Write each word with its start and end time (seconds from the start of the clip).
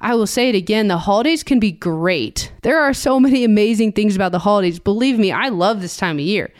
I 0.00 0.14
will 0.14 0.26
say 0.26 0.48
it 0.48 0.54
again 0.54 0.88
the 0.88 0.98
holidays 0.98 1.42
can 1.42 1.58
be 1.58 1.72
great. 1.72 2.52
There 2.62 2.80
are 2.80 2.94
so 2.94 3.18
many 3.18 3.44
amazing 3.44 3.92
things 3.92 4.14
about 4.14 4.32
the 4.32 4.38
holidays. 4.38 4.78
Believe 4.78 5.18
me, 5.18 5.32
I 5.32 5.48
love 5.48 5.80
this 5.80 5.96
time 5.96 6.16
of 6.18 6.24
year, 6.24 6.52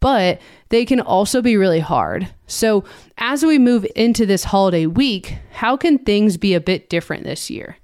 but 0.00 0.40
they 0.70 0.84
can 0.84 1.00
also 1.00 1.40
be 1.40 1.56
really 1.56 1.80
hard. 1.80 2.28
So, 2.46 2.84
as 3.18 3.44
we 3.44 3.58
move 3.58 3.86
into 3.94 4.26
this 4.26 4.44
holiday 4.44 4.86
week, 4.86 5.36
how 5.52 5.76
can 5.76 5.98
things 5.98 6.36
be 6.36 6.54
a 6.54 6.60
bit 6.60 6.88
different 6.88 7.24
this 7.24 7.48
year? 7.48 7.76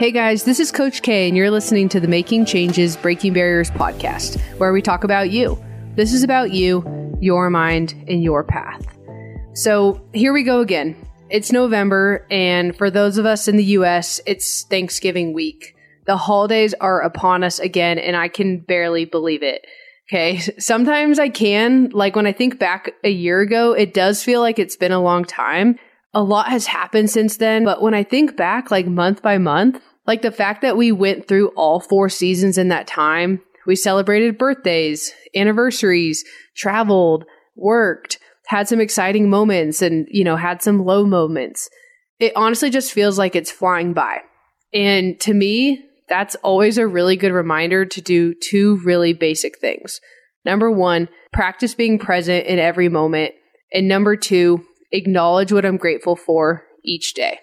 Hey 0.00 0.10
guys, 0.10 0.42
this 0.42 0.58
is 0.58 0.72
Coach 0.72 1.02
K, 1.02 1.28
and 1.28 1.36
you're 1.36 1.52
listening 1.52 1.88
to 1.90 2.00
the 2.00 2.08
Making 2.08 2.44
Changes, 2.44 2.96
Breaking 2.96 3.32
Barriers 3.32 3.70
podcast, 3.70 4.40
where 4.58 4.72
we 4.72 4.82
talk 4.82 5.04
about 5.04 5.30
you. 5.30 5.62
This 5.94 6.12
is 6.12 6.24
about 6.24 6.50
you, 6.50 7.16
your 7.20 7.48
mind, 7.50 7.94
and 8.08 8.24
your 8.24 8.42
path. 8.42 8.84
So 9.54 10.00
here 10.14 10.32
we 10.32 10.44
go 10.44 10.60
again. 10.60 10.96
It's 11.28 11.52
November, 11.52 12.26
and 12.30 12.74
for 12.76 12.90
those 12.90 13.18
of 13.18 13.26
us 13.26 13.48
in 13.48 13.56
the 13.58 13.64
US, 13.64 14.18
it's 14.26 14.62
Thanksgiving 14.64 15.34
week. 15.34 15.76
The 16.06 16.16
holidays 16.16 16.74
are 16.80 17.00
upon 17.00 17.44
us 17.44 17.58
again, 17.58 17.98
and 17.98 18.16
I 18.16 18.28
can 18.28 18.60
barely 18.60 19.04
believe 19.04 19.42
it. 19.42 19.66
Okay. 20.10 20.38
Sometimes 20.58 21.18
I 21.18 21.28
can. 21.28 21.90
Like 21.90 22.16
when 22.16 22.26
I 22.26 22.32
think 22.32 22.58
back 22.58 22.92
a 23.04 23.10
year 23.10 23.40
ago, 23.40 23.72
it 23.72 23.92
does 23.92 24.22
feel 24.22 24.40
like 24.40 24.58
it's 24.58 24.76
been 24.76 24.92
a 24.92 25.02
long 25.02 25.24
time. 25.24 25.78
A 26.14 26.22
lot 26.22 26.48
has 26.48 26.66
happened 26.66 27.10
since 27.10 27.36
then. 27.36 27.64
But 27.64 27.82
when 27.82 27.94
I 27.94 28.04
think 28.04 28.36
back, 28.36 28.70
like 28.70 28.86
month 28.86 29.22
by 29.22 29.38
month, 29.38 29.82
like 30.06 30.22
the 30.22 30.32
fact 30.32 30.62
that 30.62 30.76
we 30.76 30.92
went 30.92 31.28
through 31.28 31.48
all 31.48 31.78
four 31.78 32.08
seasons 32.08 32.58
in 32.58 32.68
that 32.68 32.86
time, 32.86 33.40
we 33.66 33.76
celebrated 33.76 34.38
birthdays, 34.38 35.12
anniversaries, 35.34 36.24
traveled, 36.56 37.24
worked, 37.54 38.18
had 38.46 38.68
some 38.68 38.80
exciting 38.80 39.30
moments 39.30 39.82
and, 39.82 40.06
you 40.10 40.24
know, 40.24 40.36
had 40.36 40.62
some 40.62 40.84
low 40.84 41.04
moments. 41.04 41.68
It 42.18 42.32
honestly 42.36 42.70
just 42.70 42.92
feels 42.92 43.18
like 43.18 43.34
it's 43.34 43.50
flying 43.50 43.92
by. 43.92 44.18
And 44.72 45.18
to 45.20 45.34
me, 45.34 45.84
that's 46.08 46.34
always 46.36 46.78
a 46.78 46.86
really 46.86 47.16
good 47.16 47.32
reminder 47.32 47.84
to 47.84 48.00
do 48.00 48.34
two 48.34 48.80
really 48.84 49.12
basic 49.12 49.58
things. 49.58 50.00
Number 50.44 50.70
one, 50.70 51.08
practice 51.32 51.74
being 51.74 51.98
present 51.98 52.46
in 52.46 52.58
every 52.58 52.88
moment. 52.88 53.32
And 53.72 53.88
number 53.88 54.16
two, 54.16 54.64
acknowledge 54.90 55.52
what 55.52 55.64
I'm 55.64 55.76
grateful 55.76 56.16
for 56.16 56.64
each 56.84 57.14
day. 57.14 57.38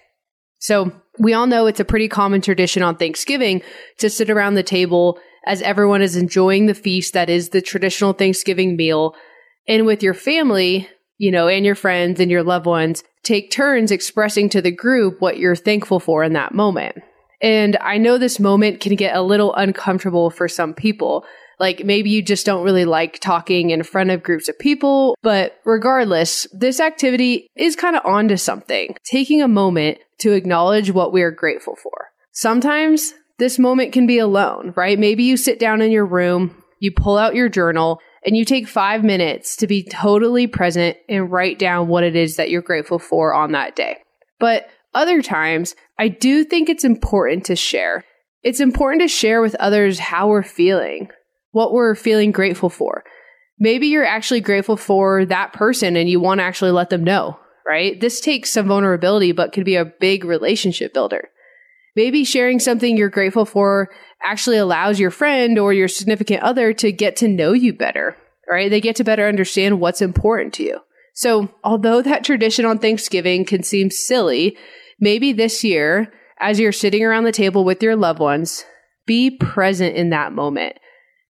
So 0.59 0.91
we 1.17 1.33
all 1.33 1.47
know 1.47 1.65
it's 1.65 1.79
a 1.79 1.85
pretty 1.85 2.07
common 2.07 2.41
tradition 2.41 2.83
on 2.83 2.97
Thanksgiving 2.97 3.61
to 3.97 4.09
sit 4.09 4.29
around 4.29 4.55
the 4.55 4.63
table 4.63 5.17
as 5.45 5.61
everyone 5.61 6.01
is 6.01 6.15
enjoying 6.15 6.65
the 6.65 6.73
feast 6.73 7.13
that 7.13 7.29
is 7.29 7.49
the 7.49 7.61
traditional 7.61 8.13
Thanksgiving 8.13 8.75
meal. 8.75 9.15
And 9.69 9.85
with 9.85 10.03
your 10.03 10.15
family, 10.15 10.89
you 11.19 11.31
know, 11.31 11.47
and 11.47 11.63
your 11.63 11.75
friends 11.75 12.19
and 12.19 12.31
your 12.31 12.43
loved 12.43 12.65
ones, 12.65 13.03
take 13.23 13.51
turns 13.51 13.91
expressing 13.91 14.49
to 14.49 14.61
the 14.61 14.71
group 14.71 15.21
what 15.21 15.37
you're 15.37 15.55
thankful 15.55 15.99
for 15.99 16.23
in 16.23 16.33
that 16.33 16.55
moment. 16.55 16.97
And 17.41 17.77
I 17.79 17.99
know 17.99 18.17
this 18.17 18.39
moment 18.39 18.81
can 18.81 18.95
get 18.95 19.15
a 19.15 19.21
little 19.21 19.53
uncomfortable 19.53 20.31
for 20.31 20.47
some 20.47 20.73
people. 20.73 21.23
Like 21.59 21.85
maybe 21.85 22.09
you 22.09 22.21
just 22.21 22.45
don't 22.45 22.63
really 22.63 22.85
like 22.85 23.19
talking 23.19 23.69
in 23.69 23.83
front 23.83 24.09
of 24.09 24.23
groups 24.23 24.49
of 24.49 24.57
people. 24.57 25.15
But 25.21 25.59
regardless, 25.65 26.47
this 26.51 26.79
activity 26.79 27.47
is 27.55 27.75
kind 27.75 27.95
of 27.95 28.05
onto 28.05 28.37
something. 28.37 28.95
Taking 29.03 29.41
a 29.41 29.47
moment 29.47 29.99
to 30.21 30.33
acknowledge 30.33 30.91
what 30.91 31.13
we 31.13 31.21
are 31.21 31.31
grateful 31.31 31.75
for. 31.75 32.07
Sometimes 32.31 33.13
this 33.37 33.59
moment 33.59 33.93
can 33.93 34.07
be 34.07 34.17
alone, 34.17 34.73
right? 34.75 34.97
Maybe 34.97 35.23
you 35.23 35.37
sit 35.37 35.59
down 35.59 35.81
in 35.81 35.91
your 35.91 36.05
room, 36.05 36.63
you 36.79 36.91
pull 36.91 37.17
out 37.17 37.35
your 37.35 37.49
journal, 37.49 37.99
and 38.25 38.35
you 38.35 38.45
take 38.45 38.67
five 38.67 39.03
minutes 39.03 39.55
to 39.57 39.67
be 39.67 39.83
totally 39.83 40.47
present 40.47 40.97
and 41.07 41.31
write 41.31 41.59
down 41.59 41.87
what 41.87 42.03
it 42.03 42.15
is 42.15 42.35
that 42.35 42.49
you're 42.49 42.61
grateful 42.61 42.99
for 42.99 43.33
on 43.33 43.51
that 43.53 43.75
day. 43.75 43.97
But 44.39 44.69
other 44.93 45.21
times, 45.21 45.75
I 45.97 46.07
do 46.07 46.43
think 46.43 46.69
it's 46.69 46.83
important 46.83 47.45
to 47.45 47.55
share. 47.55 48.03
It's 48.43 48.59
important 48.59 49.01
to 49.01 49.07
share 49.07 49.41
with 49.41 49.55
others 49.55 49.99
how 49.99 50.27
we're 50.27 50.43
feeling, 50.43 51.09
what 51.51 51.73
we're 51.73 51.95
feeling 51.95 52.31
grateful 52.31 52.69
for. 52.69 53.03
Maybe 53.59 53.87
you're 53.87 54.05
actually 54.05 54.41
grateful 54.41 54.77
for 54.77 55.25
that 55.25 55.53
person 55.53 55.95
and 55.95 56.09
you 56.09 56.19
want 56.19 56.39
to 56.39 56.45
actually 56.45 56.71
let 56.71 56.89
them 56.89 57.03
know, 57.03 57.37
right? 57.67 57.99
This 57.99 58.21
takes 58.21 58.51
some 58.51 58.67
vulnerability, 58.67 59.33
but 59.33 59.51
could 59.51 59.65
be 59.65 59.75
a 59.75 59.85
big 59.85 60.23
relationship 60.23 60.93
builder. 60.93 61.29
Maybe 61.95 62.23
sharing 62.23 62.59
something 62.59 62.95
you're 62.95 63.09
grateful 63.09 63.45
for 63.45 63.89
actually 64.23 64.57
allows 64.57 64.99
your 64.99 65.11
friend 65.11 65.57
or 65.57 65.73
your 65.73 65.87
significant 65.87 66.43
other 66.43 66.73
to 66.73 66.91
get 66.91 67.15
to 67.17 67.27
know 67.27 67.53
you 67.53 67.73
better, 67.73 68.15
right? 68.49 68.69
They 68.69 68.81
get 68.81 68.95
to 68.97 69.03
better 69.03 69.27
understand 69.27 69.79
what's 69.79 70.01
important 70.01 70.53
to 70.55 70.63
you. 70.63 70.79
So, 71.13 71.49
although 71.63 72.01
that 72.01 72.23
tradition 72.23 72.65
on 72.65 72.79
Thanksgiving 72.79 73.43
can 73.43 73.63
seem 73.63 73.89
silly, 73.89 74.57
maybe 74.99 75.33
this 75.33 75.63
year, 75.63 76.13
as 76.39 76.59
you're 76.59 76.71
sitting 76.71 77.03
around 77.03 77.25
the 77.25 77.31
table 77.31 77.65
with 77.65 77.83
your 77.83 77.95
loved 77.95 78.19
ones, 78.19 78.63
be 79.05 79.31
present 79.31 79.95
in 79.95 80.11
that 80.11 80.33
moment. 80.33 80.77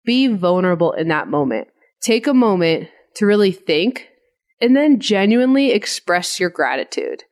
Be 0.04 0.26
vulnerable 0.26 0.92
in 0.92 1.08
that 1.08 1.28
moment. 1.28 1.68
Take 2.02 2.26
a 2.26 2.34
moment 2.34 2.88
to 3.14 3.26
really 3.26 3.52
think 3.52 4.08
and 4.60 4.76
then 4.76 5.00
genuinely 5.00 5.70
express 5.70 6.40
your 6.40 6.50
gratitude. 6.50 7.24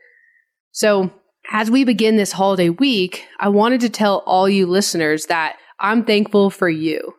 So, 0.72 1.10
as 1.50 1.70
we 1.70 1.84
begin 1.84 2.16
this 2.16 2.32
holiday 2.32 2.70
week, 2.70 3.26
I 3.38 3.48
wanted 3.48 3.80
to 3.82 3.88
tell 3.88 4.18
all 4.26 4.48
you 4.48 4.66
listeners 4.66 5.26
that 5.26 5.56
I'm 5.78 6.04
thankful 6.04 6.50
for 6.50 6.68
you. 6.68 7.14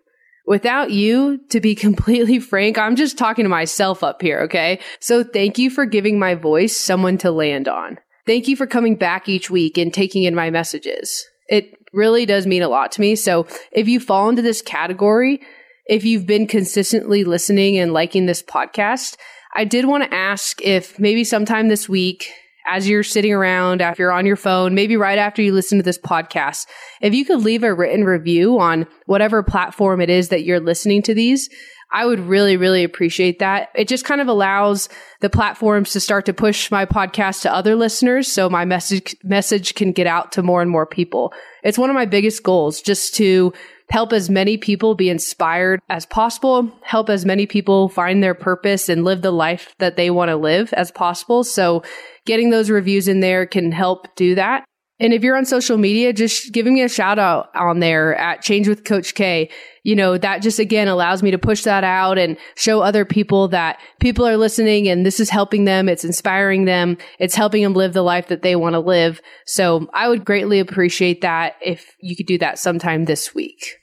Without 0.46 0.92
you, 0.92 1.40
to 1.50 1.60
be 1.60 1.76
completely 1.76 2.40
frank, 2.40 2.78
I'm 2.78 2.96
just 2.96 3.18
talking 3.18 3.44
to 3.44 3.50
myself 3.50 4.04
up 4.04 4.22
here, 4.22 4.42
okay? 4.42 4.80
So 5.00 5.24
thank 5.24 5.58
you 5.58 5.70
for 5.70 5.86
giving 5.86 6.20
my 6.20 6.36
voice 6.36 6.76
someone 6.76 7.18
to 7.20 7.32
land 7.32 7.68
on. 7.68 8.00
Thank 8.26 8.48
you 8.48 8.56
for 8.56 8.68
coming 8.68 8.96
back 8.96 9.30
each 9.30 9.50
week 9.50 9.78
and 9.78 9.94
taking 9.94 10.24
in 10.24 10.36
my 10.36 10.50
messages. 10.50 11.26
It 11.48 11.78
really 11.94 12.26
does 12.26 12.46
mean 12.46 12.62
a 12.62 12.68
lot 12.68 12.92
to 12.94 13.02
me. 13.02 13.16
So 13.16 13.48
if 13.72 13.88
you 13.88 14.00
fall 14.00 14.28
into 14.28 14.42
this 14.42 14.62
category, 14.62 15.42
if 15.86 16.04
you've 16.04 16.26
been 16.26 16.48
consistently 16.48 17.24
listening 17.24 17.78
and 17.78 17.94
liking 17.94 18.26
this 18.26 18.44
podcast, 18.44 19.16
I 19.56 19.64
did 19.64 19.86
want 19.86 20.04
to 20.04 20.14
ask 20.14 20.62
if 20.62 21.00
maybe 21.00 21.24
sometime 21.24 21.70
this 21.70 21.88
week 21.88 22.30
as 22.68 22.88
you're 22.88 23.04
sitting 23.04 23.34
around, 23.34 23.82
after 23.82 24.04
you're 24.04 24.12
on 24.12 24.26
your 24.26 24.36
phone, 24.36 24.76
maybe 24.76 24.98
right 24.98 25.18
after 25.18 25.42
you 25.42 25.54
listen 25.54 25.78
to 25.78 25.84
this 25.84 25.98
podcast, 25.98 26.68
if 27.02 27.14
you 27.14 27.26
could 27.26 27.42
leave 27.42 27.64
a 27.64 27.74
written 27.74 28.04
review 28.04 28.60
on 28.60 28.86
whatever 29.06 29.42
platform 29.42 30.02
it 30.02 30.10
is 30.10 30.30
that 30.30 30.44
you're 30.44 30.60
listening 30.60 31.02
to 31.04 31.14
these, 31.14 31.50
I 31.92 32.06
would 32.06 32.20
really, 32.20 32.58
really 32.58 32.84
appreciate 32.84 33.40
that. 33.40 33.70
It 33.74 33.88
just 33.88 34.04
kind 34.04 34.20
of 34.20 34.28
allows 34.28 34.90
the 35.22 35.30
platforms 35.30 35.94
to 35.94 36.02
start 36.02 36.26
to 36.26 36.34
push 36.34 36.70
my 36.70 36.86
podcast 36.86 37.44
to 37.44 37.54
other 37.54 37.76
listeners 37.76 38.30
so 38.30 38.50
my 38.50 38.66
message 38.66 39.16
message 39.24 39.74
can 39.74 39.94
get 39.94 40.06
out 40.06 40.34
to 40.34 40.44
more 40.44 40.62
and 40.62 40.70
more 40.70 40.86
people. 40.86 41.34
It's 41.64 41.78
one 41.78 41.90
of 41.90 41.94
my 41.94 42.06
biggest 42.06 42.44
goals 42.44 42.82
just 42.82 43.16
to 43.16 43.54
help 43.90 44.12
as 44.12 44.30
many 44.30 44.58
people 44.58 44.96
be 44.96 45.10
inspired 45.10 45.80
as 45.90 46.06
possible, 46.06 46.70
help 46.82 47.10
as 47.10 47.26
many 47.26 47.46
people 47.46 47.88
find 47.88 48.22
their 48.22 48.34
purpose 48.34 48.90
and 48.90 49.06
live 49.06 49.22
the 49.22 49.32
life 49.32 49.74
that 49.78 49.96
they 49.96 50.10
want 50.10 50.28
to 50.28 50.36
live 50.36 50.74
as 50.74 50.92
possible. 50.92 51.44
So 51.46 51.84
getting 52.28 52.52
those 52.52 52.70
reviews 52.70 53.08
in 53.08 53.22
there 53.22 53.48
can 53.48 53.72
help 53.72 54.16
do 54.16 54.36
that. 54.36 54.64
And 55.00 55.14
if 55.14 55.22
you're 55.24 55.38
on 55.38 55.46
social 55.46 55.78
media, 55.78 56.12
just 56.12 56.52
giving 56.52 56.74
me 56.74 56.82
a 56.82 56.90
shout 56.90 57.20
out 57.20 57.56
on 57.56 57.80
there 57.80 58.16
at 58.16 58.42
Change 58.42 58.68
with 58.68 58.84
Coach 58.84 59.14
K. 59.14 59.50
You 59.84 59.96
know, 59.96 60.18
that 60.18 60.42
just 60.42 60.58
again 60.58 60.88
allows 60.88 61.22
me 61.22 61.30
to 61.32 61.38
push 61.38 61.64
that 61.64 61.84
out 61.84 62.18
and 62.18 62.36
show 62.56 62.82
other 62.82 63.06
people 63.06 63.48
that 63.50 63.80
people 64.00 64.28
are 64.28 64.38
listening 64.38 64.88
and 64.88 65.06
this 65.06 65.20
is 65.20 65.30
helping 65.30 65.66
them. 65.66 65.88
It's 65.88 66.04
inspiring 66.04 66.66
them. 66.66 66.98
It's 67.20 67.36
helping 67.36 67.62
them 67.62 67.74
live 67.74 67.94
the 67.94 68.02
life 68.02 68.28
that 68.30 68.42
they 68.42 68.56
want 68.56 68.74
to 68.74 68.80
live. 68.80 69.22
So 69.46 69.88
I 69.94 70.10
would 70.10 70.26
greatly 70.26 70.60
appreciate 70.60 71.22
that 71.22 71.56
if 71.62 71.96
you 72.00 72.16
could 72.16 72.26
do 72.26 72.40
that 72.40 72.58
sometime 72.58 73.06
this 73.06 73.36
week. 73.36 73.78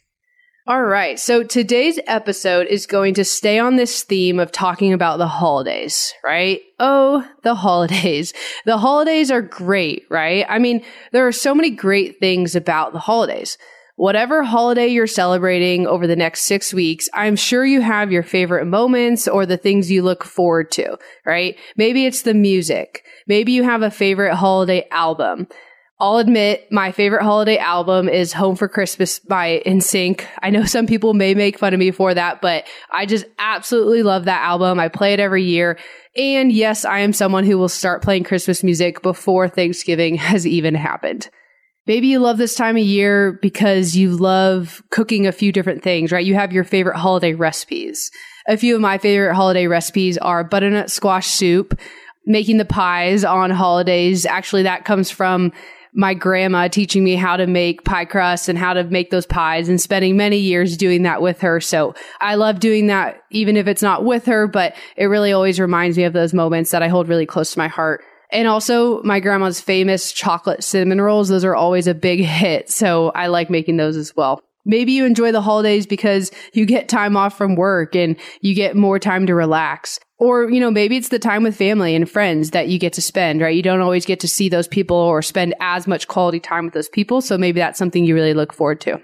All 0.67 0.83
right. 0.83 1.21
So 1.21 1.43
today's 1.43 2.01
episode 2.07 2.69
is 2.69 2.87
going 2.87 3.13
to 3.15 3.25
stay 3.25 3.59
on 3.59 3.77
this 3.77 4.03
theme 4.03 4.41
of 4.41 4.51
talking 4.51 4.95
about 4.95 5.19
the 5.19 5.29
holidays, 5.29 6.15
right? 6.25 6.63
Oh, 6.81 7.29
the 7.43 7.55
holidays. 7.67 8.33
The 8.65 8.79
holidays 8.79 9.31
are 9.31 9.43
great, 9.43 10.07
right? 10.09 10.47
I 10.49 10.59
mean, 10.59 10.83
there 11.13 11.27
are 11.27 11.33
so 11.33 11.55
many 11.55 11.69
great 11.69 12.19
things 12.19 12.57
about 12.57 12.95
the 12.95 12.99
holidays. 12.99 13.59
Whatever 13.97 14.43
holiday 14.43 14.89
you're 14.89 15.07
celebrating 15.07 15.87
over 15.87 16.07
the 16.07 16.17
next 16.17 16.45
six 16.45 16.73
weeks, 16.73 17.11
I'm 17.13 17.37
sure 17.37 17.67
you 17.67 17.83
have 17.83 18.11
your 18.11 18.23
favorite 18.23 18.65
moments 18.65 19.29
or 19.29 19.45
the 19.45 19.59
things 19.59 19.91
you 19.91 20.03
look 20.03 20.25
forward 20.25 20.71
to, 20.73 20.97
right? 21.27 21.59
Maybe 21.77 22.07
it's 22.07 22.23
the 22.23 22.33
music. 22.33 23.05
Maybe 23.27 23.53
you 23.53 23.65
have 23.65 23.83
a 23.83 23.91
favorite 23.91 24.35
holiday 24.35 24.89
album. 24.91 25.47
I'll 26.01 26.17
admit 26.17 26.71
my 26.73 26.91
favorite 26.91 27.23
holiday 27.23 27.57
album 27.57 28.09
is 28.09 28.33
Home 28.33 28.57
for 28.57 28.69
Christmas 28.69 29.21
by 29.21 29.63
NSYNC. 29.65 30.27
I 30.43 30.51
know 30.51 30.65
some 30.65 30.87
people 30.87 31.15
may 31.15 31.35
make 31.35 31.59
fun 31.59 31.73
of 31.73 31.81
me 31.81 31.93
for 31.93 32.13
that, 32.15 32.41
but 32.41 32.67
I 32.91 33.07
just 33.07 33.27
absolutely 33.39 34.03
love 34.03 34.25
that 34.25 34.43
album. 34.43 34.81
I 34.81 34.89
play 34.89 35.13
it 35.13 35.21
every 35.21 35.45
year. 35.45 35.79
And 36.17 36.53
yes, 36.53 36.85
I 36.85 37.01
am 37.01 37.13
someone 37.13 37.45
who 37.45 37.59
will 37.59 37.69
start 37.69 38.03
playing 38.03 38.25
Christmas 38.25 38.63
music 38.65 39.03
before 39.03 39.49
Thanksgiving 39.49 40.15
has 40.17 40.47
even 40.47 40.75
happened. 40.75 41.29
Maybe 41.87 42.09
you 42.09 42.19
love 42.19 42.39
this 42.39 42.55
time 42.55 42.77
of 42.77 42.83
year 42.83 43.39
because 43.43 43.95
you 43.95 44.17
love 44.17 44.83
cooking 44.91 45.27
a 45.27 45.33
few 45.33 45.53
different 45.53 45.83
things, 45.83 46.13
right? 46.13 46.25
You 46.25 46.35
have 46.35 46.53
your 46.53 46.65
favorite 46.65 46.97
holiday 46.97 47.35
recipes. 47.35 48.11
A 48.49 48.57
few 48.57 48.75
of 48.75 48.81
my 48.81 48.97
favorite 48.97 49.35
holiday 49.35 49.67
recipes 49.67 50.17
are 50.19 50.45
butternut 50.45 50.91
squash 50.91 51.27
soup, 51.27 51.79
making 52.27 52.57
the 52.57 52.65
pies 52.65 53.23
on 53.23 53.51
holidays. 53.51 54.25
Actually, 54.25 54.63
that 54.63 54.87
comes 54.87 55.11
from 55.11 55.53
my 55.95 56.13
grandma 56.13 56.67
teaching 56.69 57.05
me 57.05 57.15
how 57.15 57.37
to 57.37 57.47
make 57.47 57.85
pie 57.85 58.05
crust 58.05 58.49
and 58.49 58.59
how 58.59 58.75
to 58.75 58.85
make 58.85 59.11
those 59.11 59.27
pies 59.27 59.69
and 59.69 59.81
spending 59.81 60.17
many 60.17 60.39
years 60.39 60.77
doing 60.77 61.03
that 61.05 61.23
with 61.23 61.41
her. 61.41 61.61
So 61.61 61.95
I 62.21 62.35
love 62.35 62.59
doing 62.59 62.89
that, 62.89 63.23
even 63.31 63.57
if 63.57 63.69
it's 63.69 63.83
not 63.83 64.05
with 64.05 64.27
her, 64.27 64.49
but 64.49 64.75
it 64.97 65.07
really 65.07 65.33
always 65.33 65.61
reminds 65.61 65.97
me 65.97 66.03
of 66.05 66.13
those 66.13 66.35
moments 66.35 66.73
that 66.73 66.83
I 66.83 66.89
hold 66.89 67.09
really 67.09 67.27
close 67.27 67.53
to 67.53 67.59
my 67.59 67.69
heart. 67.69 68.03
And 68.33 68.49
also 68.49 69.01
my 69.05 69.21
grandma's 69.21 69.61
famous 69.61 70.11
chocolate 70.11 70.65
cinnamon 70.65 71.01
rolls. 71.01 71.29
Those 71.29 71.45
are 71.45 71.55
always 71.55 71.87
a 71.87 71.95
big 71.95 72.21
hit. 72.25 72.71
So 72.71 73.11
I 73.11 73.29
like 73.29 73.49
making 73.49 73.77
those 73.77 73.97
as 73.97 74.15
well. 74.17 74.41
Maybe 74.65 74.93
you 74.93 75.05
enjoy 75.05 75.31
the 75.31 75.43
holidays 75.43 75.87
because 75.87 76.33
you 76.55 76.65
get 76.65 76.89
time 76.89 77.17
off 77.17 77.37
from 77.37 77.55
work 77.55 77.95
and 77.95 78.17
you 78.41 78.55
get 78.55 78.77
more 78.77 78.99
time 78.99 79.27
to 79.27 79.35
relax. 79.35 80.01
Or, 80.19 80.49
you 80.49 80.61
know, 80.61 80.71
maybe 80.71 80.97
it's 80.97 81.09
the 81.09 81.19
time 81.19 81.43
with 81.43 81.57
family 81.57 81.95
and 81.95 82.09
friends 82.09 82.51
that 82.51 82.69
you 82.69 82.79
get 82.79 82.93
to 82.95 83.03
spend, 83.03 83.41
right? 83.41 83.55
You 83.55 83.63
don't 83.63 83.81
always 83.81 84.07
get 84.07 84.21
to 84.21 84.29
see 84.29 84.49
those 84.49 84.69
people 84.69 84.97
or 84.97 85.23
spend 85.23 85.55
as 85.61 85.87
much 85.87 86.07
quality 86.07 86.39
time 86.39 86.65
with 86.65 86.75
those 86.75 86.89
people. 86.89 87.21
So 87.21 87.37
maybe 87.37 87.59
that's 87.59 87.79
something 87.79 88.05
you 88.05 88.15
really 88.15 88.35
look 88.35 88.53
forward 88.53 88.81
to. 88.83 89.01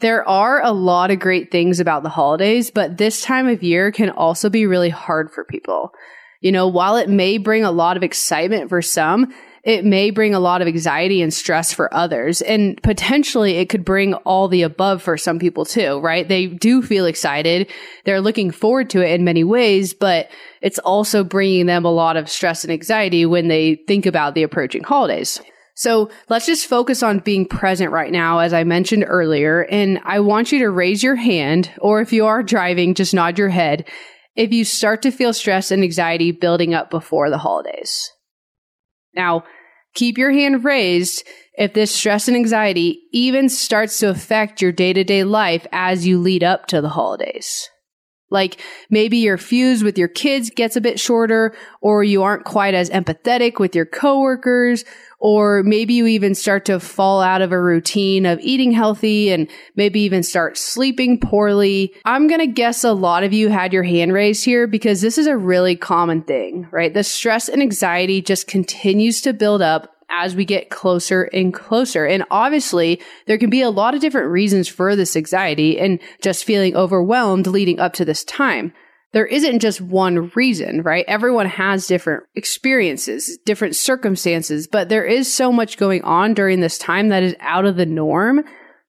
There 0.00 0.28
are 0.28 0.62
a 0.62 0.72
lot 0.72 1.10
of 1.10 1.18
great 1.18 1.50
things 1.50 1.80
about 1.80 2.02
the 2.02 2.10
holidays, 2.10 2.70
but 2.70 2.98
this 2.98 3.22
time 3.22 3.48
of 3.48 3.62
year 3.62 3.90
can 3.90 4.10
also 4.10 4.50
be 4.50 4.66
really 4.66 4.90
hard 4.90 5.30
for 5.30 5.44
people. 5.44 5.92
You 6.40 6.52
know, 6.52 6.68
while 6.68 6.96
it 6.96 7.08
may 7.08 7.38
bring 7.38 7.64
a 7.64 7.70
lot 7.70 7.96
of 7.96 8.02
excitement 8.02 8.68
for 8.68 8.82
some, 8.82 9.32
it 9.64 9.84
may 9.84 10.10
bring 10.10 10.34
a 10.34 10.40
lot 10.40 10.60
of 10.60 10.68
anxiety 10.68 11.22
and 11.22 11.32
stress 11.32 11.72
for 11.72 11.92
others. 11.92 12.42
And 12.42 12.80
potentially 12.82 13.56
it 13.56 13.70
could 13.70 13.84
bring 13.84 14.12
all 14.14 14.46
the 14.46 14.62
above 14.62 15.02
for 15.02 15.16
some 15.16 15.38
people 15.38 15.64
too, 15.64 15.98
right? 16.00 16.28
They 16.28 16.46
do 16.46 16.82
feel 16.82 17.06
excited. 17.06 17.70
They're 18.04 18.20
looking 18.20 18.50
forward 18.50 18.90
to 18.90 19.00
it 19.00 19.12
in 19.14 19.24
many 19.24 19.42
ways, 19.42 19.94
but 19.94 20.28
it's 20.60 20.78
also 20.80 21.24
bringing 21.24 21.66
them 21.66 21.86
a 21.86 21.92
lot 21.92 22.18
of 22.18 22.28
stress 22.28 22.64
and 22.64 22.72
anxiety 22.72 23.24
when 23.24 23.48
they 23.48 23.76
think 23.88 24.04
about 24.04 24.34
the 24.34 24.42
approaching 24.42 24.84
holidays. 24.84 25.40
So 25.76 26.10
let's 26.28 26.46
just 26.46 26.66
focus 26.66 27.02
on 27.02 27.18
being 27.18 27.46
present 27.46 27.90
right 27.90 28.12
now, 28.12 28.38
as 28.40 28.52
I 28.52 28.64
mentioned 28.64 29.06
earlier. 29.08 29.62
And 29.64 29.98
I 30.04 30.20
want 30.20 30.52
you 30.52 30.60
to 30.60 30.70
raise 30.70 31.02
your 31.02 31.16
hand, 31.16 31.72
or 31.78 32.00
if 32.00 32.12
you 32.12 32.26
are 32.26 32.42
driving, 32.42 32.94
just 32.94 33.14
nod 33.14 33.38
your 33.38 33.48
head 33.48 33.88
if 34.36 34.52
you 34.52 34.64
start 34.64 35.02
to 35.02 35.10
feel 35.10 35.32
stress 35.32 35.70
and 35.70 35.82
anxiety 35.82 36.32
building 36.32 36.74
up 36.74 36.90
before 36.90 37.30
the 37.30 37.38
holidays. 37.38 38.10
Now, 39.14 39.44
keep 39.94 40.18
your 40.18 40.32
hand 40.32 40.64
raised 40.64 41.24
if 41.56 41.72
this 41.72 41.94
stress 41.94 42.28
and 42.28 42.36
anxiety 42.36 43.02
even 43.12 43.48
starts 43.48 43.98
to 44.00 44.08
affect 44.08 44.60
your 44.60 44.72
day 44.72 44.92
to 44.92 45.04
day 45.04 45.24
life 45.24 45.66
as 45.72 46.06
you 46.06 46.18
lead 46.18 46.42
up 46.42 46.66
to 46.66 46.80
the 46.80 46.88
holidays. 46.88 47.70
Like 48.30 48.60
maybe 48.90 49.18
your 49.18 49.38
fuse 49.38 49.84
with 49.84 49.98
your 49.98 50.08
kids 50.08 50.50
gets 50.50 50.76
a 50.76 50.80
bit 50.80 50.98
shorter, 50.98 51.54
or 51.80 52.02
you 52.02 52.22
aren't 52.22 52.44
quite 52.44 52.74
as 52.74 52.90
empathetic 52.90 53.58
with 53.58 53.74
your 53.74 53.86
coworkers, 53.86 54.84
or 55.20 55.62
maybe 55.62 55.94
you 55.94 56.06
even 56.06 56.34
start 56.34 56.64
to 56.66 56.80
fall 56.80 57.22
out 57.22 57.42
of 57.42 57.52
a 57.52 57.60
routine 57.60 58.26
of 58.26 58.40
eating 58.40 58.72
healthy 58.72 59.30
and 59.30 59.48
maybe 59.76 60.00
even 60.00 60.22
start 60.22 60.58
sleeping 60.58 61.18
poorly. 61.18 61.94
I'm 62.04 62.26
going 62.26 62.40
to 62.40 62.46
guess 62.46 62.84
a 62.84 62.92
lot 62.92 63.24
of 63.24 63.32
you 63.32 63.48
had 63.48 63.72
your 63.72 63.84
hand 63.84 64.12
raised 64.12 64.44
here 64.44 64.66
because 64.66 65.00
this 65.00 65.16
is 65.16 65.26
a 65.26 65.36
really 65.36 65.76
common 65.76 66.22
thing, 66.22 66.68
right? 66.70 66.92
The 66.92 67.04
stress 67.04 67.48
and 67.48 67.62
anxiety 67.62 68.20
just 68.20 68.46
continues 68.46 69.20
to 69.22 69.32
build 69.32 69.62
up 69.62 69.93
as 70.16 70.34
we 70.34 70.44
get 70.44 70.70
closer 70.70 71.24
and 71.24 71.52
closer. 71.52 72.06
And 72.06 72.24
obviously, 72.30 73.00
there 73.26 73.38
can 73.38 73.50
be 73.50 73.62
a 73.62 73.70
lot 73.70 73.94
of 73.94 74.00
different 74.00 74.30
reasons 74.30 74.68
for 74.68 74.96
this 74.96 75.16
anxiety 75.16 75.78
and 75.78 75.98
just 76.22 76.44
feeling 76.44 76.76
overwhelmed 76.76 77.46
leading 77.46 77.80
up 77.80 77.92
to 77.94 78.04
this 78.04 78.24
time 78.24 78.72
there 79.14 79.24
isn't 79.24 79.60
just 79.60 79.80
one 79.80 80.32
reason, 80.34 80.82
right? 80.82 81.04
Everyone 81.06 81.46
has 81.46 81.86
different 81.86 82.24
experiences, 82.34 83.38
different 83.46 83.76
circumstances, 83.76 84.66
but 84.66 84.88
there 84.88 85.04
is 85.04 85.32
so 85.32 85.52
much 85.52 85.78
going 85.78 86.02
on 86.02 86.34
during 86.34 86.58
this 86.58 86.78
time 86.78 87.10
that 87.10 87.22
is 87.22 87.36
out 87.38 87.64
of 87.64 87.76
the 87.76 87.86
norm, 87.86 88.42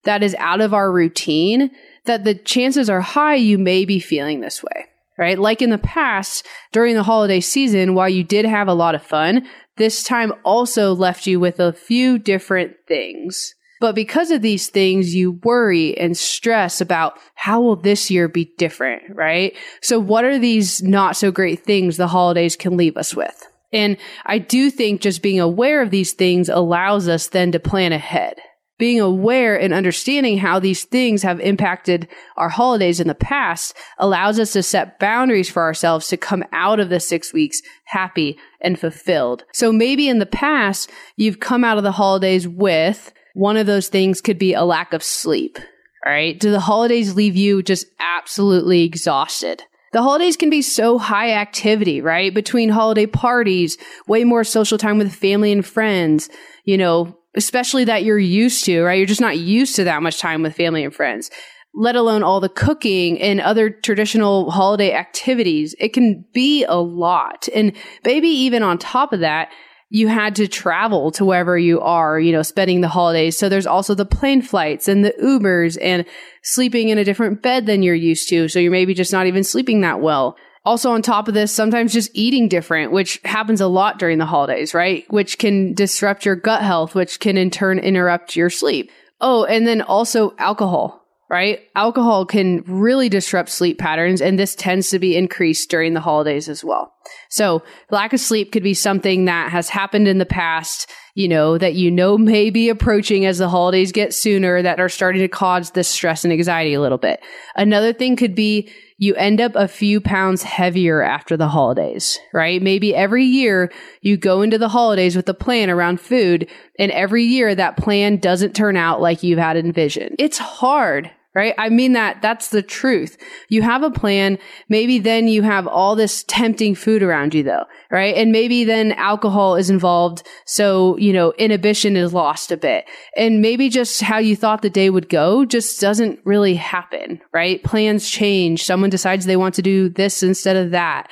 that 0.04 0.24
is 0.24 0.36
out 0.40 0.62
of 0.62 0.74
our 0.74 0.92
routine, 0.92 1.70
that 2.06 2.24
the 2.24 2.34
chances 2.34 2.90
are 2.90 3.02
high 3.02 3.36
you 3.36 3.60
may 3.60 3.86
be 3.86 4.00
feeling 4.00 4.40
this 4.40 4.64
way, 4.64 4.86
right? 5.16 5.38
Like 5.38 5.62
in 5.62 5.70
the 5.70 5.78
past, 5.78 6.44
during 6.72 6.96
the 6.96 7.04
holiday 7.04 7.40
season, 7.40 7.94
while 7.94 8.10
you 8.10 8.24
did 8.24 8.46
have 8.46 8.68
a 8.68 8.74
lot 8.74 8.96
of 8.96 9.04
fun, 9.04 9.48
this 9.78 10.04
time 10.04 10.34
also 10.44 10.94
left 10.94 11.28
you 11.28 11.40
with 11.40 11.60
a 11.60 11.74
few 11.74 12.18
different 12.18 12.76
things 12.88 13.56
but 13.82 13.94
because 13.94 14.32
of 14.32 14.42
these 14.42 14.70
things, 14.70 15.14
you 15.14 15.34
worry 15.44 15.98
and 15.98 16.18
stress 16.18 16.80
about 16.82 17.20
how 17.36 17.62
will 17.62 17.76
this 17.76 18.10
year 18.10 18.28
be 18.28 18.54
different, 18.58 19.04
right? 19.10 19.56
So 19.82 20.00
what 20.00 20.24
are 20.24 20.40
these 20.40 20.82
not 20.82 21.16
so 21.16 21.32
great 21.32 21.64
things 21.64 21.98
the 21.98 22.08
holidays 22.08 22.56
can 22.56 22.78
leave 22.78 22.98
us 22.98 23.14
with? 23.14 23.48
And 23.74 23.98
I 24.26 24.38
do 24.38 24.72
think 24.72 25.02
just 25.02 25.22
being 25.22 25.40
aware 25.40 25.82
of 25.82 25.92
these 25.92 26.14
things 26.14 26.48
allows 26.48 27.10
us 27.10 27.28
then 27.28 27.52
to 27.52 27.60
plan 27.60 27.92
ahead. 27.92 28.38
Being 28.78 29.00
aware 29.00 29.58
and 29.58 29.74
understanding 29.74 30.38
how 30.38 30.60
these 30.60 30.84
things 30.84 31.24
have 31.24 31.40
impacted 31.40 32.10
our 32.36 32.50
holidays 32.50 33.00
in 33.00 33.08
the 33.08 33.16
past 33.16 33.74
allows 33.98 34.38
us 34.38 34.52
to 34.54 34.64
set 34.64 35.00
boundaries 35.00 35.50
for 35.50 35.64
ourselves 35.64 36.08
to 36.10 36.18
come 36.18 36.44
out 36.52 36.82
of 36.82 36.90
the 36.90 37.00
six 37.00 37.32
weeks 37.32 37.62
happy 37.86 38.38
and 38.60 38.78
fulfilled. 38.78 39.46
So 39.54 39.72
maybe 39.72 40.10
in 40.10 40.20
the 40.20 40.26
past, 40.26 40.92
you've 41.16 41.40
come 41.40 41.64
out 41.64 41.78
of 41.78 41.84
the 41.84 41.94
holidays 41.94 42.48
with 42.48 43.14
one 43.34 43.56
of 43.56 43.66
those 43.66 43.88
things 43.88 44.20
could 44.20 44.40
be 44.40 44.54
a 44.54 44.64
lack 44.64 44.92
of 44.92 45.04
sleep. 45.04 45.58
All 46.06 46.12
right. 46.12 46.40
Do 46.40 46.52
the 46.52 46.60
holidays 46.60 47.16
leave 47.16 47.36
you 47.36 47.64
just 47.64 47.88
absolutely 48.00 48.84
exhausted? 48.84 49.64
The 49.94 50.02
holidays 50.02 50.36
can 50.36 50.50
be 50.50 50.62
so 50.62 50.98
high 50.98 51.32
activity, 51.32 52.02
right? 52.02 52.34
Between 52.34 52.68
holiday 52.68 53.06
parties, 53.06 53.78
way 54.08 54.26
more 54.26 54.44
social 54.44 54.78
time 54.78 54.98
with 54.98 55.16
family 55.16 55.54
and 55.54 55.66
friends, 55.66 56.30
you 56.66 56.78
know, 56.78 57.18
especially 57.36 57.86
that 57.86 58.04
you're 58.04 58.18
used 58.18 58.66
to, 58.66 58.84
right? 58.84 58.98
You're 58.98 59.06
just 59.06 59.22
not 59.22 59.38
used 59.38 59.76
to 59.76 59.84
that 59.86 60.02
much 60.02 60.20
time 60.20 60.42
with 60.42 60.56
family 60.56 60.84
and 60.84 60.94
friends, 60.94 61.30
let 61.74 61.96
alone 61.96 62.24
all 62.24 62.40
the 62.40 62.50
cooking 62.50 63.22
and 63.22 63.42
other 63.42 63.70
traditional 63.70 64.52
holiday 64.52 64.94
activities. 64.94 65.76
It 65.80 65.90
can 65.94 66.26
be 66.34 66.64
a 66.64 66.76
lot. 66.76 67.48
And 67.54 67.74
maybe 68.04 68.30
even 68.30 68.64
on 68.64 68.78
top 68.78 69.14
of 69.14 69.20
that, 69.20 69.50
you 69.90 70.08
had 70.08 70.36
to 70.36 70.48
travel 70.48 71.12
to 71.12 71.26
wherever 71.26 71.58
you 71.58 71.80
are, 71.80 72.20
you 72.20 72.32
know, 72.32 72.42
spending 72.42 72.82
the 72.82 72.88
holidays. 72.88 73.38
So 73.38 73.50
there's 73.50 73.68
also 73.68 73.94
the 73.94 74.06
plane 74.06 74.42
flights 74.42 74.88
and 74.88 75.06
the 75.06 75.14
Ubers 75.22 75.78
and 75.82 76.06
sleeping 76.44 76.90
in 76.90 76.98
a 76.98 77.04
different 77.04 77.42
bed 77.42 77.66
than 77.66 77.84
you're 77.84 77.94
used 77.94 78.28
to. 78.30 78.48
So 78.48 78.60
you're 78.60 78.72
maybe 78.72 78.94
just 78.94 79.14
not 79.14 79.28
even 79.28 79.44
sleeping 79.44 79.82
that 79.82 80.02
well. 80.02 80.38
Also, 80.66 80.92
on 80.92 81.02
top 81.02 81.28
of 81.28 81.34
this, 81.34 81.52
sometimes 81.52 81.94
just 81.94 82.12
eating 82.14 82.48
different, 82.48 82.92
which 82.92 83.22
happens 83.24 83.62
a 83.62 83.68
lot 83.68 84.00
during 84.00 84.18
the 84.18 84.26
holidays, 84.26 84.74
right? 84.74 85.06
Which 85.10 85.38
can 85.38 85.74
disrupt 85.74 86.26
your 86.26 86.36
gut 86.36 86.64
health, 86.64 86.96
which 86.96 87.20
can 87.20 87.38
in 87.38 87.52
turn 87.52 87.78
interrupt 87.80 88.36
your 88.36 88.50
sleep. 88.50 88.90
Oh, 89.22 89.46
and 89.46 89.68
then 89.68 89.82
also 89.82 90.36
alcohol 90.38 91.06
right? 91.30 91.62
Alcohol 91.76 92.26
can 92.26 92.64
really 92.68 93.10
disrupt 93.10 93.50
sleep 93.50 93.80
patterns, 93.80 94.22
and 94.22 94.38
this 94.38 94.56
tends 94.56 94.90
to 94.92 95.00
be 95.00 95.16
increased 95.16 95.70
during 95.70 95.94
the 95.94 96.00
holidays 96.00 96.48
as 96.48 96.64
well. 96.64 96.94
So, 97.30 97.64
lack 97.90 98.14
of 98.14 98.20
sleep 98.20 98.52
could 98.52 98.64
be 98.64 98.74
something 98.74 99.26
that 99.26 99.52
has 99.52 99.70
happened 99.70 100.08
in 100.08 100.20
the 100.20 100.26
past, 100.26 100.90
you 101.16 101.28
know, 101.28 101.58
that 101.58 101.74
you 101.74 101.90
know 101.90 102.18
may 102.18 102.50
be 102.52 102.70
approaching 102.70 103.26
as 103.26 103.40
the 103.40 103.50
holidays 103.50 103.92
get 103.92 104.14
sooner 104.14 104.62
that 104.62 104.80
are 104.80 104.90
starting 104.90 105.22
to 105.22 105.28
cause 105.28 105.72
this 105.72 105.88
stress 105.88 106.24
and 106.24 106.32
anxiety 106.32 106.74
a 106.74 106.82
little 106.82 106.98
bit. 106.98 107.20
Another 107.56 107.92
thing 107.92 108.16
could 108.16 108.36
be 108.36 108.72
you 108.98 109.14
end 109.16 109.42
up 109.42 109.52
a 109.56 109.68
few 109.68 110.00
pounds 110.00 110.44
heavier 110.44 111.02
after 111.02 111.36
the 111.36 111.50
holidays, 111.50 112.20
right? 112.34 112.62
Maybe 112.62 112.96
every 112.96 113.26
year 113.26 113.72
you 114.02 114.16
go 114.16 114.42
into 114.42 114.58
the 114.58 114.70
holidays 114.70 115.16
with 115.16 115.28
a 115.28 115.34
plan 115.34 115.70
around 115.70 116.00
food 116.00 116.50
and 116.80 116.92
every 116.92 117.24
year 117.24 117.54
that 117.54 117.78
plan 117.78 118.18
doesn't 118.18 118.56
turn 118.56 118.78
out 118.78 119.02
like 119.02 119.24
you 119.24 119.38
had 119.38 119.58
envisioned. 119.58 120.16
It's 120.18 120.38
hard, 120.38 121.12
right? 121.36 121.54
I 121.58 121.70
mean 121.70 121.94
that 121.94 122.22
that's 122.22 122.50
the 122.50 122.64
truth. 122.64 123.18
You 123.50 123.62
have 123.62 123.84
a 123.84 123.92
plan. 123.92 124.40
Maybe 124.70 124.98
then 124.98 125.28
you 125.28 125.44
have 125.44 125.68
all 125.68 125.96
this 125.96 126.24
tempting 126.24 126.74
food 126.74 127.04
around 127.04 127.34
you 127.34 127.44
though, 127.44 127.66
right? 127.92 128.16
And 128.16 128.32
maybe 128.32 128.64
then 128.64 128.94
alcohol 128.94 129.56
is 129.56 129.70
involved. 129.70 130.26
So, 130.46 130.98
you 130.98 131.14
know, 131.14 131.34
inhibition 131.34 131.98
is 131.98 132.14
lost 132.14 132.52
a 132.52 132.58
bit. 132.58 132.86
And 133.18 133.42
maybe 133.42 133.70
just 133.70 134.02
how 134.02 134.18
you 134.18 134.36
thought 134.36 134.62
the 134.62 134.70
day 134.70 134.90
would 134.90 135.10
go 135.10 135.46
just 135.46 135.80
doesn't 135.82 136.20
really 136.24 136.56
happen, 136.56 137.22
right? 137.34 137.62
Plans 137.64 138.10
change. 138.10 138.64
Someone 138.64 138.90
decides 138.90 139.26
they 139.26 139.38
want 139.38 139.56
to 139.56 139.62
do 139.62 139.90
this 139.90 140.24
instead 140.24 140.56
of 140.56 140.72
that. 140.72 141.12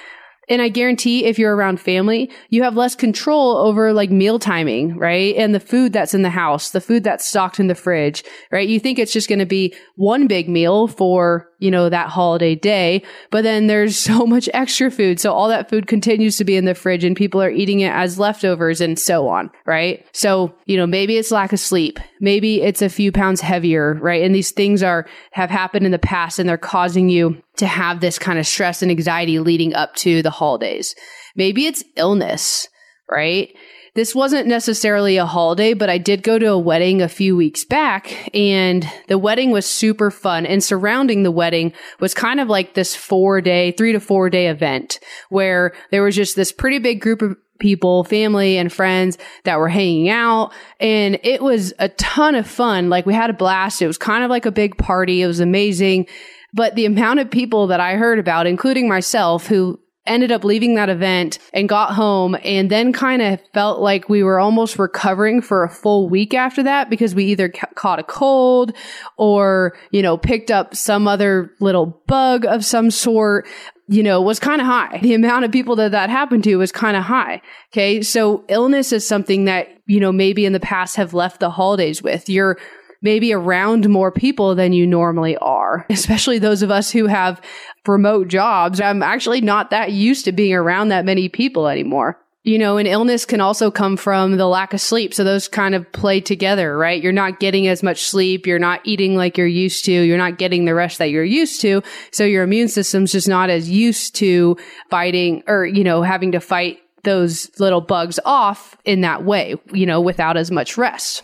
And 0.50 0.62
I 0.62 0.70
guarantee 0.70 1.26
if 1.26 1.40
you're 1.40 1.56
around 1.56 1.80
family, 1.80 2.30
you 2.50 2.64
have 2.64 2.76
less 2.76 2.96
control 2.96 3.58
over 3.58 3.94
like 3.94 4.12
meal 4.12 4.40
timing, 4.40 4.98
right? 4.98 5.36
And 5.36 5.56
the 5.56 5.60
food 5.60 5.94
that's 5.94 6.14
in 6.14 6.22
the 6.22 6.30
house, 6.30 6.72
the 6.72 6.82
food 6.82 7.04
that's 7.04 7.26
stocked 7.26 7.60
in 7.60 7.68
the 7.68 7.76
fridge, 7.76 8.24
right? 8.52 8.68
You 8.68 8.80
think 8.80 9.00
it's 9.00 9.14
just 9.14 9.30
going 9.30 9.40
to 9.40 9.46
be 9.46 9.74
one 9.96 10.28
big 10.28 10.50
meal 10.50 10.88
for, 10.88 11.50
you 11.60 11.72
know, 11.72 11.90
that 11.90 12.10
holiday 12.10 12.56
day, 12.56 13.04
but 13.32 13.44
then 13.44 13.68
there's 13.68 13.98
so 14.14 14.26
much 14.26 14.50
extra 14.54 14.92
food. 14.92 15.20
So 15.20 15.32
all 15.32 15.48
that 15.48 15.70
food 15.70 15.88
continues 15.88 16.38
to 16.38 16.44
be 16.44 16.58
in 16.58 16.66
the 16.66 16.76
fridge 16.76 17.04
and 17.04 17.16
people 17.16 17.42
are 17.42 17.50
eating 17.50 17.80
it 17.80 17.92
as 17.92 18.20
leftovers 18.20 18.82
and 18.82 19.00
so 19.00 19.28
on, 19.28 19.50
right? 19.66 20.06
So, 20.14 20.54
you 20.66 20.78
know, 20.78 20.88
maybe 20.88 21.18
it's 21.18 21.32
lack 21.32 21.54
of 21.54 21.60
sleep. 21.60 22.00
Maybe 22.24 22.62
it's 22.62 22.82
a 22.82 22.88
few 22.88 23.12
pounds 23.12 23.42
heavier, 23.42 23.96
right? 23.96 24.24
And 24.24 24.34
these 24.34 24.52
things 24.52 24.82
are, 24.82 25.06
have 25.32 25.50
happened 25.50 25.86
in 25.86 25.92
the 25.92 26.00
past 26.00 26.40
and 26.40 26.48
they're 26.48 26.58
causing 26.58 27.10
you 27.10 27.44
to 27.58 27.68
have 27.68 28.00
this 28.00 28.18
kind 28.18 28.40
of 28.40 28.48
stress 28.48 28.82
and 28.82 28.90
anxiety 28.90 29.40
leading 29.40 29.74
up 29.74 29.94
to 29.96 30.22
the 30.22 30.30
holidays. 30.30 30.96
Maybe 31.36 31.66
it's 31.66 31.84
illness, 31.98 32.70
right? 33.12 33.54
This 33.94 34.16
wasn't 34.16 34.48
necessarily 34.48 35.18
a 35.18 35.26
holiday, 35.26 35.74
but 35.74 35.90
I 35.90 35.98
did 35.98 36.24
go 36.24 36.40
to 36.40 36.46
a 36.46 36.58
wedding 36.58 37.02
a 37.02 37.10
few 37.10 37.36
weeks 37.36 37.66
back 37.66 38.34
and 38.34 38.90
the 39.10 39.18
wedding 39.18 39.52
was 39.52 39.66
super 39.66 40.10
fun. 40.10 40.46
And 40.46 40.64
surrounding 40.64 41.24
the 41.24 41.30
wedding 41.30 41.74
was 42.00 42.14
kind 42.14 42.40
of 42.40 42.48
like 42.48 42.74
this 42.74 42.96
four 42.96 43.42
day, 43.42 43.74
three 43.74 43.92
to 43.92 44.00
four 44.00 44.30
day 44.30 44.48
event 44.48 45.02
where 45.28 45.74
there 45.92 46.04
was 46.04 46.16
just 46.16 46.38
this 46.38 46.54
pretty 46.54 46.80
big 46.80 47.02
group 47.02 47.22
of 47.22 47.36
people, 47.64 48.04
family 48.04 48.58
and 48.58 48.72
friends 48.72 49.18
that 49.46 49.58
were 49.58 49.70
hanging 49.70 50.10
out. 50.10 50.52
And 50.82 51.18
it 51.24 51.42
was 51.42 51.74
a 51.80 51.88
ton 51.90 52.36
of 52.36 52.46
fun. 52.46 52.90
Like 52.90 53.06
we 53.06 53.14
had 53.14 53.30
a 53.30 53.34
blast. 53.34 53.82
It 53.82 53.88
was 53.88 53.98
kind 53.98 54.24
of 54.24 54.30
like 54.30 54.46
a 54.46 54.52
big 54.52 54.78
party. 54.78 55.22
It 55.22 55.28
was 55.28 55.40
amazing. 55.40 56.08
But 56.54 56.76
the 56.76 56.86
amount 56.86 57.22
of 57.22 57.32
people 57.32 57.68
that 57.68 57.80
I 57.80 57.96
heard 57.96 58.20
about, 58.20 58.46
including 58.48 58.90
myself, 58.90 59.48
who 59.48 59.80
ended 60.06 60.32
up 60.32 60.44
leaving 60.44 60.76
that 60.76 60.90
event 60.90 61.40
and 61.54 61.70
got 61.70 61.94
home 61.94 62.36
and 62.44 62.70
then 62.70 62.92
kind 62.92 63.22
of 63.22 63.40
felt 63.54 63.80
like 63.80 64.10
we 64.10 64.22
were 64.22 64.40
almost 64.40 64.78
recovering 64.78 65.42
for 65.42 65.64
a 65.64 65.70
full 65.70 66.10
week 66.10 66.34
after 66.34 66.64
that 66.64 66.90
because 66.90 67.16
we 67.16 67.26
either 67.26 67.48
ca- 67.48 67.68
caught 67.76 68.00
a 68.00 68.04
cold 68.04 68.74
or, 69.18 69.78
you 69.92 70.02
know, 70.02 70.18
picked 70.18 70.52
up 70.52 70.76
some 70.76 71.08
other 71.08 71.52
little 71.62 72.04
bug 72.06 72.46
of 72.46 72.66
some 72.66 72.92
sort 72.92 73.48
you 73.94 74.02
know, 74.02 74.20
was 74.20 74.40
kind 74.40 74.60
of 74.60 74.66
high. 74.66 75.00
The 75.04 75.14
amount 75.14 75.46
of 75.46 75.52
people 75.52 75.76
that 75.76 75.92
that 75.92 76.10
happened 76.10 76.44
to 76.46 76.56
was 76.56 76.72
kind 76.72 76.98
of 76.98 77.04
high. 77.04 77.44
Okay. 77.72 78.02
So 78.02 78.44
illness 78.48 78.92
is 78.92 79.08
something 79.08 79.46
that, 79.46 79.68
you 79.86 80.00
know, 80.00 80.12
maybe 80.12 80.46
in 80.46 80.54
the 80.54 80.60
past 80.60 80.96
have 80.96 81.14
left 81.14 81.40
the 81.40 81.52
holidays 81.52 82.02
with. 82.02 82.28
You're 82.28 82.58
maybe 83.04 83.32
around 83.34 83.88
more 83.88 84.12
people 84.12 84.56
than 84.56 84.74
you 84.74 84.88
normally 84.88 85.38
are, 85.38 85.86
especially 85.92 86.40
those 86.40 86.64
of 86.64 86.72
us 86.72 86.90
who 86.90 87.06
have 87.06 87.40
remote 87.88 88.30
jobs. 88.30 88.82
I'm 88.82 89.04
actually 89.04 89.42
not 89.42 89.70
that 89.70 89.92
used 89.92 90.26
to 90.26 90.32
being 90.32 90.56
around 90.56 90.88
that 90.88 91.06
many 91.06 91.30
people 91.30 91.68
anymore. 91.68 92.18
You 92.46 92.58
know, 92.58 92.76
an 92.76 92.88
illness 92.88 93.24
can 93.24 93.40
also 93.40 93.72
come 93.72 93.96
from 93.96 94.36
the 94.36 94.48
lack 94.48 94.74
of 94.74 94.82
sleep. 94.82 95.14
So 95.14 95.24
those 95.24 95.48
kind 95.48 95.74
of 95.74 95.90
play 95.94 96.20
together, 96.20 96.78
right? 96.78 97.02
You're 97.02 97.14
not 97.14 97.40
getting 97.40 97.68
as 97.68 97.82
much 97.82 98.04
sleep. 98.04 98.46
You're 98.46 98.60
not 98.60 98.82
eating 98.84 99.16
like 99.16 99.38
you're 99.38 99.48
used 99.48 99.86
to. 99.86 99.94
You're 99.94 100.18
not 100.18 100.38
getting 100.38 100.66
the 100.66 100.76
rest 100.76 100.98
that 100.98 101.10
you're 101.10 101.24
used 101.24 101.62
to. 101.62 101.82
So 102.12 102.26
your 102.26 102.44
immune 102.44 102.68
system's 102.68 103.14
just 103.14 103.30
not 103.30 103.50
as 103.50 103.70
used 103.70 104.16
to 104.16 104.58
fighting 104.90 105.44
or, 105.48 105.66
you 105.66 105.86
know, 105.86 106.02
having 106.02 106.34
to 106.34 106.42
fight 106.42 106.80
those 107.04 107.50
little 107.60 107.82
bugs 107.82 108.20
off 108.26 108.76
in 108.84 109.02
that 109.02 109.24
way, 109.24 109.56
you 109.72 109.86
know, 109.86 110.02
without 110.02 110.36
as 110.36 110.52
much 110.52 110.78
rest. 110.78 111.24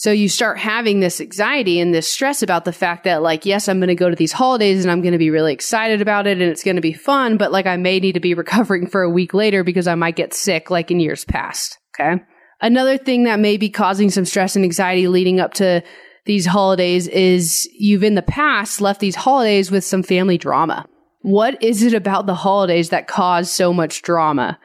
So 0.00 0.12
you 0.12 0.30
start 0.30 0.56
having 0.56 1.00
this 1.00 1.20
anxiety 1.20 1.78
and 1.78 1.92
this 1.92 2.10
stress 2.10 2.42
about 2.42 2.64
the 2.64 2.72
fact 2.72 3.04
that 3.04 3.20
like, 3.20 3.44
yes, 3.44 3.68
I'm 3.68 3.80
going 3.80 3.88
to 3.88 3.94
go 3.94 4.08
to 4.08 4.16
these 4.16 4.32
holidays 4.32 4.82
and 4.82 4.90
I'm 4.90 5.02
going 5.02 5.12
to 5.12 5.18
be 5.18 5.28
really 5.28 5.52
excited 5.52 6.00
about 6.00 6.26
it 6.26 6.40
and 6.40 6.50
it's 6.50 6.64
going 6.64 6.76
to 6.76 6.80
be 6.80 6.94
fun, 6.94 7.36
but 7.36 7.52
like 7.52 7.66
I 7.66 7.76
may 7.76 8.00
need 8.00 8.12
to 8.12 8.20
be 8.20 8.32
recovering 8.44 8.86
for 8.86 9.02
a 9.02 9.10
week 9.10 9.34
later 9.34 9.62
because 9.62 9.86
I 9.86 9.96
might 9.96 10.16
get 10.16 10.32
sick 10.32 10.70
like 10.70 10.90
in 10.90 11.00
years 11.00 11.26
past. 11.26 11.76
Okay. 11.94 12.22
Another 12.62 12.96
thing 12.96 13.24
that 13.24 13.40
may 13.40 13.58
be 13.58 13.68
causing 13.68 14.08
some 14.08 14.24
stress 14.24 14.56
and 14.56 14.64
anxiety 14.64 15.06
leading 15.06 15.38
up 15.38 15.52
to 15.54 15.82
these 16.24 16.46
holidays 16.46 17.06
is 17.06 17.68
you've 17.78 18.02
in 18.02 18.14
the 18.14 18.22
past 18.22 18.80
left 18.80 19.00
these 19.00 19.16
holidays 19.16 19.70
with 19.70 19.84
some 19.84 20.02
family 20.02 20.38
drama. 20.38 20.86
What 21.20 21.62
is 21.62 21.82
it 21.82 21.92
about 21.92 22.24
the 22.24 22.34
holidays 22.34 22.88
that 22.88 23.06
cause 23.06 23.50
so 23.50 23.74
much 23.74 24.00
drama? 24.00 24.58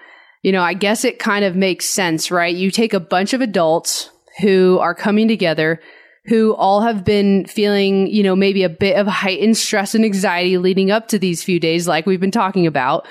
You 0.43 0.53
know, 0.53 0.61
I 0.61 0.75
guess 0.75 1.03
it 1.03 1.19
kind 1.19 1.43
of 1.43 1.57
makes 1.57 1.87
sense, 1.87 2.31
right? 2.31 2.55
You 2.55 2.71
take 2.71 2.93
a 2.93 3.01
bunch 3.01 3.33
of 3.33 3.41
adults 3.41 4.11
who 4.39 4.77
are 4.79 4.95
coming 4.95 5.27
together 5.27 5.79
who 6.27 6.55
all 6.55 6.81
have 6.81 7.03
been 7.03 7.45
feeling, 7.45 8.07
you 8.07 8.23
know, 8.23 8.35
maybe 8.35 8.63
a 8.63 8.69
bit 8.69 8.97
of 8.97 9.07
heightened 9.07 9.57
stress 9.57 9.93
and 9.93 10.03
anxiety 10.03 10.57
leading 10.57 10.89
up 10.91 11.07
to 11.09 11.19
these 11.19 11.43
few 11.43 11.59
days, 11.59 11.87
like 11.87 12.05
we've 12.05 12.19
been 12.19 12.31
talking 12.31 12.65
about. 12.65 13.07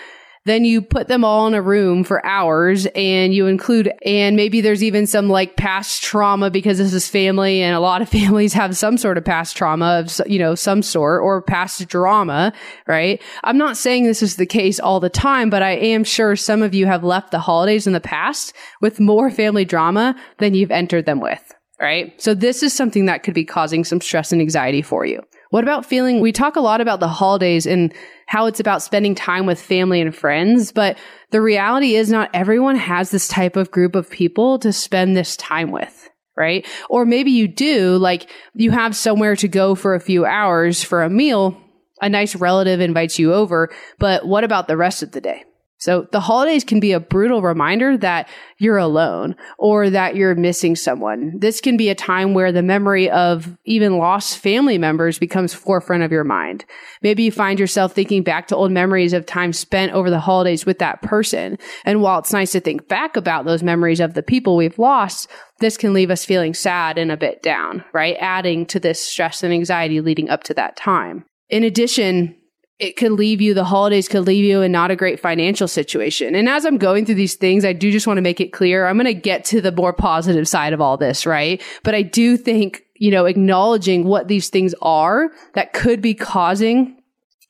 Then 0.46 0.66
you 0.66 0.82
put 0.82 1.08
them 1.08 1.24
all 1.24 1.46
in 1.46 1.54
a 1.54 1.62
room 1.62 2.04
for 2.04 2.24
hours 2.26 2.86
and 2.94 3.32
you 3.32 3.46
include, 3.46 3.90
and 4.04 4.36
maybe 4.36 4.60
there's 4.60 4.84
even 4.84 5.06
some 5.06 5.30
like 5.30 5.56
past 5.56 6.02
trauma 6.02 6.50
because 6.50 6.76
this 6.76 6.92
is 6.92 7.08
family 7.08 7.62
and 7.62 7.74
a 7.74 7.80
lot 7.80 8.02
of 8.02 8.08
families 8.10 8.52
have 8.52 8.76
some 8.76 8.98
sort 8.98 9.16
of 9.16 9.24
past 9.24 9.56
trauma 9.56 10.00
of, 10.00 10.20
you 10.26 10.38
know, 10.38 10.54
some 10.54 10.82
sort 10.82 11.22
or 11.22 11.40
past 11.40 11.88
drama, 11.88 12.52
right? 12.86 13.22
I'm 13.42 13.56
not 13.56 13.78
saying 13.78 14.04
this 14.04 14.22
is 14.22 14.36
the 14.36 14.46
case 14.46 14.78
all 14.78 15.00
the 15.00 15.08
time, 15.08 15.48
but 15.48 15.62
I 15.62 15.72
am 15.72 16.04
sure 16.04 16.36
some 16.36 16.62
of 16.62 16.74
you 16.74 16.84
have 16.86 17.04
left 17.04 17.30
the 17.30 17.38
holidays 17.38 17.86
in 17.86 17.94
the 17.94 18.00
past 18.00 18.52
with 18.82 19.00
more 19.00 19.30
family 19.30 19.64
drama 19.64 20.14
than 20.38 20.54
you've 20.54 20.70
entered 20.70 21.06
them 21.06 21.20
with 21.20 21.54
right? 21.80 22.20
So 22.20 22.34
this 22.34 22.62
is 22.62 22.72
something 22.72 23.06
that 23.06 23.22
could 23.22 23.34
be 23.34 23.44
causing 23.44 23.84
some 23.84 24.00
stress 24.00 24.32
and 24.32 24.40
anxiety 24.40 24.80
for 24.80 25.04
you. 25.04 25.20
What 25.54 25.62
about 25.62 25.86
feeling? 25.86 26.18
We 26.18 26.32
talk 26.32 26.56
a 26.56 26.60
lot 26.60 26.80
about 26.80 26.98
the 26.98 27.06
holidays 27.06 27.64
and 27.64 27.94
how 28.26 28.46
it's 28.46 28.58
about 28.58 28.82
spending 28.82 29.14
time 29.14 29.46
with 29.46 29.62
family 29.62 30.00
and 30.00 30.12
friends, 30.12 30.72
but 30.72 30.98
the 31.30 31.40
reality 31.40 31.94
is 31.94 32.10
not 32.10 32.28
everyone 32.34 32.74
has 32.74 33.12
this 33.12 33.28
type 33.28 33.54
of 33.54 33.70
group 33.70 33.94
of 33.94 34.10
people 34.10 34.58
to 34.58 34.72
spend 34.72 35.16
this 35.16 35.36
time 35.36 35.70
with. 35.70 36.10
Right. 36.36 36.66
Or 36.90 37.04
maybe 37.04 37.30
you 37.30 37.46
do, 37.46 37.96
like 37.98 38.28
you 38.54 38.72
have 38.72 38.96
somewhere 38.96 39.36
to 39.36 39.46
go 39.46 39.76
for 39.76 39.94
a 39.94 40.00
few 40.00 40.26
hours 40.26 40.82
for 40.82 41.04
a 41.04 41.08
meal. 41.08 41.56
A 42.02 42.08
nice 42.08 42.34
relative 42.34 42.80
invites 42.80 43.20
you 43.20 43.32
over, 43.32 43.72
but 44.00 44.26
what 44.26 44.42
about 44.42 44.66
the 44.66 44.76
rest 44.76 45.04
of 45.04 45.12
the 45.12 45.20
day? 45.20 45.44
So 45.84 46.08
the 46.12 46.20
holidays 46.20 46.64
can 46.64 46.80
be 46.80 46.92
a 46.92 46.98
brutal 46.98 47.42
reminder 47.42 47.98
that 47.98 48.26
you're 48.56 48.78
alone 48.78 49.36
or 49.58 49.90
that 49.90 50.16
you're 50.16 50.34
missing 50.34 50.76
someone. 50.76 51.38
This 51.38 51.60
can 51.60 51.76
be 51.76 51.90
a 51.90 51.94
time 51.94 52.32
where 52.32 52.52
the 52.52 52.62
memory 52.62 53.10
of 53.10 53.54
even 53.66 53.98
lost 53.98 54.38
family 54.38 54.78
members 54.78 55.18
becomes 55.18 55.52
forefront 55.52 56.02
of 56.02 56.10
your 56.10 56.24
mind. 56.24 56.64
Maybe 57.02 57.24
you 57.24 57.30
find 57.30 57.60
yourself 57.60 57.92
thinking 57.92 58.22
back 58.22 58.46
to 58.46 58.56
old 58.56 58.72
memories 58.72 59.12
of 59.12 59.26
time 59.26 59.52
spent 59.52 59.92
over 59.92 60.08
the 60.08 60.20
holidays 60.20 60.64
with 60.64 60.78
that 60.78 61.02
person. 61.02 61.58
And 61.84 62.00
while 62.00 62.20
it's 62.20 62.32
nice 62.32 62.52
to 62.52 62.60
think 62.60 62.88
back 62.88 63.14
about 63.14 63.44
those 63.44 63.62
memories 63.62 64.00
of 64.00 64.14
the 64.14 64.22
people 64.22 64.56
we've 64.56 64.78
lost, 64.78 65.28
this 65.60 65.76
can 65.76 65.92
leave 65.92 66.10
us 66.10 66.24
feeling 66.24 66.54
sad 66.54 66.96
and 66.96 67.12
a 67.12 67.18
bit 67.18 67.42
down, 67.42 67.84
right? 67.92 68.16
Adding 68.20 68.64
to 68.68 68.80
this 68.80 69.04
stress 69.04 69.42
and 69.42 69.52
anxiety 69.52 70.00
leading 70.00 70.30
up 70.30 70.44
to 70.44 70.54
that 70.54 70.78
time. 70.78 71.26
In 71.50 71.62
addition, 71.62 72.36
it 72.78 72.96
could 72.96 73.12
leave 73.12 73.40
you, 73.40 73.54
the 73.54 73.64
holidays 73.64 74.08
could 74.08 74.26
leave 74.26 74.44
you 74.44 74.60
in 74.62 74.72
not 74.72 74.90
a 74.90 74.96
great 74.96 75.20
financial 75.20 75.68
situation. 75.68 76.34
And 76.34 76.48
as 76.48 76.64
I'm 76.64 76.76
going 76.76 77.06
through 77.06 77.14
these 77.14 77.36
things, 77.36 77.64
I 77.64 77.72
do 77.72 77.92
just 77.92 78.06
want 78.06 78.18
to 78.18 78.22
make 78.22 78.40
it 78.40 78.52
clear, 78.52 78.86
I'm 78.86 78.96
going 78.96 79.06
to 79.06 79.14
get 79.14 79.44
to 79.46 79.60
the 79.60 79.70
more 79.70 79.92
positive 79.92 80.48
side 80.48 80.72
of 80.72 80.80
all 80.80 80.96
this, 80.96 81.24
right? 81.24 81.62
But 81.84 81.94
I 81.94 82.02
do 82.02 82.36
think, 82.36 82.82
you 82.96 83.10
know, 83.10 83.26
acknowledging 83.26 84.04
what 84.04 84.26
these 84.26 84.48
things 84.48 84.74
are 84.82 85.30
that 85.54 85.72
could 85.72 86.02
be 86.02 86.14
causing 86.14 86.96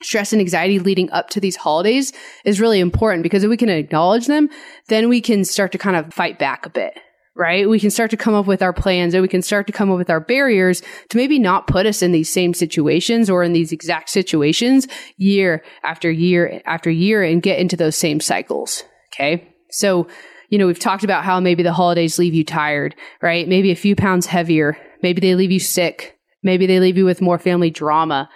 stress 0.03 0.31
and 0.31 0.39
anxiety 0.39 0.77
leading 0.77 1.09
up 1.11 1.29
to 1.29 1.39
these 1.39 1.55
holidays 1.55 2.13
is 2.43 2.61
really 2.61 2.79
important 2.79 3.23
because 3.23 3.43
if 3.43 3.49
we 3.49 3.57
can 3.57 3.69
acknowledge 3.69 4.27
them, 4.27 4.49
then 4.89 5.09
we 5.09 5.21
can 5.21 5.43
start 5.43 5.71
to 5.71 5.77
kind 5.79 5.95
of 5.95 6.13
fight 6.13 6.37
back 6.37 6.65
a 6.65 6.69
bit 6.69 6.93
right? 7.35 7.69
We 7.69 7.79
can 7.79 7.91
start 7.91 8.11
to 8.11 8.17
come 8.17 8.33
up 8.33 8.47
with 8.47 8.61
our 8.61 8.73
plans 8.73 9.13
and 9.13 9.21
we 9.21 9.27
can 9.27 9.41
start 9.41 9.67
to 9.67 9.73
come 9.73 9.91
up 9.91 9.97
with 9.97 10.09
our 10.09 10.21
barriers 10.21 10.81
to 11.09 11.17
maybe 11.17 11.37
not 11.37 11.67
put 11.67 11.85
us 11.85 12.01
in 12.01 12.11
these 12.11 12.31
same 12.31 12.53
situations 12.53 13.29
or 13.29 13.43
in 13.43 13.53
these 13.53 13.71
exact 13.71 14.09
situations 14.09 14.87
year 15.17 15.63
after 15.83 16.09
year 16.09 16.61
after 16.65 16.89
year 16.89 17.23
and 17.23 17.41
get 17.41 17.59
into 17.59 17.75
those 17.75 17.95
same 17.95 18.19
cycles. 18.19 18.83
Okay. 19.13 19.53
So, 19.69 20.07
you 20.49 20.57
know, 20.57 20.67
we've 20.67 20.79
talked 20.79 21.03
about 21.03 21.25
how 21.25 21.39
maybe 21.39 21.63
the 21.63 21.73
holidays 21.73 22.17
leave 22.17 22.33
you 22.33 22.45
tired, 22.45 22.95
right? 23.21 23.47
Maybe 23.47 23.71
a 23.71 23.75
few 23.75 23.95
pounds 23.95 24.25
heavier. 24.25 24.77
Maybe 25.03 25.19
they 25.19 25.35
leave 25.35 25.51
you 25.51 25.59
sick. 25.59 26.17
Maybe 26.41 26.65
they 26.67 26.79
leave 26.79 26.97
you 26.97 27.05
with 27.05 27.21
more 27.21 27.39
family 27.39 27.69
drama. 27.69 28.29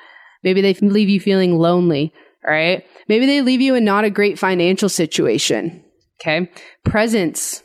Maybe 0.44 0.62
they 0.62 0.74
leave 0.74 1.10
you 1.10 1.20
feeling 1.20 1.58
lonely, 1.58 2.14
right? 2.46 2.86
Maybe 3.08 3.26
they 3.26 3.42
leave 3.42 3.62
you 3.62 3.76
in 3.76 3.86
not 3.86 4.04
a 4.04 4.10
great 4.10 4.40
financial 4.40 4.90
situation. 4.90 5.84
Okay. 6.20 6.52
Presents 6.84 7.64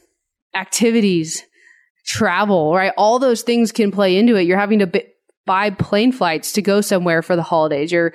activities, 0.55 1.43
travel, 2.07 2.75
right? 2.75 2.93
All 2.97 3.19
those 3.19 3.43
things 3.43 3.73
can 3.73 3.91
play 3.91 4.17
into 4.17 4.37
it. 4.37 4.43
You're 4.43 4.59
having 4.59 4.81
to 4.81 4.87
b- 4.87 5.07
buy 5.47 5.71
plane 5.71 6.13
flights 6.13 6.53
to 6.53 6.63
go 6.63 6.81
somewhere 6.81 7.23
for 7.23 7.37
the 7.37 7.43
holidays. 7.43 7.93
You're 7.93 8.13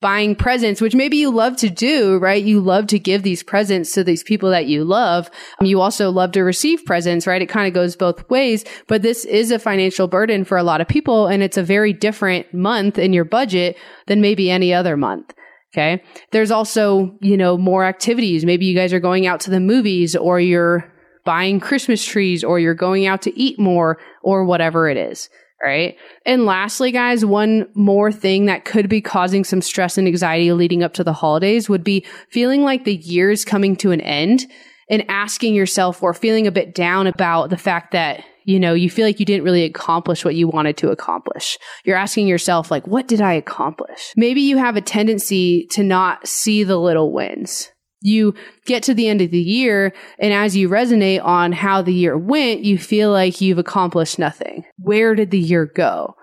buying 0.00 0.36
presents, 0.36 0.80
which 0.80 0.94
maybe 0.94 1.16
you 1.16 1.30
love 1.30 1.56
to 1.56 1.68
do, 1.68 2.18
right? 2.18 2.44
You 2.44 2.60
love 2.60 2.86
to 2.88 2.98
give 2.98 3.22
these 3.22 3.42
presents 3.42 3.92
to 3.92 4.04
these 4.04 4.22
people 4.22 4.50
that 4.50 4.66
you 4.66 4.84
love. 4.84 5.28
Um, 5.60 5.66
you 5.66 5.80
also 5.80 6.10
love 6.10 6.32
to 6.32 6.42
receive 6.42 6.84
presents, 6.84 7.26
right? 7.26 7.42
It 7.42 7.48
kind 7.48 7.66
of 7.66 7.74
goes 7.74 7.96
both 7.96 8.28
ways, 8.30 8.64
but 8.86 9.02
this 9.02 9.24
is 9.24 9.50
a 9.50 9.58
financial 9.58 10.06
burden 10.06 10.44
for 10.44 10.56
a 10.56 10.62
lot 10.62 10.80
of 10.80 10.88
people. 10.88 11.26
And 11.26 11.42
it's 11.42 11.56
a 11.56 11.62
very 11.62 11.92
different 11.92 12.52
month 12.54 12.98
in 12.98 13.12
your 13.12 13.24
budget 13.24 13.76
than 14.06 14.20
maybe 14.20 14.50
any 14.50 14.72
other 14.72 14.96
month. 14.96 15.34
Okay. 15.74 16.02
There's 16.32 16.50
also, 16.50 17.16
you 17.20 17.36
know, 17.36 17.58
more 17.58 17.84
activities. 17.84 18.44
Maybe 18.44 18.66
you 18.66 18.74
guys 18.74 18.92
are 18.92 19.00
going 19.00 19.26
out 19.26 19.40
to 19.40 19.50
the 19.50 19.60
movies 19.60 20.16
or 20.16 20.40
you're 20.40 20.90
buying 21.28 21.60
Christmas 21.60 22.02
trees 22.02 22.42
or 22.42 22.58
you're 22.58 22.72
going 22.72 23.04
out 23.04 23.20
to 23.20 23.38
eat 23.38 23.58
more 23.58 23.98
or 24.22 24.46
whatever 24.46 24.88
it 24.88 24.96
is. 24.96 25.28
Right. 25.62 25.96
And 26.24 26.46
lastly, 26.46 26.90
guys, 26.90 27.22
one 27.22 27.68
more 27.74 28.10
thing 28.10 28.46
that 28.46 28.64
could 28.64 28.88
be 28.88 29.02
causing 29.02 29.44
some 29.44 29.60
stress 29.60 29.98
and 29.98 30.08
anxiety 30.08 30.52
leading 30.52 30.82
up 30.82 30.94
to 30.94 31.04
the 31.04 31.12
holidays 31.12 31.68
would 31.68 31.84
be 31.84 32.06
feeling 32.30 32.62
like 32.62 32.84
the 32.84 32.96
year 32.96 33.30
is 33.30 33.44
coming 33.44 33.76
to 33.76 33.90
an 33.90 34.00
end 34.00 34.46
and 34.88 35.04
asking 35.10 35.54
yourself 35.54 36.02
or 36.02 36.14
feeling 36.14 36.46
a 36.46 36.50
bit 36.50 36.74
down 36.74 37.06
about 37.06 37.50
the 37.50 37.58
fact 37.58 37.92
that 37.92 38.24
You 38.48 38.58
know, 38.58 38.72
you 38.72 38.88
feel 38.88 39.04
like 39.04 39.20
you 39.20 39.26
didn't 39.26 39.44
really 39.44 39.64
accomplish 39.64 40.24
what 40.24 40.34
you 40.34 40.48
wanted 40.48 40.78
to 40.78 40.88
accomplish. 40.88 41.58
You're 41.84 41.98
asking 41.98 42.28
yourself, 42.28 42.70
like, 42.70 42.86
what 42.86 43.06
did 43.06 43.20
I 43.20 43.34
accomplish? 43.34 44.14
Maybe 44.16 44.40
you 44.40 44.56
have 44.56 44.74
a 44.74 44.80
tendency 44.80 45.66
to 45.72 45.82
not 45.82 46.26
see 46.26 46.64
the 46.64 46.78
little 46.78 47.12
wins. 47.12 47.70
You 48.00 48.34
get 48.64 48.82
to 48.84 48.94
the 48.94 49.08
end 49.08 49.20
of 49.20 49.30
the 49.30 49.40
year, 49.40 49.92
and 50.18 50.32
as 50.32 50.56
you 50.56 50.68
resonate 50.68 51.24
on 51.24 51.52
how 51.52 51.82
the 51.82 51.92
year 51.92 52.16
went, 52.16 52.60
you 52.60 52.78
feel 52.78 53.10
like 53.10 53.40
you've 53.40 53.58
accomplished 53.58 54.18
nothing. 54.18 54.64
Where 54.78 55.14
did 55.14 55.30
the 55.30 55.38
year 55.38 55.66
go? 55.66 56.14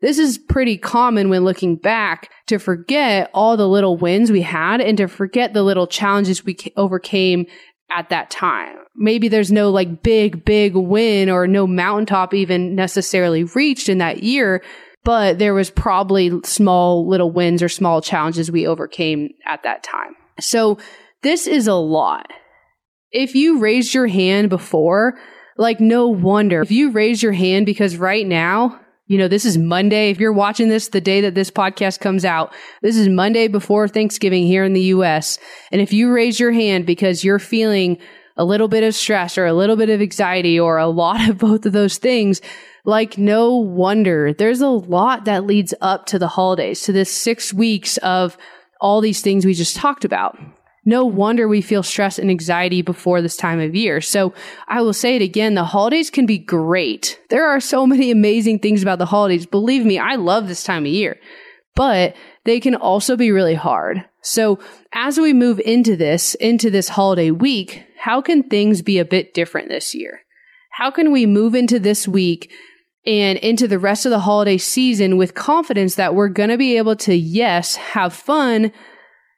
This 0.00 0.18
is 0.18 0.38
pretty 0.38 0.78
common 0.78 1.28
when 1.28 1.44
looking 1.44 1.76
back 1.76 2.30
to 2.46 2.58
forget 2.58 3.30
all 3.34 3.56
the 3.56 3.68
little 3.68 3.96
wins 3.96 4.30
we 4.30 4.42
had 4.42 4.80
and 4.80 4.96
to 4.98 5.08
forget 5.08 5.52
the 5.52 5.64
little 5.64 5.88
challenges 5.88 6.44
we 6.44 6.56
overcame 6.76 7.46
at 7.90 8.08
that 8.10 8.30
time. 8.30 8.76
Maybe 8.94 9.28
there's 9.28 9.50
no 9.50 9.70
like 9.70 10.02
big, 10.02 10.44
big 10.44 10.76
win 10.76 11.28
or 11.30 11.46
no 11.46 11.66
mountaintop 11.66 12.32
even 12.32 12.74
necessarily 12.74 13.44
reached 13.44 13.88
in 13.88 13.98
that 13.98 14.22
year, 14.22 14.62
but 15.04 15.38
there 15.38 15.54
was 15.54 15.70
probably 15.70 16.30
small 16.44 17.08
little 17.08 17.30
wins 17.30 17.62
or 17.62 17.68
small 17.68 18.00
challenges 18.00 18.50
we 18.50 18.66
overcame 18.66 19.30
at 19.46 19.62
that 19.64 19.82
time. 19.82 20.14
So 20.40 20.78
this 21.22 21.46
is 21.46 21.66
a 21.66 21.74
lot. 21.74 22.26
If 23.10 23.34
you 23.34 23.58
raised 23.58 23.94
your 23.94 24.06
hand 24.06 24.50
before, 24.50 25.18
like 25.56 25.80
no 25.80 26.08
wonder. 26.08 26.60
If 26.60 26.70
you 26.70 26.90
raise 26.90 27.22
your 27.22 27.32
hand 27.32 27.66
because 27.66 27.96
right 27.96 28.26
now 28.26 28.80
you 29.08 29.16
know, 29.16 29.26
this 29.26 29.46
is 29.46 29.56
Monday. 29.56 30.10
If 30.10 30.20
you're 30.20 30.34
watching 30.34 30.68
this 30.68 30.88
the 30.88 31.00
day 31.00 31.22
that 31.22 31.34
this 31.34 31.50
podcast 31.50 32.00
comes 32.00 32.26
out, 32.26 32.54
this 32.82 32.94
is 32.94 33.08
Monday 33.08 33.48
before 33.48 33.88
Thanksgiving 33.88 34.46
here 34.46 34.64
in 34.64 34.74
the 34.74 34.82
US. 34.82 35.38
And 35.72 35.80
if 35.80 35.94
you 35.94 36.12
raise 36.12 36.38
your 36.38 36.52
hand 36.52 36.84
because 36.84 37.24
you're 37.24 37.38
feeling 37.38 37.96
a 38.36 38.44
little 38.44 38.68
bit 38.68 38.84
of 38.84 38.94
stress 38.94 39.38
or 39.38 39.46
a 39.46 39.54
little 39.54 39.76
bit 39.76 39.88
of 39.88 40.02
anxiety 40.02 40.60
or 40.60 40.76
a 40.76 40.88
lot 40.88 41.26
of 41.28 41.38
both 41.38 41.64
of 41.64 41.72
those 41.72 41.96
things, 41.96 42.42
like 42.84 43.16
no 43.16 43.56
wonder 43.56 44.34
there's 44.34 44.60
a 44.60 44.68
lot 44.68 45.24
that 45.24 45.46
leads 45.46 45.72
up 45.80 46.04
to 46.06 46.18
the 46.18 46.28
holidays, 46.28 46.82
to 46.82 46.92
this 46.92 47.10
six 47.10 47.52
weeks 47.52 47.96
of 47.98 48.36
all 48.80 49.00
these 49.00 49.22
things 49.22 49.46
we 49.46 49.54
just 49.54 49.74
talked 49.74 50.04
about. 50.04 50.38
No 50.88 51.04
wonder 51.04 51.46
we 51.46 51.60
feel 51.60 51.82
stress 51.82 52.18
and 52.18 52.30
anxiety 52.30 52.80
before 52.80 53.20
this 53.20 53.36
time 53.36 53.60
of 53.60 53.74
year. 53.74 54.00
So 54.00 54.32
I 54.68 54.80
will 54.80 54.94
say 54.94 55.16
it 55.16 55.20
again. 55.20 55.52
The 55.52 55.64
holidays 55.64 56.08
can 56.08 56.24
be 56.24 56.38
great. 56.38 57.20
There 57.28 57.46
are 57.46 57.60
so 57.60 57.86
many 57.86 58.10
amazing 58.20 58.60
things 58.60 58.80
about 58.80 58.98
the 58.98 59.04
holidays. 59.04 59.44
Believe 59.44 59.84
me, 59.84 59.98
I 59.98 60.14
love 60.14 60.48
this 60.48 60.64
time 60.64 60.86
of 60.86 60.90
year, 60.90 61.18
but 61.74 62.16
they 62.46 62.58
can 62.58 62.74
also 62.74 63.18
be 63.18 63.30
really 63.30 63.54
hard. 63.54 64.02
So 64.22 64.60
as 64.94 65.18
we 65.18 65.34
move 65.34 65.60
into 65.60 65.94
this, 65.94 66.34
into 66.36 66.70
this 66.70 66.88
holiday 66.88 67.32
week, 67.32 67.84
how 67.98 68.22
can 68.22 68.44
things 68.44 68.80
be 68.80 68.98
a 68.98 69.04
bit 69.04 69.34
different 69.34 69.68
this 69.68 69.94
year? 69.94 70.20
How 70.70 70.90
can 70.90 71.12
we 71.12 71.26
move 71.26 71.54
into 71.54 71.78
this 71.78 72.08
week 72.08 72.50
and 73.04 73.36
into 73.40 73.68
the 73.68 73.78
rest 73.78 74.06
of 74.06 74.10
the 74.10 74.20
holiday 74.20 74.56
season 74.56 75.18
with 75.18 75.34
confidence 75.34 75.96
that 75.96 76.14
we're 76.14 76.28
going 76.30 76.48
to 76.48 76.56
be 76.56 76.78
able 76.78 76.96
to, 76.96 77.14
yes, 77.14 77.76
have 77.76 78.14
fun, 78.14 78.72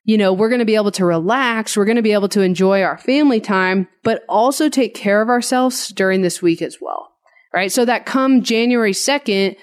you 0.04 0.16
know, 0.16 0.33
we're 0.33 0.49
going 0.49 0.61
to 0.61 0.64
be 0.64 0.76
able 0.76 0.92
to 0.92 1.04
relax. 1.04 1.76
We're 1.76 1.85
going 1.85 1.97
to 1.97 2.02
be 2.02 2.12
able 2.12 2.28
to 2.30 2.40
enjoy 2.40 2.83
our 2.83 2.99
family 2.99 3.40
time, 3.40 3.88
but 4.02 4.23
also 4.28 4.69
take 4.69 4.95
care 4.95 5.21
of 5.21 5.28
ourselves 5.28 5.88
during 5.88 6.23
this 6.23 6.40
week 6.40 6.62
as 6.62 6.78
well. 6.80 7.09
Right. 7.52 7.71
So 7.71 7.85
that 7.85 8.07
come 8.07 8.42
January 8.42 8.92
2nd, 8.92 9.57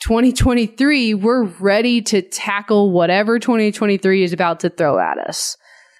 2023, 0.00 1.14
we're 1.14 1.44
ready 1.44 2.02
to 2.02 2.22
tackle 2.22 2.92
whatever 2.92 3.38
2023 3.38 4.22
is 4.22 4.32
about 4.32 4.60
to 4.60 4.70
throw 4.70 4.98
at 4.98 5.18
us. 5.18 5.56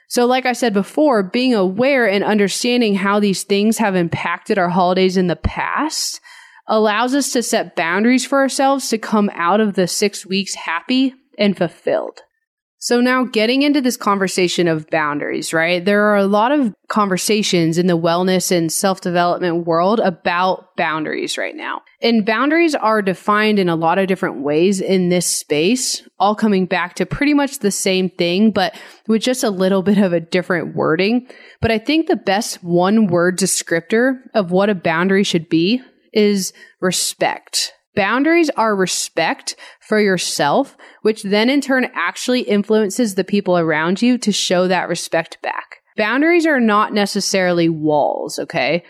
So, 0.08 0.26
like 0.26 0.46
I 0.46 0.52
said 0.52 0.72
before, 0.72 1.22
being 1.24 1.54
aware 1.54 2.08
and 2.08 2.22
understanding 2.22 2.94
how 2.94 3.18
these 3.18 3.42
things 3.42 3.78
have 3.78 3.96
impacted 3.96 4.56
our 4.56 4.68
holidays 4.68 5.16
in 5.16 5.26
the 5.26 5.36
past 5.36 6.20
allows 6.68 7.14
us 7.14 7.32
to 7.32 7.42
set 7.42 7.76
boundaries 7.76 8.24
for 8.24 8.38
ourselves 8.38 8.88
to 8.90 8.98
come 8.98 9.30
out 9.34 9.60
of 9.60 9.74
the 9.74 9.88
six 9.88 10.24
weeks 10.24 10.54
happy 10.54 11.14
and 11.38 11.56
fulfilled. 11.56 12.20
So 12.78 13.00
now 13.00 13.24
getting 13.24 13.62
into 13.62 13.80
this 13.80 13.96
conversation 13.96 14.68
of 14.68 14.88
boundaries, 14.90 15.52
right? 15.52 15.84
There 15.84 16.04
are 16.04 16.16
a 16.16 16.26
lot 16.26 16.52
of 16.52 16.74
conversations 16.88 17.78
in 17.78 17.86
the 17.86 17.98
wellness 17.98 18.52
and 18.52 18.70
self-development 18.70 19.66
world 19.66 19.98
about 19.98 20.76
boundaries 20.76 21.38
right 21.38 21.56
now. 21.56 21.80
And 22.02 22.26
boundaries 22.26 22.74
are 22.74 23.00
defined 23.00 23.58
in 23.58 23.70
a 23.70 23.76
lot 23.76 23.98
of 23.98 24.08
different 24.08 24.42
ways 24.42 24.80
in 24.80 25.08
this 25.08 25.26
space, 25.26 26.06
all 26.18 26.34
coming 26.34 26.66
back 26.66 26.94
to 26.96 27.06
pretty 27.06 27.32
much 27.32 27.60
the 27.60 27.70
same 27.70 28.10
thing, 28.10 28.50
but 28.50 28.78
with 29.08 29.22
just 29.22 29.42
a 29.42 29.50
little 29.50 29.82
bit 29.82 29.98
of 29.98 30.12
a 30.12 30.20
different 30.20 30.76
wording. 30.76 31.26
But 31.62 31.70
I 31.70 31.78
think 31.78 32.06
the 32.06 32.16
best 32.16 32.62
one 32.62 33.06
word 33.06 33.38
descriptor 33.38 34.18
of 34.34 34.50
what 34.50 34.68
a 34.68 34.74
boundary 34.74 35.24
should 35.24 35.48
be 35.48 35.80
is 36.12 36.52
respect. 36.80 37.72
Boundaries 37.96 38.50
are 38.50 38.76
respect 38.76 39.56
for 39.80 39.98
yourself, 39.98 40.76
which 41.02 41.22
then 41.22 41.50
in 41.50 41.60
turn 41.60 41.90
actually 41.94 42.42
influences 42.42 43.14
the 43.14 43.24
people 43.24 43.58
around 43.58 44.02
you 44.02 44.18
to 44.18 44.30
show 44.30 44.68
that 44.68 44.88
respect 44.88 45.40
back. 45.42 45.78
Boundaries 45.96 46.46
are 46.46 46.60
not 46.60 46.92
necessarily 46.92 47.70
walls, 47.70 48.38
okay? 48.38 48.84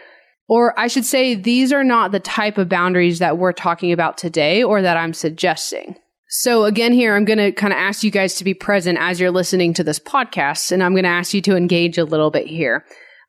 Or 0.48 0.78
I 0.78 0.88
should 0.88 1.04
say, 1.04 1.36
these 1.36 1.72
are 1.72 1.84
not 1.84 2.10
the 2.10 2.20
type 2.20 2.58
of 2.58 2.68
boundaries 2.68 3.20
that 3.20 3.38
we're 3.38 3.52
talking 3.52 3.92
about 3.92 4.18
today 4.18 4.62
or 4.62 4.82
that 4.82 4.96
I'm 4.96 5.12
suggesting. 5.12 5.96
So 6.28 6.64
again, 6.64 6.92
here, 6.92 7.14
I'm 7.14 7.24
going 7.24 7.38
to 7.38 7.52
kind 7.52 7.72
of 7.72 7.78
ask 7.78 8.02
you 8.02 8.10
guys 8.10 8.34
to 8.34 8.44
be 8.44 8.54
present 8.54 8.98
as 9.00 9.20
you're 9.20 9.30
listening 9.30 9.72
to 9.74 9.84
this 9.84 10.00
podcast, 10.00 10.72
and 10.72 10.82
I'm 10.82 10.92
going 10.92 11.04
to 11.04 11.08
ask 11.08 11.32
you 11.32 11.40
to 11.42 11.56
engage 11.56 11.96
a 11.96 12.04
little 12.04 12.32
bit 12.32 12.48
here. 12.48 12.84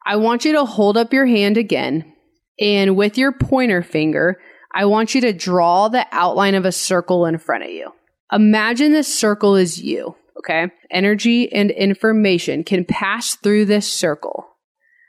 I 0.06 0.16
want 0.16 0.44
you 0.44 0.54
to 0.54 0.66
hold 0.66 0.98
up 0.98 1.14
your 1.14 1.28
hand 1.28 1.58
again, 1.58 2.12
and 2.60 2.96
with 2.96 3.18
your 3.18 3.32
pointer 3.32 3.84
finger, 3.84 4.40
I 4.78 4.86
want 4.86 5.16
you 5.16 5.22
to 5.22 5.34
draw 5.34 5.88
the 5.88 6.06
outline 6.12 6.54
of 6.54 6.64
a 6.64 6.72
circle 6.72 7.26
in 7.26 7.40
front 7.40 7.64
of 7.64 7.72
you. 7.72 7.92
Imagine 8.32 8.92
this 8.92 9.12
circle 9.12 9.56
is 9.56 9.82
you, 9.82 10.16
okay? 10.38 10.70
Energy 10.92 11.52
and 11.52 11.72
information 11.72 12.64
can 12.64 12.86
pass 12.86 13.34
through 13.34 13.66
this 13.66 13.92
circle. 13.92 14.46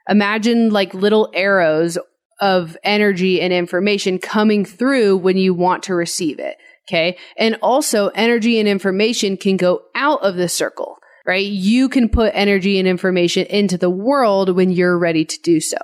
Imagine 0.08 0.70
like 0.70 0.94
little 0.94 1.28
arrows 1.34 1.98
of 2.40 2.78
energy 2.82 3.42
and 3.42 3.52
information 3.52 4.18
coming 4.18 4.64
through 4.64 5.18
when 5.18 5.36
you 5.36 5.52
want 5.52 5.82
to 5.82 5.94
receive 5.94 6.38
it. 6.38 6.56
Okay. 6.88 7.18
And 7.36 7.58
also 7.60 8.08
energy 8.14 8.58
and 8.58 8.66
information 8.66 9.36
can 9.36 9.58
go 9.58 9.82
out 9.94 10.22
of 10.22 10.36
the 10.36 10.48
circle, 10.48 10.96
right? 11.26 11.44
You 11.44 11.90
can 11.90 12.08
put 12.08 12.32
energy 12.34 12.78
and 12.78 12.88
information 12.88 13.44
into 13.46 13.76
the 13.76 13.90
world 13.90 14.56
when 14.56 14.70
you're 14.70 14.98
ready 14.98 15.26
to 15.26 15.38
do 15.42 15.60
so. 15.60 15.76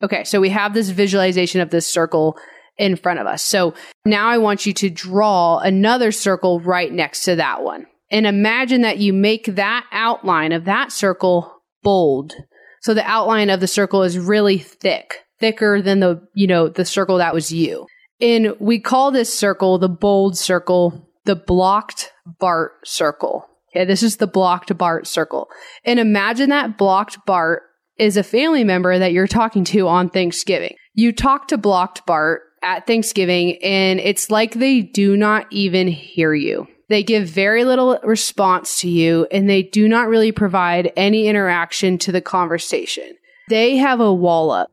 Okay. 0.00 0.22
So 0.22 0.40
we 0.40 0.50
have 0.50 0.74
this 0.74 0.90
visualization 0.90 1.60
of 1.60 1.70
this 1.70 1.88
circle 1.88 2.36
in 2.78 2.96
front 2.96 3.20
of 3.20 3.26
us. 3.26 3.42
So 3.42 3.74
now 4.04 4.28
I 4.28 4.38
want 4.38 4.66
you 4.66 4.72
to 4.74 4.90
draw 4.90 5.58
another 5.58 6.12
circle 6.12 6.60
right 6.60 6.92
next 6.92 7.24
to 7.24 7.36
that 7.36 7.62
one. 7.62 7.86
And 8.10 8.26
imagine 8.26 8.82
that 8.82 8.98
you 8.98 9.12
make 9.12 9.46
that 9.46 9.86
outline 9.92 10.52
of 10.52 10.64
that 10.66 10.92
circle 10.92 11.62
bold. 11.82 12.34
So 12.82 12.94
the 12.94 13.08
outline 13.08 13.50
of 13.50 13.60
the 13.60 13.66
circle 13.66 14.02
is 14.02 14.18
really 14.18 14.58
thick, 14.58 15.20
thicker 15.38 15.80
than 15.80 16.00
the, 16.00 16.26
you 16.34 16.46
know, 16.46 16.68
the 16.68 16.84
circle 16.84 17.18
that 17.18 17.34
was 17.34 17.52
you. 17.52 17.86
And 18.20 18.54
we 18.60 18.78
call 18.78 19.10
this 19.10 19.32
circle 19.32 19.78
the 19.78 19.88
bold 19.88 20.36
circle, 20.36 21.08
the 21.24 21.36
blocked 21.36 22.12
Bart 22.38 22.72
circle. 22.84 23.46
Okay, 23.74 23.84
this 23.84 24.02
is 24.02 24.18
the 24.18 24.26
blocked 24.26 24.76
Bart 24.76 25.06
circle. 25.06 25.48
And 25.84 25.98
imagine 25.98 26.50
that 26.50 26.76
blocked 26.76 27.24
Bart 27.24 27.62
is 27.98 28.16
a 28.16 28.22
family 28.22 28.64
member 28.64 28.98
that 28.98 29.12
you're 29.12 29.26
talking 29.26 29.64
to 29.64 29.88
on 29.88 30.10
Thanksgiving. 30.10 30.76
You 30.94 31.12
talk 31.12 31.48
to 31.48 31.56
blocked 31.56 32.04
Bart 32.04 32.42
at 32.62 32.86
Thanksgiving 32.86 33.62
and 33.62 34.00
it's 34.00 34.30
like 34.30 34.54
they 34.54 34.80
do 34.80 35.16
not 35.16 35.46
even 35.50 35.88
hear 35.88 36.34
you. 36.34 36.68
They 36.88 37.02
give 37.02 37.26
very 37.26 37.64
little 37.64 37.98
response 38.02 38.80
to 38.80 38.88
you 38.88 39.26
and 39.30 39.48
they 39.48 39.62
do 39.62 39.88
not 39.88 40.08
really 40.08 40.32
provide 40.32 40.92
any 40.96 41.26
interaction 41.26 41.98
to 41.98 42.12
the 42.12 42.20
conversation. 42.20 43.16
They 43.48 43.76
have 43.76 44.00
a 44.00 44.12
wall 44.12 44.50
up. 44.50 44.70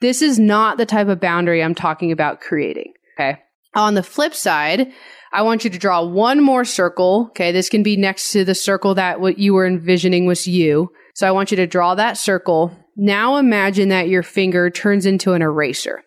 This 0.00 0.20
is 0.20 0.38
not 0.38 0.78
the 0.78 0.86
type 0.86 1.08
of 1.08 1.20
boundary 1.20 1.62
I'm 1.62 1.74
talking 1.74 2.12
about 2.12 2.40
creating. 2.40 2.92
Okay. 3.16 3.40
On 3.74 3.94
the 3.94 4.02
flip 4.02 4.34
side, 4.34 4.92
I 5.32 5.42
want 5.42 5.64
you 5.64 5.70
to 5.70 5.78
draw 5.78 6.04
one 6.04 6.42
more 6.42 6.64
circle. 6.64 7.28
Okay. 7.30 7.52
This 7.52 7.68
can 7.68 7.82
be 7.82 7.96
next 7.96 8.32
to 8.32 8.44
the 8.44 8.54
circle 8.54 8.94
that 8.96 9.20
what 9.20 9.38
you 9.38 9.54
were 9.54 9.66
envisioning 9.66 10.26
was 10.26 10.46
you. 10.46 10.92
So 11.14 11.26
I 11.26 11.30
want 11.30 11.50
you 11.50 11.56
to 11.56 11.66
draw 11.66 11.94
that 11.94 12.18
circle. 12.18 12.76
Now 12.96 13.36
imagine 13.36 13.88
that 13.88 14.08
your 14.08 14.22
finger 14.22 14.68
turns 14.70 15.06
into 15.06 15.32
an 15.32 15.42
eraser. 15.42 16.02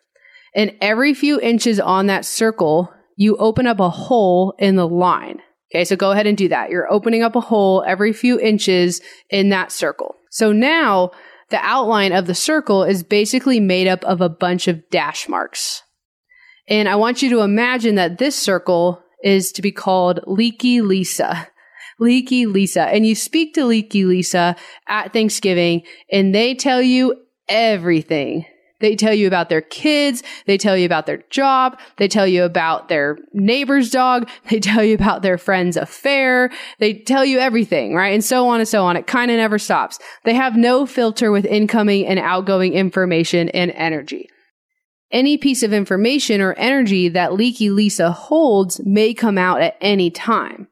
And 0.56 0.76
every 0.80 1.13
few 1.13 1.39
inches 1.39 1.80
on 1.80 2.08
that 2.08 2.26
circle, 2.26 2.91
you 3.18 3.36
open 3.38 3.68
up 3.68 3.80
a 3.80 3.89
hole 3.89 4.56
in 4.58 4.78
the 4.78 4.88
line. 4.88 5.41
Okay, 5.72 5.84
so 5.84 5.98
go 5.98 6.12
ahead 6.12 6.28
and 6.28 6.38
do 6.38 6.48
that. 6.48 6.70
You're 6.70 6.91
opening 6.91 7.22
up 7.22 7.36
a 7.36 7.41
hole 7.41 7.84
every 7.86 8.13
few 8.13 8.39
inches 8.39 9.02
in 9.30 9.50
that 9.50 9.72
circle. 9.72 10.15
So 10.32 10.54
now 10.54 11.12
the 11.50 11.58
outline 11.58 12.13
of 12.13 12.28
the 12.28 12.36
circle 12.36 12.84
is 12.84 13.04
basically 13.04 13.60
made 13.60 13.88
up 13.88 14.04
of 14.06 14.22
a 14.22 14.30
bunch 14.30 14.68
of 14.70 14.89
dash 14.89 15.28
marks. 15.28 15.84
And 16.68 16.88
I 16.88 16.96
want 16.96 17.22
you 17.22 17.30
to 17.32 17.41
imagine 17.41 17.96
that 17.96 18.18
this 18.18 18.36
circle 18.36 19.04
is 19.24 19.52
to 19.54 19.62
be 19.62 19.72
called 19.72 20.22
Leaky 20.26 20.82
Lisa. 20.82 21.50
Leaky 22.00 22.46
Lisa. 22.46 22.84
And 22.84 23.06
you 23.06 23.15
speak 23.15 23.54
to 23.56 23.65
Leaky 23.65 24.06
Lisa 24.06 24.56
at 24.88 25.13
Thanksgiving 25.13 25.84
and 26.12 26.34
they 26.34 26.54
tell 26.54 26.82
you 26.82 27.15
everything 27.48 28.46
They 28.86 28.95
tell 28.95 29.15
you 29.15 29.26
about 29.26 29.50
their 29.50 29.63
kids. 29.63 30.21
They 30.45 30.60
tell 30.60 30.78
you 30.78 30.86
about 30.86 31.08
their 31.08 31.24
job. 31.32 31.80
They 31.98 32.08
tell 32.08 32.28
you 32.28 32.43
about 32.43 32.88
their 32.88 33.17
neighbor's 33.34 33.89
dog. 33.89 34.30
They 34.52 34.60
tell 34.60 34.84
you 34.84 34.93
about 34.93 35.24
their 35.24 35.39
friend's 35.39 35.76
affair. 35.76 36.52
They 36.78 36.93
tell 36.93 37.26
you 37.26 37.39
everything, 37.39 37.95
right? 37.95 38.13
And 38.13 38.24
so 38.24 38.48
on 38.48 38.60
and 38.60 38.69
so 38.69 38.86
on. 38.86 38.95
It 38.95 39.08
kind 39.08 39.32
of 39.32 39.38
never 39.38 39.58
stops. 39.58 39.98
They 40.24 40.36
have 40.36 40.56
no 40.56 40.86
filter 40.86 41.32
with 41.32 41.45
incoming 41.45 42.06
and 42.06 42.19
outgoing 42.19 42.74
information 42.74 43.50
and 43.50 43.71
energy. 43.71 44.30
Any 45.12 45.36
piece 45.36 45.63
of 45.63 45.74
information 45.74 46.41
or 46.41 46.54
energy 46.54 47.10
that 47.10 47.34
Leaky 47.34 47.71
Lisa 47.71 48.12
holds 48.12 48.80
may 48.86 49.15
come 49.15 49.39
out 49.39 49.62
at 49.62 49.78
any 49.82 50.12
time. 50.12 50.67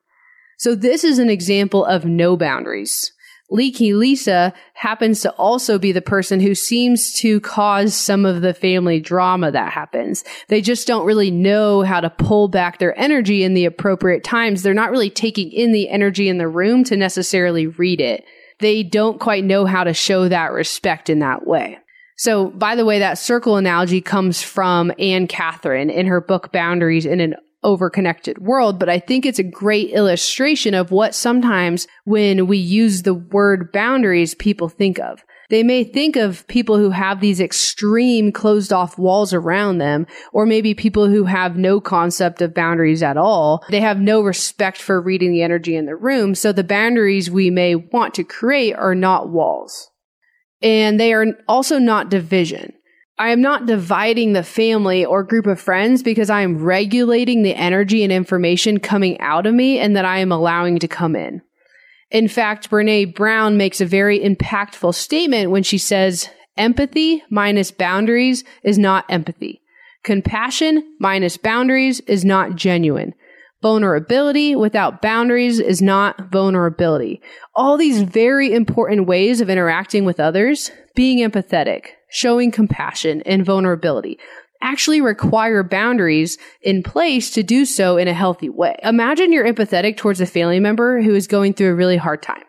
So 0.60 0.76
this 0.76 1.04
is 1.04 1.18
an 1.18 1.32
example 1.32 1.84
of 1.84 2.06
no 2.06 2.38
boundaries. 2.38 3.12
Leaky 3.54 3.94
Lisa 3.94 4.52
happens 4.74 5.22
to 5.22 5.32
also 5.34 5.78
be 5.78 5.92
the 5.92 6.02
person 6.02 6.40
who 6.40 6.56
seems 6.56 7.14
to 7.20 7.40
cause 7.42 7.94
some 7.94 8.26
of 8.26 8.42
the 8.42 8.54
family 8.54 9.00
drama 9.00 9.52
that 9.52 9.72
happens. 9.72 10.24
They 10.48 10.60
just 10.60 10.88
don't 10.88 11.06
really 11.06 11.30
know 11.30 11.84
how 11.84 12.02
to 12.02 12.10
pull 12.10 12.48
back 12.48 12.80
their 12.80 13.00
energy 13.00 13.44
in 13.44 13.54
the 13.54 13.66
appropriate 13.66 14.24
times. 14.24 14.64
They're 14.64 14.74
not 14.74 14.90
really 14.90 15.12
taking 15.12 15.52
in 15.52 15.72
the 15.72 15.88
energy 15.88 16.30
in 16.30 16.40
the 16.40 16.48
room 16.48 16.84
to 16.86 16.98
necessarily 16.98 17.68
read 17.68 18.02
it. 18.02 18.26
They 18.58 18.82
don't 18.82 19.20
quite 19.20 19.44
know 19.44 19.68
how 19.68 19.84
to 19.84 19.94
show 19.94 20.28
that 20.30 20.52
respect 20.52 21.08
in 21.08 21.20
that 21.20 21.46
way. 21.46 21.78
So, 22.18 22.48
by 22.50 22.76
the 22.76 22.86
way, 22.86 23.00
that 23.00 23.20
circle 23.20 23.58
analogy 23.58 24.02
comes 24.02 24.42
from 24.42 24.92
Anne 24.98 25.28
Katherine 25.28 25.92
in 25.92 26.08
her 26.08 26.22
book 26.22 26.52
Boundaries 26.52 27.06
in 27.06 27.20
an 27.20 27.36
overconnected 27.64 28.40
world, 28.40 28.80
but 28.80 28.90
I 28.90 29.00
think 29.00 29.26
it's 29.26 29.40
a 29.40 29.44
great 29.44 29.92
illustration 29.92 30.74
of 30.74 30.92
what 30.92 31.16
sometimes 31.16 31.88
when 32.06 32.48
we 32.48 32.58
use 32.58 33.04
the 33.04 33.14
word 33.14 33.72
boundaries, 33.72 34.36
people 34.36 34.70
think 34.70 35.00
of. 35.00 35.24
They 35.50 35.62
may 35.62 35.84
think 35.84 36.16
of 36.16 36.48
people 36.48 36.78
who 36.78 36.90
have 36.90 37.20
these 37.20 37.40
extreme 37.40 38.32
closed 38.32 38.74
off 38.74 38.98
walls 38.98 39.34
around 39.34 39.78
them, 39.78 40.08
or 40.32 40.46
maybe 40.46 40.74
people 40.74 41.08
who 41.08 41.26
have 41.26 41.58
no 41.58 41.80
concept 41.80 42.42
of 42.42 42.56
boundaries 42.56 43.04
at 43.04 43.18
all. 43.18 43.64
They 43.70 43.82
have 43.82 44.00
no 44.00 44.22
respect 44.22 44.82
for 44.82 45.02
reading 45.02 45.32
the 45.32 45.44
energy 45.44 45.76
in 45.76 45.86
the 45.86 45.96
room. 45.96 46.34
So 46.34 46.52
the 46.52 46.64
boundaries 46.64 47.30
we 47.30 47.50
may 47.50 47.76
want 47.76 48.14
to 48.16 48.24
create 48.24 48.74
are 48.74 48.96
not 48.96 49.30
walls. 49.30 49.90
And 50.62 51.00
they 51.00 51.14
are 51.14 51.26
also 51.48 51.78
not 51.78 52.10
division. 52.10 52.74
I 53.18 53.30
am 53.30 53.42
not 53.42 53.68
dividing 53.68 54.34
the 54.34 54.44
family 54.44 55.06
or 55.06 55.24
group 55.24 55.46
of 55.46 55.60
friends 55.60 56.02
because 56.02 56.30
I 56.30 56.42
am 56.42 56.64
regulating 56.64 57.44
the 57.44 57.56
energy 57.56 58.04
and 58.04 58.12
information 58.12 58.80
coming 58.80 59.20
out 59.20 59.46
of 59.46 59.54
me 59.54 59.80
and 59.80 59.96
that 59.96 60.06
I 60.06 60.18
am 60.18 60.32
allowing 60.32 60.80
to 60.80 60.88
come 60.88 61.16
in. 61.16 61.42
In 62.10 62.28
fact, 62.28 62.70
Brene 62.70 63.14
Brown 63.14 63.58
makes 63.58 63.82
a 63.82 63.86
very 63.86 64.20
impactful 64.20 64.96
statement 64.96 65.52
when 65.52 65.64
she 65.64 65.78
says, 65.78 66.30
empathy 66.58 67.24
minus 67.30 67.72
boundaries 67.72 68.44
is 68.64 68.78
not 68.78 69.06
empathy. 69.10 69.62
Compassion 70.04 70.96
minus 71.00 71.38
boundaries 71.38 72.00
is 72.02 72.26
not 72.26 72.56
genuine. 72.56 73.14
Vulnerability 73.64 74.58
without 74.58 75.02
boundaries 75.02 75.62
is 75.62 75.82
not 75.82 76.30
vulnerability. 76.30 77.22
All 77.56 77.78
these 77.78 78.02
very 78.02 78.54
important 78.54 79.08
ways 79.08 79.40
of 79.40 79.50
interacting 79.50 80.04
with 80.04 80.20
others, 80.20 80.70
being 80.96 81.28
empathetic, 81.28 81.86
showing 82.10 82.52
compassion 82.52 83.24
and 83.26 83.46
vulnerability 83.46 84.20
actually 84.62 85.00
require 85.00 85.64
boundaries 85.64 86.38
in 86.62 86.84
place 86.84 87.32
to 87.32 87.44
do 87.44 87.66
so 87.66 87.96
in 87.96 88.10
a 88.10 88.14
healthy 88.14 88.50
way. 88.50 88.76
Imagine 88.84 89.32
you're 89.32 89.46
empathetic 89.46 89.96
towards 89.96 90.20
a 90.20 90.26
family 90.26 90.60
member 90.60 91.02
who 91.02 91.16
is 91.16 91.28
going 91.28 91.54
through 91.54 91.72
a 91.72 91.76
really 91.76 91.98
hard 91.98 92.22
time. 92.22 92.44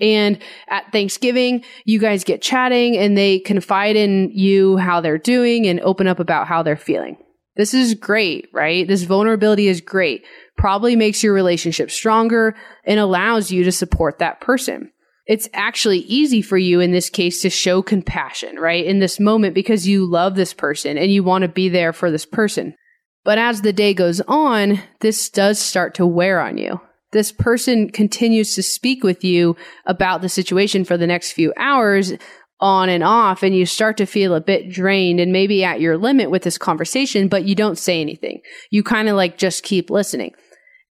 And 0.00 0.38
at 0.68 0.92
Thanksgiving, 0.92 1.64
you 1.86 1.98
guys 1.98 2.24
get 2.24 2.42
chatting 2.42 2.96
and 2.96 3.16
they 3.16 3.38
confide 3.38 3.96
in 3.96 4.30
you 4.32 4.76
how 4.76 5.00
they're 5.00 5.18
doing 5.18 5.66
and 5.66 5.80
open 5.80 6.06
up 6.06 6.20
about 6.20 6.46
how 6.46 6.62
they're 6.62 6.76
feeling. 6.76 7.16
This 7.58 7.74
is 7.74 7.94
great, 7.94 8.48
right? 8.54 8.88
This 8.88 9.02
vulnerability 9.02 9.68
is 9.68 9.82
great 9.82 10.24
probably 10.58 10.96
makes 10.96 11.22
your 11.22 11.32
relationship 11.32 11.90
stronger 11.90 12.54
and 12.84 13.00
allows 13.00 13.50
you 13.50 13.64
to 13.64 13.72
support 13.72 14.18
that 14.18 14.40
person. 14.40 14.90
It's 15.26 15.48
actually 15.54 16.00
easy 16.00 16.42
for 16.42 16.58
you 16.58 16.80
in 16.80 16.90
this 16.90 17.08
case 17.08 17.42
to 17.42 17.50
show 17.50 17.80
compassion, 17.80 18.56
right? 18.56 18.84
In 18.84 18.98
this 18.98 19.20
moment 19.20 19.54
because 19.54 19.86
you 19.86 20.04
love 20.04 20.34
this 20.34 20.52
person 20.52 20.98
and 20.98 21.12
you 21.12 21.22
want 21.22 21.42
to 21.42 21.48
be 21.48 21.68
there 21.68 21.92
for 21.92 22.10
this 22.10 22.26
person. 22.26 22.74
But 23.24 23.38
as 23.38 23.60
the 23.60 23.72
day 23.72 23.94
goes 23.94 24.20
on, 24.22 24.80
this 25.00 25.28
does 25.28 25.58
start 25.58 25.94
to 25.96 26.06
wear 26.06 26.40
on 26.40 26.58
you. 26.58 26.80
This 27.12 27.32
person 27.32 27.90
continues 27.90 28.54
to 28.54 28.62
speak 28.62 29.02
with 29.02 29.24
you 29.24 29.56
about 29.86 30.20
the 30.20 30.28
situation 30.28 30.84
for 30.84 30.96
the 30.96 31.06
next 31.06 31.32
few 31.32 31.52
hours 31.56 32.12
on 32.60 32.88
and 32.88 33.04
off 33.04 33.42
and 33.42 33.54
you 33.54 33.64
start 33.64 33.96
to 33.96 34.06
feel 34.06 34.34
a 34.34 34.40
bit 34.40 34.68
drained 34.68 35.20
and 35.20 35.32
maybe 35.32 35.62
at 35.62 35.80
your 35.80 35.96
limit 35.96 36.30
with 36.30 36.42
this 36.42 36.58
conversation, 36.58 37.28
but 37.28 37.44
you 37.44 37.54
don't 37.54 37.78
say 37.78 38.00
anything. 38.00 38.40
You 38.70 38.82
kind 38.82 39.08
of 39.08 39.16
like 39.16 39.38
just 39.38 39.62
keep 39.62 39.90
listening. 39.90 40.34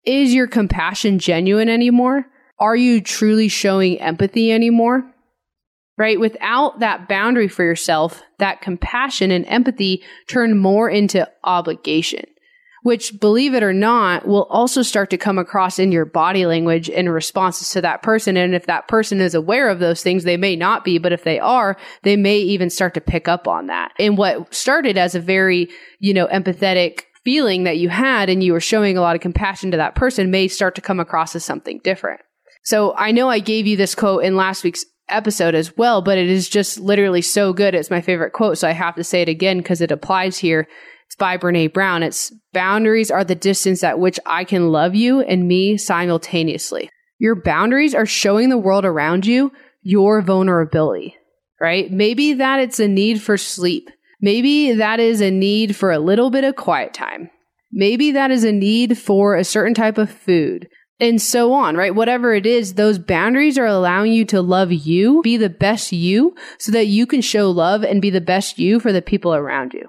Is 0.06 0.34
your 0.34 0.47
compassion 0.47 1.19
genuine 1.19 1.67
anymore? 1.67 2.25
Are 2.60 2.75
you 2.75 3.01
truly 3.01 3.49
showing 3.49 3.99
empathy 3.99 4.51
anymore? 4.51 5.12
Right? 5.97 6.19
Without 6.19 6.80
that 6.80 7.10
boundary 7.10 7.47
for 7.47 7.63
yourself, 7.63 8.23
that 8.39 8.62
compassion 8.62 9.32
and 9.32 9.45
empathy 9.47 10.03
turn 10.30 10.58
more 10.58 10.89
into 10.89 11.30
obligation, 11.43 12.25
which 12.88 13.19
believe 13.19 13.54
it 13.54 13.63
or 13.63 13.73
not 13.73 14.26
will 14.26 14.45
also 14.45 14.82
start 14.82 15.10
to 15.10 15.17
come 15.17 15.38
across 15.38 15.78
in 15.78 15.91
your 15.91 16.06
body 16.06 16.45
language 16.45 16.88
in 16.88 17.10
responses 17.10 17.69
to 17.69 17.82
that 17.82 18.02
person. 18.02 18.38
And 18.38 18.56
if 18.56 18.65
that 18.67 18.88
person 18.88 19.19
is 19.19 19.36
aware 19.36 19.67
of 19.67 19.80
those 19.80 20.02
things, 20.02 20.23
they 20.23 20.38
may 20.38 20.56
not 20.56 20.86
be, 20.86 20.97
but 20.97 21.12
if 21.12 21.26
they 21.26 21.38
are, 21.38 21.76
they 22.04 22.15
may 22.15 22.38
even 22.38 22.69
start 22.69 22.93
to 22.93 23.02
pick 23.02 23.28
up 23.28 23.45
on 23.45 23.67
that. 23.67 23.91
And 24.00 24.17
what 24.17 24.56
started 24.56 24.97
as 24.97 25.15
a 25.15 25.19
very, 25.19 25.67
you 26.00 26.13
know, 26.13 26.28
empathetic 26.28 27.02
feeling 27.26 27.65
that 27.65 27.78
you 27.78 27.89
had 27.89 28.30
and 28.30 28.41
you 28.41 28.54
were 28.54 28.62
showing 28.62 28.95
a 28.95 29.02
lot 29.02 29.17
of 29.17 29.21
compassion 29.21 29.69
to 29.71 29.78
that 29.78 29.95
person 29.95 30.32
may 30.32 30.47
start 30.47 30.73
to 30.76 30.82
come 30.82 31.02
across 31.02 31.36
as 31.36 31.43
something 31.43 31.82
different. 31.84 32.21
So 32.63 32.95
I 32.95 33.12
know 33.12 33.30
I 33.30 33.39
gave 33.39 33.67
you 33.67 33.76
this 33.76 33.95
quote 33.95 34.23
in 34.23 34.38
last 34.38 34.63
week's 34.63 34.86
episode 35.10 35.56
as 35.56 35.76
well, 35.76 36.02
but 36.02 36.17
it 36.17 36.30
is 36.30 36.47
just 36.47 36.80
literally 36.80 37.21
so 37.21 37.52
good. 37.52 37.76
It's 37.76 37.91
my 37.91 38.00
favorite 38.00 38.32
quote. 38.32 38.58
So 38.58 38.65
I 38.65 38.71
have 38.71 38.95
to 38.95 39.04
say 39.04 39.23
it 39.23 39.30
again 39.30 39.58
because 39.58 39.82
it 39.82 39.91
applies 39.91 40.38
here. 40.38 40.69
By 41.17 41.38
Brene 41.38 41.73
Brown. 41.73 42.03
It's 42.03 42.32
boundaries 42.53 43.10
are 43.10 43.23
the 43.23 43.36
distance 43.36 43.84
at 43.84 43.99
which 43.99 44.19
I 44.25 44.43
can 44.43 44.71
love 44.71 44.95
you 44.95 45.21
and 45.21 45.47
me 45.47 45.77
simultaneously. 45.77 46.89
Your 47.19 47.36
boundaries 47.36 47.95
are 47.95 48.06
showing 48.06 48.49
the 48.49 48.58
world 48.58 48.86
around 48.86 49.25
you 49.25 49.51
your 49.82 50.21
vulnerability, 50.21 51.15
right? 51.60 51.91
Maybe 51.91 52.34
that 52.34 52.60
it's 52.60 52.80
a 52.80 52.88
need 52.88 53.21
for 53.21 53.38
sleep. 53.38 53.89
Maybe 54.21 54.73
that 54.73 54.99
is 54.99 55.21
a 55.21 55.32
need 55.32 55.75
for 55.75 55.91
a 55.91 55.99
little 55.99 56.30
bit 56.30 56.43
of 56.43 56.56
quiet 56.56 56.93
time. 56.93 57.30
Maybe 57.71 58.12
that 58.12 58.32
is 58.32 58.43
a 58.43 58.51
need 58.51 58.97
for 58.97 59.36
a 59.36 59.43
certain 59.43 59.73
type 59.73 59.97
of 59.97 60.12
food 60.12 60.67
and 60.99 61.21
so 61.21 61.53
on, 61.53 61.75
right? 61.75 61.93
Whatever 61.93 62.34
it 62.34 62.45
is, 62.45 62.73
those 62.73 62.97
boundaries 62.99 63.58
are 63.58 63.65
allowing 63.65 64.12
you 64.12 64.25
to 64.25 64.41
love 64.41 64.71
you, 64.71 65.21
be 65.21 65.38
the 65.38 65.49
best 65.49 65.91
you 65.91 66.36
so 66.58 66.71
that 66.71 66.88
you 66.88 67.06
can 67.06 67.21
show 67.21 67.49
love 67.49 67.84
and 67.84 68.01
be 68.01 68.10
the 68.10 68.21
best 68.21 68.58
you 68.58 68.80
for 68.80 68.91
the 68.91 69.01
people 69.01 69.34
around 69.34 69.73
you. 69.73 69.88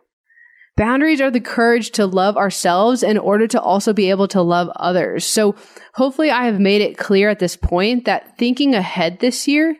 Boundaries 0.78 1.20
are 1.20 1.30
the 1.30 1.40
courage 1.40 1.90
to 1.90 2.06
love 2.06 2.36
ourselves 2.36 3.02
in 3.02 3.18
order 3.18 3.48
to 3.48 3.60
also 3.60 3.92
be 3.92 4.10
able 4.10 4.28
to 4.28 4.40
love 4.40 4.68
others. 4.76 5.26
So 5.26 5.56
hopefully 5.94 6.30
I 6.30 6.44
have 6.44 6.60
made 6.60 6.80
it 6.80 6.96
clear 6.96 7.28
at 7.30 7.40
this 7.40 7.56
point 7.56 8.04
that 8.04 8.38
thinking 8.38 8.76
ahead 8.76 9.18
this 9.18 9.48
year 9.48 9.76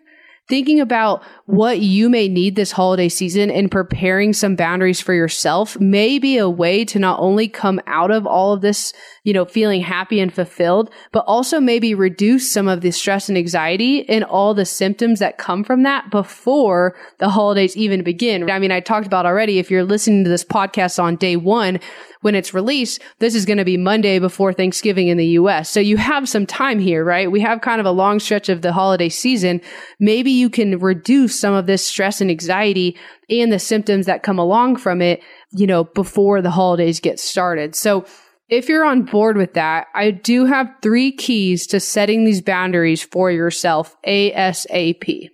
thinking 0.49 0.81
about 0.81 1.23
what 1.49 1.81
you 1.81 2.11
may 2.11 2.29
need 2.29 2.57
this 2.57 2.73
holiday 2.73 3.09
season 3.09 3.51
and 3.51 3.71
preparing 3.71 4.35
some 4.35 4.55
boundaries 4.55 5.01
for 5.01 5.15
yourself 5.15 5.81
may 5.81 6.19
be 6.19 6.37
a 6.37 6.47
way 6.47 6.85
to 6.85 6.99
not 6.99 7.19
only 7.21 7.49
come 7.49 7.81
out 7.87 8.11
of 8.11 8.27
all 8.27 8.53
of 8.53 8.61
this, 8.61 8.93
you 9.25 9.33
know, 9.33 9.47
feeling 9.47 9.81
happy 9.81 10.21
and 10.21 10.31
fulfilled, 10.31 10.91
but 11.11 11.25
also 11.27 11.59
maybe 11.59 11.95
reduce 11.95 12.53
some 12.53 12.69
of 12.69 12.83
the 12.83 12.91
stress 12.91 13.31
and 13.31 13.39
anxiety 13.39 14.07
and 14.11 14.25
all 14.25 14.53
the 14.53 14.67
symptoms 14.67 15.21
that 15.21 15.39
come 15.39 15.65
from 15.65 15.85
that 15.85 16.11
before 16.11 16.95
the 17.17 17.31
holidays 17.31 17.75
even 17.79 18.03
begin. 18.03 18.51
I 18.51 18.59
mean, 18.59 18.71
I 18.71 18.81
talked 18.81 19.07
about 19.07 19.25
already, 19.25 19.59
if 19.59 19.71
you're 19.71 19.85
listening 19.85 20.25
to 20.25 20.31
this 20.31 20.45
podcast 20.45 21.03
on 21.03 21.17
day 21.17 21.37
one, 21.37 21.81
when 22.21 22.35
it's 22.35 22.53
released, 22.53 23.01
this 23.21 23.35
is 23.35 23.47
going 23.47 23.59
to 23.59 23.65
be 23.65 23.77
Monday 23.77 24.19
before 24.19 24.53
Thanksgiving 24.53 25.09
in 25.09 25.17
the 25.17 25.27
US. 25.27 25.71
So 25.71 25.81
you 25.81 25.97
have 25.97 26.29
some 26.29 26.47
time 26.47 26.79
here, 26.79 27.05
right? 27.05 27.31
We 27.31 27.41
have 27.41 27.61
kind 27.61 27.81
of 27.81 27.87
a 27.87 27.93
long 27.93 28.19
stretch 28.19 28.49
of 28.49 28.63
the 28.63 28.73
holiday 28.73 29.09
season. 29.09 29.61
Maybe 30.01 30.31
you 30.31 30.51
can 30.51 30.79
reduce 30.79 31.38
some 31.39 31.55
of 31.55 31.67
this 31.67 31.85
stress 31.85 32.21
and 32.21 32.31
anxiety 32.31 32.97
and 33.31 33.53
the 33.53 33.59
symptoms 33.59 34.07
that 34.07 34.23
come 34.23 34.39
along 34.39 34.77
from 34.77 35.01
it, 35.01 35.23
you 35.53 35.67
know, 35.67 35.85
before 35.85 36.43
the 36.43 36.51
holidays 36.51 37.01
get 37.01 37.21
started. 37.21 37.75
So 37.75 38.05
if 38.49 38.69
you're 38.69 38.85
on 38.85 39.03
board 39.03 39.37
with 39.37 39.55
that, 39.55 39.89
I 39.95 40.11
do 40.11 40.47
have 40.47 40.75
three 40.83 41.13
keys 41.13 41.67
to 41.69 41.81
setting 41.81 42.25
these 42.25 42.41
boundaries 42.41 43.03
for 43.03 43.31
yourself 43.31 43.97
ASAP. 44.07 45.29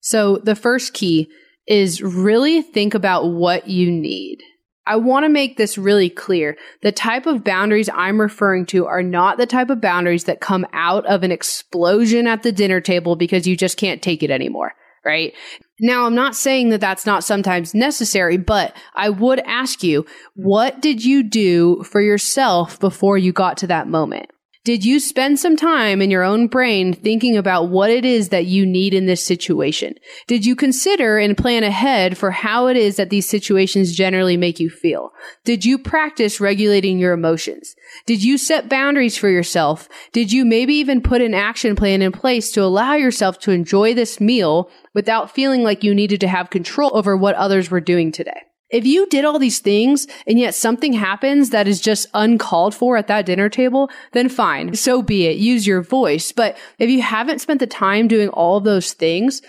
So 0.00 0.36
the 0.36 0.54
first 0.54 0.94
key 0.94 1.28
is 1.66 2.02
really 2.02 2.62
think 2.62 2.94
about 2.94 3.30
what 3.30 3.68
you 3.68 3.90
need. 3.90 4.38
I 4.86 4.96
want 4.96 5.24
to 5.24 5.30
make 5.30 5.56
this 5.56 5.78
really 5.78 6.10
clear. 6.10 6.58
The 6.82 6.92
type 6.92 7.26
of 7.26 7.42
boundaries 7.42 7.88
I'm 7.88 8.20
referring 8.20 8.66
to 8.66 8.86
are 8.86 9.02
not 9.02 9.38
the 9.38 9.46
type 9.46 9.70
of 9.70 9.80
boundaries 9.80 10.24
that 10.24 10.40
come 10.40 10.66
out 10.74 11.06
of 11.06 11.22
an 11.22 11.32
explosion 11.32 12.26
at 12.26 12.42
the 12.42 12.52
dinner 12.52 12.82
table 12.82 13.16
because 13.16 13.46
you 13.46 13.56
just 13.56 13.78
can't 13.78 14.02
take 14.02 14.22
it 14.22 14.30
anymore. 14.30 14.74
Right? 15.04 15.34
Now, 15.80 16.06
I'm 16.06 16.14
not 16.14 16.36
saying 16.36 16.68
that 16.70 16.80
that's 16.80 17.06
not 17.06 17.24
sometimes 17.24 17.74
necessary, 17.74 18.36
but 18.36 18.76
I 18.94 19.10
would 19.10 19.40
ask 19.40 19.82
you, 19.82 20.06
what 20.34 20.80
did 20.80 21.04
you 21.04 21.22
do 21.22 21.82
for 21.82 22.00
yourself 22.00 22.78
before 22.78 23.18
you 23.18 23.32
got 23.32 23.56
to 23.58 23.66
that 23.66 23.88
moment? 23.88 24.30
Did 24.64 24.82
you 24.82 24.98
spend 24.98 25.38
some 25.38 25.58
time 25.58 26.00
in 26.00 26.10
your 26.10 26.22
own 26.22 26.46
brain 26.46 26.94
thinking 26.94 27.36
about 27.36 27.68
what 27.68 27.90
it 27.90 28.02
is 28.02 28.30
that 28.30 28.46
you 28.46 28.64
need 28.64 28.94
in 28.94 29.04
this 29.04 29.22
situation? 29.22 29.94
Did 30.26 30.46
you 30.46 30.56
consider 30.56 31.18
and 31.18 31.36
plan 31.36 31.62
ahead 31.62 32.16
for 32.16 32.30
how 32.30 32.68
it 32.68 32.76
is 32.78 32.96
that 32.96 33.10
these 33.10 33.28
situations 33.28 33.94
generally 33.94 34.38
make 34.38 34.58
you 34.58 34.70
feel? 34.70 35.12
Did 35.44 35.66
you 35.66 35.76
practice 35.76 36.40
regulating 36.40 36.98
your 36.98 37.12
emotions? 37.12 37.76
Did 38.06 38.24
you 38.24 38.38
set 38.38 38.70
boundaries 38.70 39.18
for 39.18 39.28
yourself? 39.28 39.86
Did 40.12 40.32
you 40.32 40.46
maybe 40.46 40.72
even 40.76 41.02
put 41.02 41.20
an 41.20 41.34
action 41.34 41.76
plan 41.76 42.00
in 42.00 42.10
place 42.10 42.50
to 42.52 42.62
allow 42.62 42.94
yourself 42.94 43.38
to 43.40 43.50
enjoy 43.50 43.92
this 43.92 44.18
meal 44.18 44.70
without 44.94 45.30
feeling 45.30 45.62
like 45.62 45.84
you 45.84 45.94
needed 45.94 46.22
to 46.22 46.28
have 46.28 46.48
control 46.48 46.90
over 46.94 47.18
what 47.18 47.34
others 47.34 47.70
were 47.70 47.82
doing 47.82 48.10
today? 48.10 48.40
If 48.74 48.84
you 48.84 49.06
did 49.06 49.24
all 49.24 49.38
these 49.38 49.60
things 49.60 50.08
and 50.26 50.36
yet 50.36 50.52
something 50.52 50.94
happens 50.94 51.50
that 51.50 51.68
is 51.68 51.80
just 51.80 52.08
uncalled 52.12 52.74
for 52.74 52.96
at 52.96 53.06
that 53.06 53.24
dinner 53.24 53.48
table, 53.48 53.88
then 54.10 54.28
fine. 54.28 54.74
So 54.74 55.00
be 55.00 55.26
it. 55.26 55.36
Use 55.36 55.64
your 55.64 55.80
voice. 55.80 56.32
But 56.32 56.58
if 56.80 56.90
you 56.90 57.00
haven't 57.00 57.38
spent 57.38 57.60
the 57.60 57.68
time 57.68 58.08
doing 58.08 58.30
all 58.30 58.58
those 58.58 58.92
things, 58.92 59.42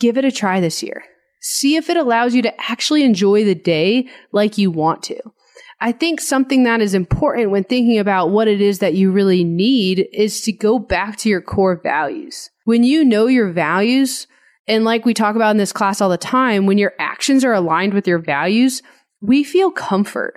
give 0.00 0.18
it 0.18 0.24
a 0.24 0.32
try 0.32 0.58
this 0.58 0.82
year. 0.82 1.04
See 1.40 1.76
if 1.76 1.88
it 1.88 1.96
allows 1.96 2.34
you 2.34 2.42
to 2.42 2.70
actually 2.70 3.04
enjoy 3.04 3.44
the 3.44 3.54
day 3.54 4.08
like 4.32 4.58
you 4.58 4.72
want 4.72 5.04
to. 5.04 5.20
I 5.80 5.92
think 5.92 6.20
something 6.20 6.64
that 6.64 6.80
is 6.80 6.92
important 6.92 7.52
when 7.52 7.62
thinking 7.62 8.00
about 8.00 8.30
what 8.30 8.48
it 8.48 8.60
is 8.60 8.80
that 8.80 8.94
you 8.94 9.12
really 9.12 9.44
need 9.44 10.08
is 10.12 10.40
to 10.40 10.52
go 10.52 10.80
back 10.80 11.18
to 11.18 11.28
your 11.28 11.40
core 11.40 11.80
values. 11.80 12.50
When 12.64 12.82
you 12.82 13.04
know 13.04 13.28
your 13.28 13.52
values, 13.52 14.26
and 14.66 14.84
like 14.84 15.04
we 15.04 15.14
talk 15.14 15.36
about 15.36 15.50
in 15.50 15.56
this 15.56 15.72
class 15.72 16.00
all 16.00 16.08
the 16.08 16.16
time, 16.16 16.66
when 16.66 16.78
your 16.78 16.92
actions 16.98 17.44
are 17.44 17.52
aligned 17.52 17.94
with 17.94 18.06
your 18.06 18.18
values, 18.18 18.82
we 19.20 19.44
feel 19.44 19.70
comfort. 19.70 20.34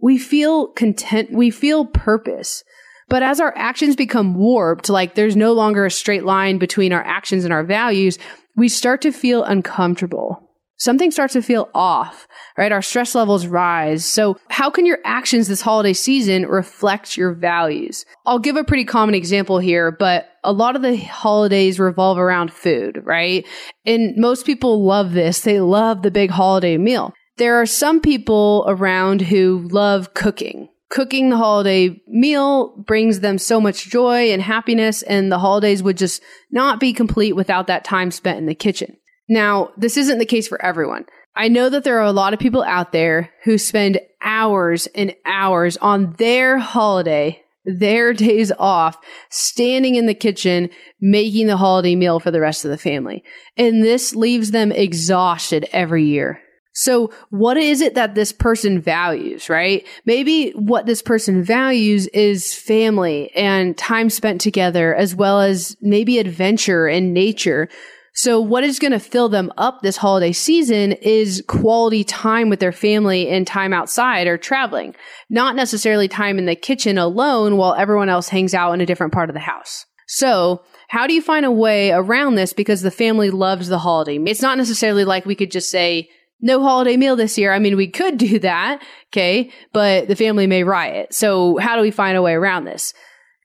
We 0.00 0.18
feel 0.18 0.68
content. 0.68 1.30
We 1.32 1.50
feel 1.50 1.86
purpose. 1.86 2.62
But 3.08 3.22
as 3.22 3.40
our 3.40 3.56
actions 3.56 3.94
become 3.94 4.34
warped, 4.34 4.88
like 4.88 5.14
there's 5.14 5.36
no 5.36 5.52
longer 5.52 5.86
a 5.86 5.90
straight 5.90 6.24
line 6.24 6.58
between 6.58 6.92
our 6.92 7.04
actions 7.04 7.44
and 7.44 7.52
our 7.52 7.64
values, 7.64 8.18
we 8.56 8.68
start 8.68 9.02
to 9.02 9.12
feel 9.12 9.44
uncomfortable 9.44 10.46
something 10.78 11.10
starts 11.10 11.32
to 11.32 11.42
feel 11.42 11.68
off, 11.74 12.26
right? 12.56 12.72
Our 12.72 12.82
stress 12.82 13.14
levels 13.14 13.46
rise. 13.46 14.04
So 14.04 14.36
how 14.48 14.70
can 14.70 14.86
your 14.86 14.98
actions 15.04 15.48
this 15.48 15.60
holiday 15.60 15.92
season 15.92 16.46
reflect 16.46 17.16
your 17.16 17.32
values? 17.32 18.04
I'll 18.24 18.38
give 18.38 18.56
a 18.56 18.64
pretty 18.64 18.84
common 18.84 19.14
example 19.14 19.58
here, 19.58 19.90
but 19.90 20.28
a 20.46 20.52
lot 20.52 20.76
of 20.76 20.82
the 20.82 20.96
holidays 20.96 21.78
revolve 21.78 22.18
around 22.18 22.52
food, 22.52 23.02
right? 23.04 23.46
And 23.84 24.16
most 24.16 24.46
people 24.46 24.84
love 24.84 25.12
this. 25.12 25.40
They 25.40 25.60
love 25.60 26.02
the 26.02 26.10
big 26.10 26.30
holiday 26.30 26.78
meal. 26.78 27.12
There 27.36 27.60
are 27.60 27.66
some 27.66 28.00
people 28.00 28.64
around 28.66 29.20
who 29.20 29.68
love 29.70 30.14
cooking. 30.14 30.68
Cooking 30.88 31.30
the 31.30 31.36
holiday 31.36 32.00
meal 32.06 32.76
brings 32.86 33.20
them 33.20 33.38
so 33.38 33.60
much 33.60 33.90
joy 33.90 34.30
and 34.30 34.40
happiness, 34.40 35.02
and 35.02 35.30
the 35.30 35.40
holidays 35.40 35.82
would 35.82 35.98
just 35.98 36.22
not 36.50 36.78
be 36.78 36.92
complete 36.92 37.34
without 37.34 37.66
that 37.66 37.84
time 37.84 38.10
spent 38.10 38.38
in 38.38 38.46
the 38.46 38.54
kitchen. 38.54 38.96
Now, 39.28 39.72
this 39.76 39.96
isn't 39.96 40.18
the 40.18 40.24
case 40.24 40.46
for 40.46 40.62
everyone. 40.62 41.04
I 41.34 41.48
know 41.48 41.68
that 41.68 41.84
there 41.84 41.98
are 41.98 42.04
a 42.04 42.12
lot 42.12 42.32
of 42.32 42.38
people 42.38 42.62
out 42.62 42.92
there 42.92 43.30
who 43.44 43.58
spend 43.58 44.00
hours 44.22 44.86
and 44.94 45.14
hours 45.26 45.76
on 45.78 46.14
their 46.14 46.58
holiday, 46.58 47.42
their 47.66 48.12
days 48.14 48.50
off, 48.58 48.96
standing 49.30 49.96
in 49.96 50.06
the 50.06 50.14
kitchen, 50.14 50.70
making 51.00 51.46
the 51.46 51.58
holiday 51.58 51.94
meal 51.94 52.20
for 52.20 52.30
the 52.30 52.40
rest 52.40 52.64
of 52.64 52.70
the 52.70 52.78
family. 52.78 53.22
And 53.56 53.82
this 53.82 54.16
leaves 54.16 54.52
them 54.52 54.72
exhausted 54.72 55.68
every 55.72 56.04
year. 56.04 56.40
So 56.78 57.10
what 57.30 57.56
is 57.56 57.80
it 57.80 57.94
that 57.94 58.14
this 58.14 58.32
person 58.32 58.82
values, 58.82 59.48
right? 59.48 59.86
Maybe 60.04 60.50
what 60.50 60.84
this 60.84 61.00
person 61.00 61.42
values 61.42 62.06
is 62.08 62.54
family 62.54 63.30
and 63.34 63.76
time 63.78 64.10
spent 64.10 64.42
together 64.42 64.94
as 64.94 65.14
well 65.14 65.40
as 65.40 65.74
maybe 65.80 66.18
adventure 66.18 66.86
and 66.86 67.14
nature. 67.14 67.70
So 68.16 68.40
what 68.40 68.64
is 68.64 68.78
going 68.78 68.92
to 68.92 68.98
fill 68.98 69.28
them 69.28 69.52
up 69.58 69.82
this 69.82 69.98
holiday 69.98 70.32
season 70.32 70.92
is 70.92 71.44
quality 71.46 72.02
time 72.02 72.48
with 72.48 72.60
their 72.60 72.72
family 72.72 73.28
and 73.28 73.46
time 73.46 73.74
outside 73.74 74.26
or 74.26 74.38
traveling, 74.38 74.94
not 75.28 75.54
necessarily 75.54 76.08
time 76.08 76.38
in 76.38 76.46
the 76.46 76.56
kitchen 76.56 76.96
alone 76.96 77.58
while 77.58 77.74
everyone 77.74 78.08
else 78.08 78.30
hangs 78.30 78.54
out 78.54 78.72
in 78.72 78.80
a 78.80 78.86
different 78.86 79.12
part 79.12 79.28
of 79.28 79.34
the 79.34 79.40
house. 79.40 79.84
So 80.08 80.62
how 80.88 81.06
do 81.06 81.12
you 81.12 81.20
find 81.20 81.44
a 81.44 81.50
way 81.50 81.90
around 81.90 82.36
this 82.36 82.54
because 82.54 82.80
the 82.80 82.90
family 82.90 83.28
loves 83.28 83.68
the 83.68 83.78
holiday? 83.78 84.16
It's 84.16 84.40
not 84.40 84.56
necessarily 84.56 85.04
like 85.04 85.26
we 85.26 85.34
could 85.34 85.50
just 85.50 85.70
say, 85.70 86.08
no 86.40 86.62
holiday 86.62 86.96
meal 86.96 87.16
this 87.16 87.36
year. 87.36 87.52
I 87.52 87.58
mean, 87.58 87.76
we 87.76 87.88
could 87.88 88.16
do 88.16 88.38
that. 88.38 88.82
Okay. 89.12 89.50
But 89.74 90.08
the 90.08 90.16
family 90.16 90.46
may 90.46 90.64
riot. 90.64 91.12
So 91.12 91.58
how 91.58 91.76
do 91.76 91.82
we 91.82 91.90
find 91.90 92.16
a 92.16 92.22
way 92.22 92.32
around 92.32 92.64
this? 92.64 92.94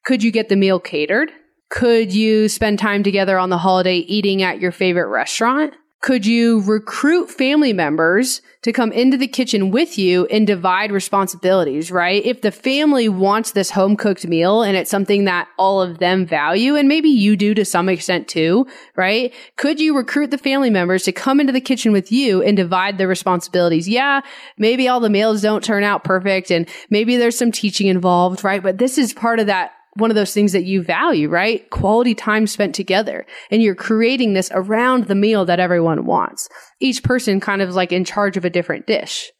Could 0.06 0.24
you 0.24 0.32
get 0.32 0.50
the 0.50 0.56
meal 0.56 0.80
catered? 0.80 1.32
Could 1.72 2.14
you 2.14 2.50
spend 2.50 2.80
time 2.80 3.02
together 3.02 3.40
on 3.40 3.50
the 3.50 3.58
holiday 3.58 4.00
eating 4.00 4.44
at 4.44 4.60
your 4.60 4.74
favorite 4.74 5.08
restaurant? 5.08 5.74
Could 6.02 6.26
you 6.26 6.62
recruit 6.62 7.32
family 7.32 7.72
members 7.72 8.42
to 8.64 8.74
come 8.74 8.92
into 8.92 9.18
the 9.18 9.28
kitchen 9.28 9.72
with 9.72 9.98
you 9.98 10.26
and 10.26 10.46
divide 10.46 10.92
responsibilities, 10.92 11.90
right? 11.90 12.26
If 12.26 12.42
the 12.42 12.52
family 12.52 13.08
wants 13.08 13.52
this 13.52 13.72
home 13.72 13.96
cooked 13.96 14.28
meal 14.28 14.64
and 14.64 14.76
it's 14.76 14.92
something 14.92 15.24
that 15.26 15.48
all 15.58 15.82
of 15.82 16.00
them 16.00 16.26
value, 16.26 16.76
and 16.76 16.90
maybe 16.90 17.08
you 17.08 17.38
do 17.38 17.54
to 17.54 17.64
some 17.64 17.88
extent 17.88 18.28
too, 18.28 18.68
right? 18.98 19.34
Could 19.56 19.80
you 19.80 19.96
recruit 19.96 20.32
the 20.32 20.38
family 20.38 20.72
members 20.72 21.04
to 21.04 21.14
come 21.14 21.40
into 21.40 21.54
the 21.54 21.62
kitchen 21.62 21.94
with 21.94 22.12
you 22.12 22.42
and 22.42 22.58
divide 22.58 22.98
the 22.98 23.08
responsibilities? 23.08 23.88
Yeah, 23.88 24.22
maybe 24.58 24.90
all 24.90 25.00
the 25.00 25.10
meals 25.10 25.42
don't 25.42 25.64
turn 25.64 25.84
out 25.84 26.04
perfect 26.04 26.52
and 26.52 26.68
maybe 26.90 27.16
there's 27.16 27.38
some 27.38 27.52
teaching 27.52 27.88
involved, 27.88 28.44
right? 28.44 28.62
But 28.62 28.78
this 28.78 28.98
is 28.98 29.14
part 29.14 29.40
of 29.40 29.48
that 29.48 29.72
one 29.96 30.10
of 30.10 30.16
those 30.16 30.34
things 30.34 30.54
that 30.54 30.64
you 30.64 30.82
value, 30.82 31.28
right? 31.28 31.70
Quality 31.70 32.16
time 32.16 32.48
spent 32.48 32.74
together. 32.74 33.26
And 33.50 33.62
you're 33.62 33.76
creating 33.76 34.34
this 34.34 34.50
around 34.54 35.08
the 35.08 35.16
meal 35.16 35.46
that 35.46 35.60
everyone 35.60 36.06
wants. 36.06 36.48
Each 36.80 37.04
person 37.04 37.40
kind 37.40 37.62
of 37.62 37.76
like 37.76 37.92
in 37.92 38.06
charge 38.06 38.38
of 38.38 38.46
a 38.46 38.50
different 38.50 38.88
dish. 38.88 39.32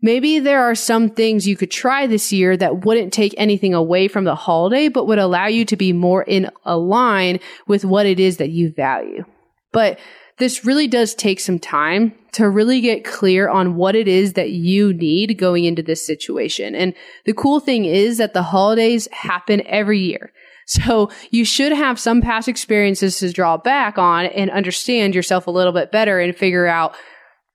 Maybe 0.00 0.38
there 0.38 0.62
are 0.62 0.74
some 0.74 1.08
things 1.08 1.48
you 1.48 1.56
could 1.56 1.70
try 1.70 2.06
this 2.06 2.32
year 2.32 2.56
that 2.56 2.84
wouldn't 2.84 3.12
take 3.12 3.34
anything 3.38 3.72
away 3.72 4.06
from 4.08 4.24
the 4.24 4.34
holiday, 4.34 4.88
but 4.88 5.06
would 5.06 5.18
allow 5.18 5.46
you 5.46 5.64
to 5.66 5.76
be 5.76 5.92
more 5.92 6.22
in 6.22 6.50
a 6.64 6.76
line 6.76 7.40
with 7.66 7.84
what 7.84 8.04
it 8.04 8.20
is 8.20 8.36
that 8.36 8.50
you 8.50 8.70
value. 8.70 9.24
But 9.72 9.98
this 10.38 10.64
really 10.64 10.88
does 10.88 11.14
take 11.14 11.40
some 11.40 11.58
time 11.58 12.14
to 12.34 12.48
really 12.48 12.80
get 12.80 13.04
clear 13.04 13.48
on 13.48 13.76
what 13.76 13.96
it 13.96 14.06
is 14.06 14.34
that 14.34 14.50
you 14.50 14.92
need 14.92 15.38
going 15.38 15.64
into 15.64 15.82
this 15.82 16.06
situation. 16.06 16.74
And 16.74 16.94
the 17.24 17.34
cool 17.34 17.60
thing 17.60 17.84
is 17.84 18.18
that 18.18 18.34
the 18.34 18.42
holidays 18.42 19.08
happen 19.12 19.62
every 19.66 20.00
year. 20.00 20.32
So 20.66 21.10
you 21.30 21.44
should 21.44 21.72
have 21.72 21.98
some 21.98 22.20
past 22.20 22.48
experiences 22.48 23.18
to 23.18 23.32
draw 23.32 23.56
back 23.56 23.98
on 23.98 24.26
and 24.26 24.50
understand 24.50 25.14
yourself 25.14 25.46
a 25.46 25.50
little 25.50 25.72
bit 25.72 25.92
better 25.92 26.20
and 26.20 26.34
figure 26.34 26.66
out, 26.66 26.94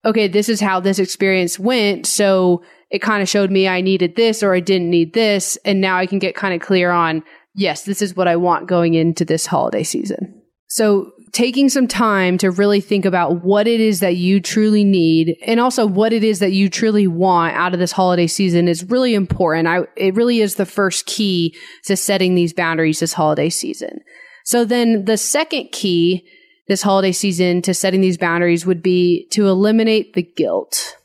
okay, 0.05 0.27
this 0.27 0.47
is 0.47 0.61
how 0.61 0.79
this 0.79 0.99
experience 0.99 1.59
went. 1.59 2.05
So 2.05 2.63
it 2.89 2.99
kind 2.99 3.21
of 3.21 3.29
showed 3.29 3.51
me 3.51 3.67
I 3.67 3.81
needed 3.81 4.15
this 4.15 4.43
or 4.43 4.53
I 4.53 4.59
didn't 4.59 4.89
need 4.89 5.13
this. 5.13 5.57
And 5.65 5.81
now 5.81 5.97
I 5.97 6.05
can 6.05 6.19
get 6.19 6.35
kind 6.35 6.53
of 6.53 6.61
clear 6.65 6.91
on, 6.91 7.23
yes, 7.55 7.83
this 7.83 8.01
is 8.01 8.15
what 8.15 8.27
I 8.27 8.35
want 8.35 8.67
going 8.67 8.93
into 8.93 9.25
this 9.25 9.45
holiday 9.45 9.83
season. 9.83 10.41
So 10.67 11.11
taking 11.31 11.69
some 11.69 11.87
time 11.87 12.37
to 12.37 12.51
really 12.51 12.81
think 12.81 13.05
about 13.05 13.43
what 13.43 13.67
it 13.67 13.79
is 13.79 13.99
that 13.99 14.15
you 14.15 14.39
truly 14.39 14.83
need 14.83 15.37
and 15.45 15.59
also 15.59 15.85
what 15.85 16.13
it 16.13 16.23
is 16.23 16.39
that 16.39 16.51
you 16.51 16.69
truly 16.69 17.07
want 17.07 17.55
out 17.55 17.73
of 17.73 17.79
this 17.79 17.91
holiday 17.91 18.27
season 18.27 18.67
is 18.67 18.89
really 18.89 19.13
important. 19.13 19.67
I, 19.67 19.81
it 19.95 20.15
really 20.15 20.39
is 20.39 20.55
the 20.55 20.65
first 20.65 21.05
key 21.05 21.55
to 21.85 21.95
setting 21.95 22.35
these 22.35 22.53
boundaries 22.53 22.99
this 22.99 23.13
holiday 23.13 23.49
season. 23.49 23.99
So 24.45 24.65
then 24.65 25.05
the 25.05 25.17
second 25.17 25.71
key 25.71 26.25
this 26.67 26.81
holiday 26.81 27.11
season 27.11 27.61
to 27.63 27.73
setting 27.73 28.01
these 28.01 28.17
boundaries 28.17 28.65
would 28.65 28.81
be 28.81 29.27
to 29.31 29.47
eliminate 29.47 30.13
the 30.13 30.21
guilt. 30.21 30.97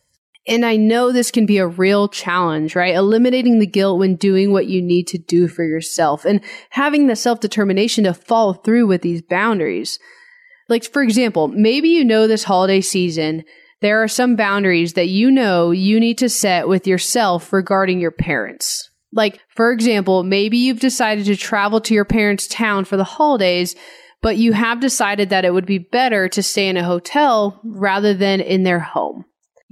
And 0.46 0.66
I 0.66 0.76
know 0.76 1.11
this 1.11 1.30
can 1.30 1.46
be 1.46 1.57
a 1.57 1.66
real 1.66 2.07
challenge, 2.07 2.76
right? 2.76 2.94
Eliminating 2.94 3.59
the 3.59 3.66
guilt 3.66 3.98
when 3.98 4.16
doing 4.16 4.52
what 4.52 4.66
you 4.66 4.83
need 4.83 5.07
to 5.09 5.18
do 5.18 5.48
for 5.48 5.64
yourself 5.64 6.26
and 6.26 6.42
having 6.70 7.07
the 7.07 7.16
self 7.16 7.40
determination 7.40 8.04
to 8.04 8.12
follow 8.12 8.52
through 8.52 8.87
with 8.87 9.02
these 9.02 9.22
boundaries. 9.22 9.98
Like, 10.68 10.85
for 10.85 11.02
example, 11.02 11.48
maybe 11.48 11.88
you 11.88 12.04
know 12.04 12.26
this 12.26 12.44
holiday 12.44 12.83
season, 12.83 13.44
there 13.80 14.02
are 14.02 14.09
some 14.09 14.37
boundaries 14.37 14.94
that 14.94 15.09
you 15.09 15.30
know 15.30 15.70
you 15.70 15.98
need 15.98 16.18
to 16.18 16.28
set 16.28 16.68
with 16.68 16.87
yourself 16.87 17.52
regarding 17.52 18.00
your 18.00 18.11
parents. 18.11 18.90
Like, 19.12 19.40
for 19.48 19.72
example, 19.72 20.24
maybe 20.24 20.59
you've 20.59 20.80
decided 20.80 21.26
to 21.26 21.37
travel 21.37 21.80
to 21.83 21.94
your 21.94 22.04
parents' 22.04 22.46
town 22.48 22.85
for 22.85 22.96
the 22.96 23.04
holidays, 23.04 23.76
but 24.20 24.37
you 24.37 24.52
have 24.52 24.80
decided 24.80 25.30
that 25.30 25.44
it 25.44 25.52
would 25.52 25.66
be 25.66 25.78
better 25.78 26.28
to 26.30 26.42
stay 26.42 26.68
in 26.68 26.76
a 26.76 26.85
hotel 26.85 27.61
rather 27.62 28.12
than 28.12 28.40
in 28.40 28.62
their 28.64 28.80
home 28.80 29.24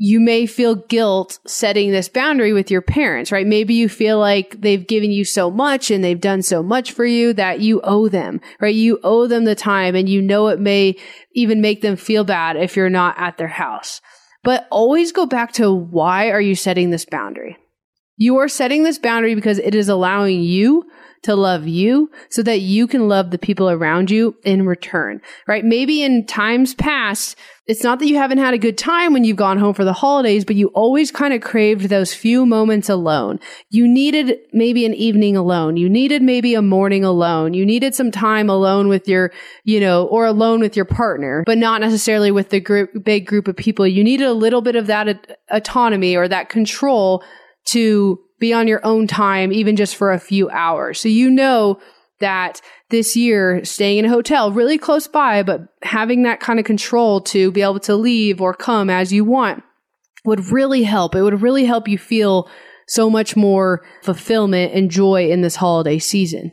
you 0.04 0.18
may 0.18 0.46
feel 0.46 0.74
guilt 0.74 1.38
setting 1.46 1.92
this 1.92 2.08
boundary 2.08 2.52
with 2.52 2.72
your 2.72 2.82
parents, 2.82 3.30
right? 3.30 3.46
Maybe 3.46 3.74
you 3.74 3.88
feel 3.88 4.18
like 4.18 4.60
they've 4.60 4.84
given 4.84 5.12
you 5.12 5.24
so 5.24 5.48
much 5.48 5.92
and 5.92 6.02
they've 6.02 6.20
done 6.20 6.42
so 6.42 6.60
much 6.60 6.90
for 6.90 7.04
you 7.06 7.32
that 7.34 7.60
you 7.60 7.80
owe 7.84 8.08
them, 8.08 8.40
right? 8.60 8.74
You 8.74 8.98
owe 9.04 9.28
them 9.28 9.44
the 9.44 9.54
time 9.54 9.94
and 9.94 10.08
you 10.08 10.20
know 10.20 10.48
it 10.48 10.58
may 10.58 10.96
even 11.36 11.60
make 11.60 11.82
them 11.82 11.94
feel 11.94 12.24
bad 12.24 12.56
if 12.56 12.74
you're 12.74 12.90
not 12.90 13.14
at 13.16 13.38
their 13.38 13.46
house. 13.46 14.00
But 14.42 14.66
always 14.72 15.12
go 15.12 15.24
back 15.24 15.52
to 15.52 15.72
why 15.72 16.32
are 16.32 16.40
you 16.40 16.56
setting 16.56 16.90
this 16.90 17.04
boundary? 17.04 17.56
You 18.16 18.38
are 18.38 18.48
setting 18.48 18.82
this 18.82 18.98
boundary 18.98 19.36
because 19.36 19.60
it 19.60 19.76
is 19.76 19.88
allowing 19.88 20.42
you 20.42 20.82
to 21.22 21.36
love 21.36 21.68
you 21.68 22.10
so 22.30 22.42
that 22.42 22.60
you 22.60 22.86
can 22.86 23.08
love 23.08 23.30
the 23.30 23.38
people 23.38 23.70
around 23.70 24.10
you 24.10 24.36
in 24.44 24.66
return, 24.66 25.20
right? 25.46 25.64
Maybe 25.64 26.02
in 26.02 26.26
times 26.26 26.74
past, 26.74 27.36
it's 27.66 27.84
not 27.84 28.00
that 28.00 28.08
you 28.08 28.16
haven't 28.16 28.38
had 28.38 28.54
a 28.54 28.58
good 28.58 28.76
time 28.76 29.12
when 29.12 29.22
you've 29.22 29.36
gone 29.36 29.58
home 29.58 29.72
for 29.72 29.84
the 29.84 29.92
holidays, 29.92 30.44
but 30.44 30.56
you 30.56 30.66
always 30.68 31.12
kind 31.12 31.32
of 31.32 31.40
craved 31.40 31.88
those 31.88 32.12
few 32.12 32.44
moments 32.44 32.88
alone. 32.88 33.38
You 33.70 33.86
needed 33.86 34.36
maybe 34.52 34.84
an 34.84 34.94
evening 34.94 35.36
alone. 35.36 35.76
You 35.76 35.88
needed 35.88 36.22
maybe 36.22 36.54
a 36.56 36.62
morning 36.62 37.04
alone. 37.04 37.54
You 37.54 37.64
needed 37.64 37.94
some 37.94 38.10
time 38.10 38.50
alone 38.50 38.88
with 38.88 39.06
your, 39.06 39.30
you 39.62 39.78
know, 39.78 40.06
or 40.06 40.26
alone 40.26 40.58
with 40.58 40.74
your 40.74 40.84
partner, 40.84 41.44
but 41.46 41.56
not 41.56 41.80
necessarily 41.80 42.32
with 42.32 42.50
the 42.50 42.58
group, 42.58 43.04
big 43.04 43.26
group 43.26 43.46
of 43.46 43.54
people. 43.54 43.86
You 43.86 44.02
needed 44.02 44.26
a 44.26 44.32
little 44.32 44.60
bit 44.60 44.74
of 44.74 44.88
that 44.88 45.38
autonomy 45.50 46.16
or 46.16 46.26
that 46.26 46.48
control 46.48 47.22
to 47.66 48.18
be 48.42 48.52
on 48.52 48.68
your 48.68 48.84
own 48.84 49.06
time, 49.06 49.52
even 49.52 49.76
just 49.76 49.94
for 49.94 50.12
a 50.12 50.18
few 50.18 50.50
hours. 50.50 51.00
So 51.00 51.08
you 51.08 51.30
know 51.30 51.80
that 52.18 52.60
this 52.90 53.16
year, 53.16 53.64
staying 53.64 53.98
in 53.98 54.04
a 54.04 54.10
hotel 54.10 54.50
really 54.50 54.78
close 54.78 55.06
by, 55.06 55.44
but 55.44 55.62
having 55.82 56.24
that 56.24 56.40
kind 56.40 56.58
of 56.58 56.66
control 56.66 57.20
to 57.22 57.52
be 57.52 57.62
able 57.62 57.80
to 57.80 57.94
leave 57.94 58.40
or 58.40 58.52
come 58.52 58.90
as 58.90 59.12
you 59.12 59.24
want 59.24 59.62
would 60.24 60.50
really 60.50 60.82
help. 60.82 61.14
It 61.14 61.22
would 61.22 61.40
really 61.40 61.64
help 61.64 61.86
you 61.86 61.98
feel 61.98 62.50
so 62.88 63.08
much 63.08 63.36
more 63.36 63.84
fulfillment 64.02 64.74
and 64.74 64.90
joy 64.90 65.30
in 65.30 65.42
this 65.42 65.56
holiday 65.56 66.00
season. 66.00 66.50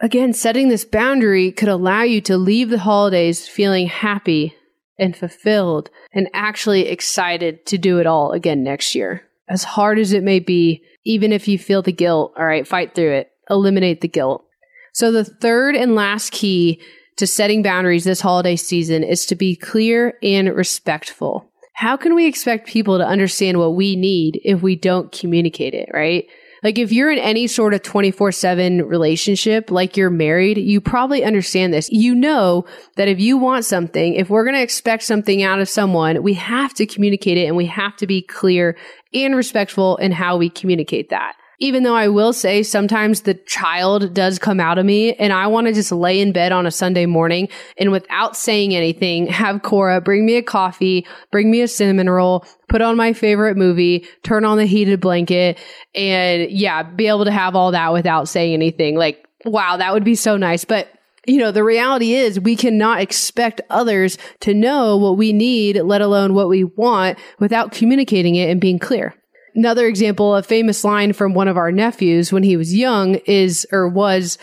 Again, 0.00 0.32
setting 0.32 0.68
this 0.68 0.84
boundary 0.84 1.52
could 1.52 1.68
allow 1.68 2.02
you 2.02 2.20
to 2.22 2.36
leave 2.36 2.70
the 2.70 2.78
holidays 2.78 3.46
feeling 3.46 3.86
happy 3.86 4.56
and 4.98 5.16
fulfilled 5.16 5.90
and 6.12 6.28
actually 6.34 6.88
excited 6.88 7.66
to 7.66 7.78
do 7.78 8.00
it 8.00 8.06
all 8.06 8.32
again 8.32 8.64
next 8.64 8.96
year. 8.96 9.29
As 9.50 9.64
hard 9.64 9.98
as 9.98 10.12
it 10.12 10.22
may 10.22 10.38
be, 10.38 10.82
even 11.04 11.32
if 11.32 11.48
you 11.48 11.58
feel 11.58 11.82
the 11.82 11.92
guilt, 11.92 12.32
all 12.38 12.46
right, 12.46 12.66
fight 12.66 12.94
through 12.94 13.12
it. 13.12 13.30
Eliminate 13.50 14.00
the 14.00 14.08
guilt. 14.08 14.44
So 14.92 15.10
the 15.10 15.24
third 15.24 15.74
and 15.74 15.94
last 15.94 16.32
key 16.32 16.80
to 17.16 17.26
setting 17.26 17.62
boundaries 17.62 18.04
this 18.04 18.20
holiday 18.20 18.56
season 18.56 19.02
is 19.02 19.26
to 19.26 19.34
be 19.34 19.56
clear 19.56 20.14
and 20.22 20.48
respectful. 20.54 21.50
How 21.74 21.96
can 21.96 22.14
we 22.14 22.26
expect 22.26 22.68
people 22.68 22.98
to 22.98 23.06
understand 23.06 23.58
what 23.58 23.74
we 23.74 23.96
need 23.96 24.40
if 24.44 24.62
we 24.62 24.76
don't 24.76 25.10
communicate 25.10 25.74
it, 25.74 25.88
right? 25.92 26.26
Like 26.62 26.78
if 26.78 26.92
you're 26.92 27.10
in 27.10 27.18
any 27.18 27.46
sort 27.46 27.74
of 27.74 27.82
24 27.82 28.32
7 28.32 28.86
relationship, 28.86 29.70
like 29.70 29.96
you're 29.96 30.10
married, 30.10 30.58
you 30.58 30.80
probably 30.80 31.24
understand 31.24 31.72
this. 31.72 31.90
You 31.90 32.14
know 32.14 32.66
that 32.96 33.08
if 33.08 33.18
you 33.18 33.38
want 33.38 33.64
something, 33.64 34.14
if 34.14 34.28
we're 34.28 34.44
going 34.44 34.56
to 34.56 34.62
expect 34.62 35.02
something 35.02 35.42
out 35.42 35.60
of 35.60 35.68
someone, 35.68 36.22
we 36.22 36.34
have 36.34 36.74
to 36.74 36.86
communicate 36.86 37.38
it 37.38 37.46
and 37.46 37.56
we 37.56 37.66
have 37.66 37.96
to 37.96 38.06
be 38.06 38.22
clear 38.22 38.76
and 39.14 39.34
respectful 39.34 39.96
in 39.96 40.12
how 40.12 40.36
we 40.36 40.50
communicate 40.50 41.10
that 41.10 41.34
even 41.60 41.82
though 41.82 41.94
I 41.94 42.08
will 42.08 42.32
say 42.32 42.62
sometimes 42.62 43.20
the 43.20 43.34
child 43.34 44.14
does 44.14 44.38
come 44.38 44.58
out 44.58 44.78
of 44.78 44.86
me 44.86 45.12
and 45.14 45.30
I 45.32 45.46
want 45.46 45.66
to 45.66 45.74
just 45.74 45.92
lay 45.92 46.18
in 46.20 46.32
bed 46.32 46.52
on 46.52 46.66
a 46.66 46.70
Sunday 46.70 47.04
morning 47.04 47.48
and 47.78 47.92
without 47.92 48.34
saying 48.34 48.74
anything, 48.74 49.26
have 49.26 49.62
Cora 49.62 50.00
bring 50.00 50.24
me 50.24 50.36
a 50.36 50.42
coffee, 50.42 51.06
bring 51.30 51.50
me 51.50 51.60
a 51.60 51.68
cinnamon 51.68 52.08
roll, 52.08 52.46
put 52.68 52.80
on 52.80 52.96
my 52.96 53.12
favorite 53.12 53.58
movie, 53.58 54.06
turn 54.22 54.46
on 54.46 54.56
the 54.56 54.64
heated 54.64 55.00
blanket 55.00 55.58
and 55.94 56.50
yeah, 56.50 56.82
be 56.82 57.06
able 57.06 57.26
to 57.26 57.30
have 57.30 57.54
all 57.54 57.72
that 57.72 57.92
without 57.92 58.26
saying 58.26 58.54
anything. 58.54 58.96
Like, 58.96 59.28
wow, 59.44 59.76
that 59.76 59.92
would 59.92 60.04
be 60.04 60.14
so 60.14 60.38
nice. 60.38 60.64
But 60.64 60.88
you 61.26 61.36
know, 61.36 61.52
the 61.52 61.62
reality 61.62 62.14
is 62.14 62.40
we 62.40 62.56
cannot 62.56 63.02
expect 63.02 63.60
others 63.68 64.16
to 64.40 64.54
know 64.54 64.96
what 64.96 65.18
we 65.18 65.34
need, 65.34 65.76
let 65.82 66.00
alone 66.00 66.32
what 66.32 66.48
we 66.48 66.64
want 66.64 67.18
without 67.38 67.72
communicating 67.72 68.36
it 68.36 68.48
and 68.48 68.58
being 68.58 68.78
clear. 68.78 69.14
Another 69.54 69.86
example, 69.86 70.36
a 70.36 70.42
famous 70.42 70.84
line 70.84 71.12
from 71.12 71.34
one 71.34 71.48
of 71.48 71.56
our 71.56 71.72
nephews 71.72 72.32
when 72.32 72.42
he 72.42 72.56
was 72.56 72.74
young 72.74 73.16
is, 73.26 73.66
or 73.72 73.88
was, 73.88 74.38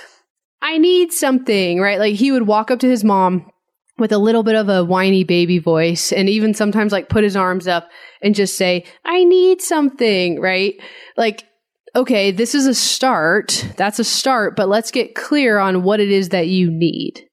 I 0.61 0.77
need 0.77 1.13
something, 1.13 1.79
right? 1.79 1.99
Like 1.99 2.15
he 2.15 2.31
would 2.31 2.47
walk 2.47 2.71
up 2.71 2.79
to 2.79 2.89
his 2.89 3.03
mom 3.03 3.49
with 3.97 4.11
a 4.11 4.17
little 4.17 4.43
bit 4.43 4.55
of 4.55 4.69
a 4.69 4.83
whiny 4.83 5.23
baby 5.23 5.59
voice 5.59 6.11
and 6.11 6.29
even 6.29 6.53
sometimes 6.53 6.91
like 6.91 7.09
put 7.09 7.23
his 7.23 7.35
arms 7.35 7.67
up 7.67 7.89
and 8.21 8.35
just 8.35 8.55
say, 8.55 8.85
I 9.05 9.23
need 9.23 9.61
something, 9.61 10.39
right? 10.39 10.75
Like, 11.15 11.45
okay, 11.95 12.31
this 12.31 12.53
is 12.53 12.67
a 12.67 12.75
start. 12.75 13.65
That's 13.77 13.99
a 13.99 14.03
start, 14.03 14.55
but 14.55 14.69
let's 14.69 14.91
get 14.91 15.15
clear 15.15 15.57
on 15.57 15.83
what 15.83 15.99
it 15.99 16.11
is 16.11 16.29
that 16.29 16.47
you 16.47 16.69
need 16.69 17.26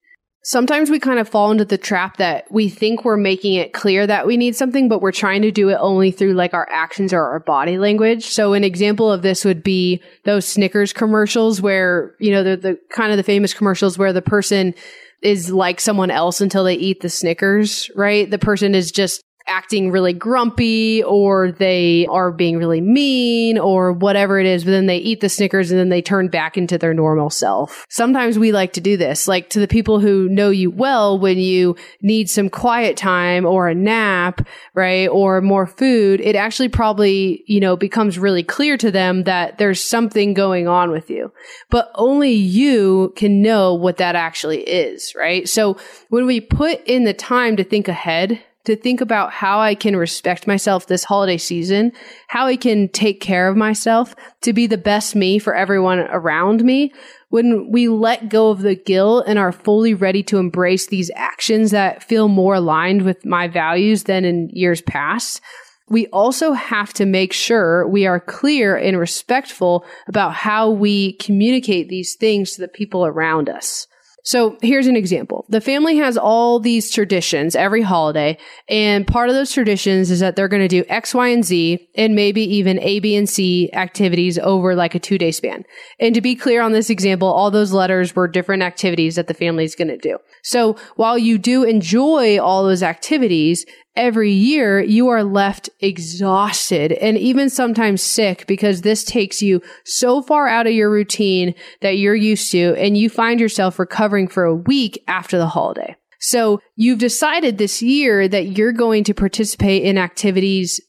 sometimes 0.44 0.90
we 0.90 0.98
kind 1.00 1.18
of 1.18 1.28
fall 1.28 1.50
into 1.50 1.64
the 1.64 1.78
trap 1.78 2.18
that 2.18 2.50
we 2.50 2.68
think 2.68 3.04
we're 3.04 3.16
making 3.16 3.54
it 3.54 3.72
clear 3.72 4.06
that 4.06 4.26
we 4.26 4.36
need 4.36 4.54
something, 4.54 4.88
but 4.88 5.00
we're 5.00 5.10
trying 5.12 5.42
to 5.42 5.50
do 5.50 5.70
it 5.70 5.78
only 5.80 6.10
through 6.10 6.34
like 6.34 6.54
our 6.54 6.68
actions 6.70 7.12
or 7.12 7.22
our 7.22 7.40
body 7.40 7.78
language. 7.78 8.26
So 8.26 8.52
an 8.52 8.62
example 8.62 9.10
of 9.10 9.22
this 9.22 9.44
would 9.44 9.62
be 9.62 10.02
those 10.24 10.46
Snickers 10.46 10.92
commercials 10.92 11.60
where, 11.60 12.14
you 12.20 12.30
know, 12.30 12.44
they're 12.44 12.56
the 12.56 12.78
kind 12.90 13.10
of 13.10 13.16
the 13.16 13.22
famous 13.22 13.54
commercials 13.54 13.98
where 13.98 14.12
the 14.12 14.22
person 14.22 14.74
is 15.22 15.50
like 15.50 15.80
someone 15.80 16.10
else 16.10 16.42
until 16.42 16.64
they 16.64 16.74
eat 16.74 17.00
the 17.00 17.08
Snickers, 17.08 17.90
right? 17.96 18.30
The 18.30 18.38
person 18.38 18.74
is 18.74 18.92
just 18.92 19.22
acting 19.46 19.90
really 19.90 20.12
grumpy 20.12 21.02
or 21.02 21.52
they 21.52 22.06
are 22.06 22.32
being 22.32 22.56
really 22.56 22.80
mean 22.80 23.58
or 23.58 23.92
whatever 23.92 24.38
it 24.38 24.46
is, 24.46 24.64
but 24.64 24.70
then 24.70 24.86
they 24.86 24.96
eat 24.96 25.20
the 25.20 25.28
Snickers 25.28 25.70
and 25.70 25.78
then 25.78 25.90
they 25.90 26.00
turn 26.00 26.28
back 26.28 26.56
into 26.56 26.78
their 26.78 26.94
normal 26.94 27.28
self. 27.30 27.84
Sometimes 27.90 28.38
we 28.38 28.52
like 28.52 28.72
to 28.72 28.80
do 28.80 28.96
this, 28.96 29.28
like 29.28 29.50
to 29.50 29.60
the 29.60 29.68
people 29.68 30.00
who 30.00 30.28
know 30.28 30.50
you 30.50 30.70
well 30.70 31.18
when 31.18 31.38
you 31.38 31.76
need 32.00 32.30
some 32.30 32.48
quiet 32.48 32.96
time 32.96 33.44
or 33.44 33.68
a 33.68 33.74
nap, 33.74 34.46
right? 34.74 35.08
Or 35.08 35.40
more 35.40 35.66
food, 35.66 36.20
it 36.20 36.36
actually 36.36 36.68
probably, 36.68 37.44
you 37.46 37.60
know, 37.60 37.76
becomes 37.76 38.18
really 38.18 38.42
clear 38.42 38.76
to 38.78 38.90
them 38.90 39.24
that 39.24 39.58
there's 39.58 39.80
something 39.80 40.32
going 40.32 40.68
on 40.68 40.90
with 40.90 41.10
you, 41.10 41.32
but 41.70 41.90
only 41.94 42.32
you 42.32 43.12
can 43.16 43.42
know 43.42 43.74
what 43.74 43.98
that 43.98 44.16
actually 44.16 44.60
is, 44.62 45.14
right? 45.14 45.48
So 45.48 45.76
when 46.08 46.26
we 46.26 46.40
put 46.40 46.82
in 46.86 47.04
the 47.04 47.14
time 47.14 47.56
to 47.56 47.64
think 47.64 47.88
ahead, 47.88 48.42
to 48.64 48.76
think 48.76 49.00
about 49.00 49.32
how 49.32 49.60
I 49.60 49.74
can 49.74 49.96
respect 49.96 50.46
myself 50.46 50.86
this 50.86 51.04
holiday 51.04 51.36
season, 51.36 51.92
how 52.28 52.46
I 52.46 52.56
can 52.56 52.88
take 52.88 53.20
care 53.20 53.48
of 53.48 53.56
myself 53.56 54.14
to 54.42 54.52
be 54.52 54.66
the 54.66 54.78
best 54.78 55.14
me 55.14 55.38
for 55.38 55.54
everyone 55.54 56.00
around 56.00 56.64
me. 56.64 56.92
When 57.28 57.70
we 57.70 57.88
let 57.88 58.28
go 58.28 58.50
of 58.50 58.62
the 58.62 58.74
guilt 58.74 59.24
and 59.26 59.38
are 59.38 59.52
fully 59.52 59.92
ready 59.92 60.22
to 60.24 60.38
embrace 60.38 60.86
these 60.86 61.10
actions 61.14 61.72
that 61.72 62.02
feel 62.02 62.28
more 62.28 62.54
aligned 62.54 63.02
with 63.02 63.24
my 63.24 63.48
values 63.48 64.04
than 64.04 64.24
in 64.24 64.48
years 64.50 64.80
past, 64.82 65.40
we 65.88 66.06
also 66.06 66.52
have 66.52 66.94
to 66.94 67.04
make 67.04 67.32
sure 67.32 67.86
we 67.86 68.06
are 68.06 68.20
clear 68.20 68.76
and 68.76 68.98
respectful 68.98 69.84
about 70.08 70.32
how 70.32 70.70
we 70.70 71.14
communicate 71.14 71.88
these 71.88 72.14
things 72.14 72.52
to 72.52 72.62
the 72.62 72.68
people 72.68 73.04
around 73.04 73.50
us. 73.50 73.86
So 74.24 74.56
here's 74.62 74.86
an 74.86 74.96
example. 74.96 75.44
The 75.50 75.60
family 75.60 75.96
has 75.98 76.16
all 76.16 76.58
these 76.58 76.90
traditions 76.90 77.54
every 77.54 77.82
holiday, 77.82 78.38
and 78.70 79.06
part 79.06 79.28
of 79.28 79.34
those 79.34 79.52
traditions 79.52 80.10
is 80.10 80.20
that 80.20 80.34
they're 80.34 80.48
going 80.48 80.62
to 80.62 80.68
do 80.68 80.82
X, 80.88 81.14
Y, 81.14 81.28
and 81.28 81.44
Z, 81.44 81.88
and 81.94 82.14
maybe 82.14 82.42
even 82.42 82.80
A, 82.80 83.00
B, 83.00 83.16
and 83.16 83.28
C 83.28 83.70
activities 83.74 84.38
over 84.38 84.74
like 84.74 84.94
a 84.94 84.98
two 84.98 85.18
day 85.18 85.30
span. 85.30 85.64
And 86.00 86.14
to 86.14 86.22
be 86.22 86.34
clear 86.34 86.62
on 86.62 86.72
this 86.72 86.88
example, 86.88 87.28
all 87.28 87.50
those 87.50 87.72
letters 87.72 88.16
were 88.16 88.26
different 88.26 88.62
activities 88.62 89.16
that 89.16 89.26
the 89.26 89.34
family 89.34 89.64
is 89.64 89.74
going 89.74 89.88
to 89.88 89.98
do. 89.98 90.16
So 90.42 90.76
while 90.96 91.18
you 91.18 91.36
do 91.36 91.62
enjoy 91.62 92.40
all 92.40 92.64
those 92.64 92.82
activities, 92.82 93.66
every 93.96 94.30
year, 94.30 94.80
you 94.80 95.08
are 95.08 95.24
left 95.24 95.70
exhausted 95.80 96.92
and 96.92 97.16
even 97.16 97.50
sometimes 97.50 98.02
sick 98.02 98.46
because 98.46 98.80
this 98.82 99.04
takes 99.04 99.42
you 99.42 99.62
so 99.84 100.22
far 100.22 100.48
out 100.48 100.66
of 100.66 100.72
your 100.72 100.90
routine 100.90 101.54
that 101.80 101.98
you're 101.98 102.14
used 102.14 102.50
to 102.52 102.74
and 102.76 102.98
you 102.98 103.08
find 103.08 103.40
yourself 103.40 103.78
recovering 103.78 104.28
for 104.28 104.44
a 104.44 104.54
week 104.54 105.02
after 105.06 105.38
the 105.38 105.46
holiday. 105.46 105.96
So 106.20 106.60
you've 106.74 106.98
decided 106.98 107.58
this 107.58 107.82
year 107.82 108.26
that 108.28 108.56
you're 108.56 108.72
going 108.72 109.04
to 109.04 109.14
participate 109.14 109.84
in 109.84 109.98
activities 109.98 110.80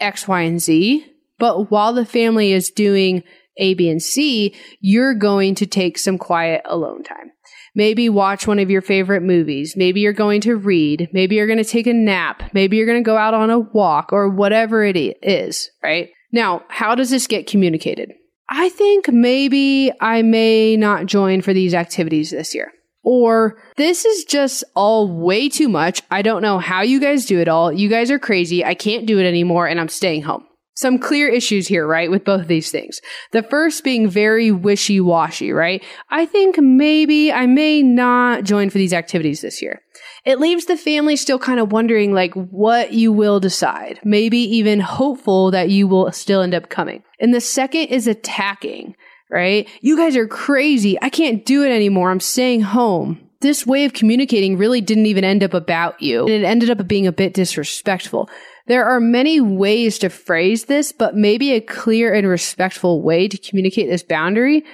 X, 0.00 0.28
Y, 0.28 0.40
and 0.42 0.60
Z. 0.60 1.06
But 1.38 1.70
while 1.70 1.92
the 1.92 2.06
family 2.06 2.52
is 2.52 2.70
doing 2.70 3.22
A, 3.58 3.74
B, 3.74 3.88
and 3.88 4.02
C, 4.02 4.54
you're 4.80 5.14
going 5.14 5.54
to 5.56 5.66
take 5.66 5.98
some 5.98 6.18
quiet 6.18 6.62
alone 6.64 7.02
time. 7.02 7.32
Maybe 7.74 8.08
watch 8.08 8.46
one 8.46 8.58
of 8.58 8.70
your 8.70 8.82
favorite 8.82 9.22
movies. 9.22 9.74
Maybe 9.76 10.00
you're 10.00 10.12
going 10.12 10.40
to 10.42 10.56
read. 10.56 11.08
Maybe 11.12 11.36
you're 11.36 11.46
going 11.46 11.58
to 11.58 11.64
take 11.64 11.86
a 11.86 11.92
nap. 11.92 12.42
Maybe 12.52 12.76
you're 12.76 12.86
going 12.86 13.02
to 13.02 13.06
go 13.06 13.16
out 13.16 13.34
on 13.34 13.50
a 13.50 13.58
walk 13.58 14.12
or 14.12 14.28
whatever 14.28 14.84
it 14.84 14.96
is, 14.96 15.70
right? 15.82 16.10
Now, 16.32 16.62
how 16.68 16.94
does 16.94 17.10
this 17.10 17.26
get 17.26 17.46
communicated? 17.46 18.12
I 18.48 18.68
think 18.68 19.08
maybe 19.08 19.92
I 20.00 20.22
may 20.22 20.76
not 20.76 21.06
join 21.06 21.40
for 21.42 21.52
these 21.52 21.74
activities 21.74 22.30
this 22.30 22.54
year. 22.54 22.72
Or 23.02 23.58
this 23.76 24.04
is 24.04 24.24
just 24.24 24.64
all 24.74 25.08
way 25.08 25.48
too 25.48 25.68
much. 25.68 26.02
I 26.10 26.22
don't 26.22 26.42
know 26.42 26.58
how 26.58 26.82
you 26.82 27.00
guys 27.00 27.26
do 27.26 27.38
it 27.38 27.48
all. 27.48 27.70
You 27.72 27.88
guys 27.88 28.10
are 28.10 28.18
crazy. 28.18 28.64
I 28.64 28.74
can't 28.74 29.06
do 29.06 29.18
it 29.18 29.26
anymore 29.26 29.66
and 29.66 29.78
I'm 29.78 29.88
staying 29.88 30.22
home. 30.22 30.44
Some 30.74 30.98
clear 30.98 31.28
issues 31.28 31.68
here, 31.68 31.86
right? 31.86 32.10
With 32.10 32.24
both 32.24 32.40
of 32.40 32.48
these 32.48 32.70
things. 32.70 33.00
The 33.30 33.42
first 33.44 33.84
being 33.84 34.08
very 34.08 34.50
wishy 34.50 35.00
washy, 35.00 35.52
right? 35.52 35.82
I 36.10 36.26
think 36.26 36.58
maybe 36.58 37.32
I 37.32 37.46
may 37.46 37.82
not 37.82 38.44
join 38.44 38.70
for 38.70 38.78
these 38.78 38.92
activities 38.92 39.40
this 39.40 39.62
year. 39.62 39.82
It 40.24 40.40
leaves 40.40 40.64
the 40.64 40.76
family 40.76 41.16
still 41.16 41.38
kind 41.38 41.60
of 41.60 41.70
wondering 41.70 42.12
like 42.12 42.34
what 42.34 42.92
you 42.92 43.12
will 43.12 43.38
decide. 43.38 44.00
Maybe 44.04 44.38
even 44.38 44.80
hopeful 44.80 45.50
that 45.52 45.70
you 45.70 45.86
will 45.86 46.10
still 46.12 46.42
end 46.42 46.54
up 46.54 46.70
coming. 46.70 47.04
And 47.20 47.32
the 47.32 47.40
second 47.40 47.86
is 47.86 48.06
attacking 48.06 48.96
right? 49.30 49.68
You 49.80 49.96
guys 49.96 50.16
are 50.16 50.28
crazy. 50.28 50.96
I 51.02 51.10
can't 51.10 51.44
do 51.44 51.64
it 51.64 51.70
anymore. 51.70 52.10
I'm 52.10 52.20
staying 52.20 52.60
home. 52.60 53.28
This 53.40 53.66
way 53.66 53.84
of 53.84 53.92
communicating 53.92 54.56
really 54.56 54.80
didn't 54.80 55.06
even 55.06 55.24
end 55.24 55.42
up 55.42 55.52
about 55.54 56.00
you. 56.00 56.20
And 56.20 56.30
it 56.30 56.44
ended 56.44 56.70
up 56.70 56.86
being 56.86 57.06
a 57.06 57.12
bit 57.12 57.34
disrespectful. 57.34 58.30
There 58.66 58.86
are 58.86 59.00
many 59.00 59.40
ways 59.40 59.98
to 59.98 60.08
phrase 60.08 60.64
this, 60.64 60.90
but 60.90 61.14
maybe 61.14 61.52
a 61.52 61.60
clear 61.60 62.14
and 62.14 62.26
respectful 62.26 63.02
way 63.02 63.28
to 63.28 63.36
communicate 63.36 63.90
this 63.90 64.02
boundary 64.02 64.64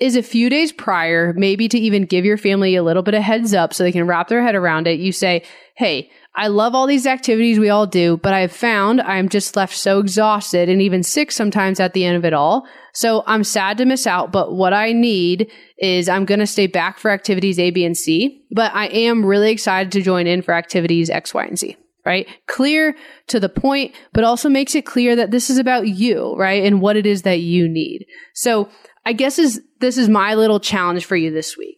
is 0.00 0.16
a 0.16 0.22
few 0.22 0.48
days 0.48 0.72
prior, 0.72 1.32
maybe 1.36 1.68
to 1.68 1.78
even 1.78 2.04
give 2.04 2.24
your 2.24 2.36
family 2.36 2.74
a 2.76 2.82
little 2.82 3.02
bit 3.02 3.14
of 3.14 3.22
heads 3.22 3.54
up 3.54 3.74
so 3.74 3.82
they 3.82 3.92
can 3.92 4.06
wrap 4.06 4.28
their 4.28 4.42
head 4.42 4.54
around 4.54 4.86
it. 4.86 5.00
You 5.00 5.12
say, 5.12 5.44
Hey, 5.76 6.10
I 6.34 6.48
love 6.48 6.74
all 6.74 6.86
these 6.86 7.06
activities 7.06 7.58
we 7.58 7.68
all 7.68 7.86
do, 7.86 8.16
but 8.16 8.32
I've 8.32 8.52
found 8.52 9.00
I'm 9.00 9.28
just 9.28 9.56
left 9.56 9.76
so 9.76 9.98
exhausted 9.98 10.68
and 10.68 10.80
even 10.80 11.02
sick 11.02 11.32
sometimes 11.32 11.80
at 11.80 11.94
the 11.94 12.04
end 12.04 12.16
of 12.16 12.24
it 12.24 12.32
all. 12.32 12.66
So 12.92 13.24
I'm 13.26 13.42
sad 13.42 13.78
to 13.78 13.84
miss 13.84 14.06
out, 14.06 14.30
but 14.30 14.54
what 14.54 14.72
I 14.72 14.92
need 14.92 15.50
is 15.78 16.08
I'm 16.08 16.24
going 16.24 16.40
to 16.40 16.46
stay 16.46 16.68
back 16.68 16.98
for 16.98 17.10
activities 17.10 17.58
A, 17.58 17.70
B, 17.70 17.84
and 17.84 17.96
C, 17.96 18.44
but 18.52 18.72
I 18.74 18.86
am 18.86 19.24
really 19.24 19.50
excited 19.50 19.90
to 19.92 20.02
join 20.02 20.26
in 20.28 20.42
for 20.42 20.54
activities 20.54 21.10
X, 21.10 21.34
Y, 21.34 21.44
and 21.44 21.58
Z 21.58 21.76
right? 22.08 22.26
Clear 22.46 22.96
to 23.26 23.38
the 23.38 23.50
point, 23.50 23.94
but 24.14 24.24
also 24.24 24.48
makes 24.48 24.74
it 24.74 24.86
clear 24.86 25.14
that 25.14 25.30
this 25.30 25.50
is 25.50 25.58
about 25.58 25.86
you, 25.86 26.34
right? 26.36 26.64
And 26.64 26.80
what 26.80 26.96
it 26.96 27.04
is 27.04 27.20
that 27.22 27.40
you 27.40 27.68
need. 27.68 28.06
So 28.32 28.70
I 29.04 29.12
guess 29.12 29.38
is 29.38 29.60
this 29.80 29.98
is 29.98 30.08
my 30.08 30.34
little 30.34 30.58
challenge 30.58 31.04
for 31.04 31.16
you 31.16 31.30
this 31.30 31.58
week. 31.58 31.76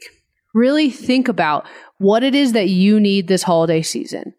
Really 0.54 0.88
think 0.88 1.26
about 1.26 1.66
what 1.98 2.22
it 2.22 2.36
is 2.36 2.52
that 2.52 2.68
you 2.68 3.00
need 3.00 3.26
this 3.26 3.42
holiday 3.42 3.82
season. 3.82 4.32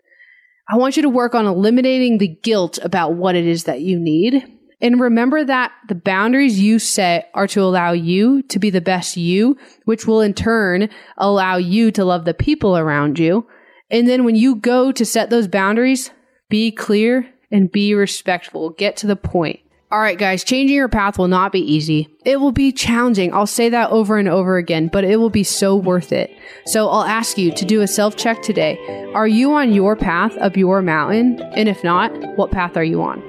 I 0.69 0.77
want 0.77 0.95
you 0.95 1.03
to 1.03 1.09
work 1.09 1.35
on 1.35 1.45
eliminating 1.45 2.19
the 2.19 2.37
guilt 2.41 2.79
about 2.81 3.15
what 3.15 3.35
it 3.35 3.45
is 3.45 3.65
that 3.65 3.81
you 3.81 3.99
need. 3.99 4.45
And 4.79 4.97
remember 4.97 5.43
that 5.43 5.73
the 5.89 5.95
boundaries 5.95 6.57
you 6.57 6.79
set 6.79 7.29
are 7.33 7.47
to 7.47 7.61
allow 7.61 7.91
you 7.91 8.43
to 8.43 8.59
be 8.59 8.69
the 8.69 8.79
best 8.79 9.17
you, 9.17 9.57
which 9.83 10.07
will 10.07 10.21
in 10.21 10.33
turn 10.33 10.89
allow 11.17 11.57
you 11.57 11.91
to 11.91 12.05
love 12.05 12.23
the 12.23 12.33
people 12.33 12.77
around 12.77 13.19
you. 13.19 13.45
And 13.91 14.07
then 14.07 14.23
when 14.23 14.35
you 14.35 14.55
go 14.55 14.91
to 14.91 15.05
set 15.05 15.29
those 15.29 15.47
boundaries, 15.47 16.09
be 16.49 16.71
clear 16.71 17.29
and 17.51 17.71
be 17.71 17.93
respectful. 17.93 18.71
Get 18.71 18.97
to 18.97 19.07
the 19.07 19.15
point. 19.15 19.59
All 19.91 19.99
right, 19.99 20.17
guys, 20.17 20.45
changing 20.45 20.77
your 20.77 20.87
path 20.87 21.17
will 21.17 21.27
not 21.27 21.51
be 21.51 21.59
easy. 21.59 22.07
It 22.23 22.39
will 22.39 22.53
be 22.53 22.71
challenging. 22.71 23.33
I'll 23.33 23.45
say 23.45 23.67
that 23.67 23.89
over 23.91 24.17
and 24.17 24.29
over 24.29 24.55
again, 24.55 24.87
but 24.87 25.03
it 25.03 25.17
will 25.17 25.29
be 25.29 25.43
so 25.43 25.75
worth 25.75 26.13
it. 26.13 26.31
So 26.65 26.87
I'll 26.87 27.03
ask 27.03 27.37
you 27.37 27.51
to 27.51 27.65
do 27.65 27.81
a 27.81 27.87
self 27.87 28.15
check 28.15 28.41
today. 28.41 28.77
Are 29.13 29.27
you 29.27 29.53
on 29.53 29.73
your 29.73 29.97
path 29.97 30.37
up 30.37 30.55
your 30.55 30.81
mountain? 30.81 31.41
And 31.57 31.67
if 31.67 31.83
not, 31.83 32.11
what 32.37 32.51
path 32.51 32.77
are 32.77 32.85
you 32.85 33.01
on? 33.03 33.21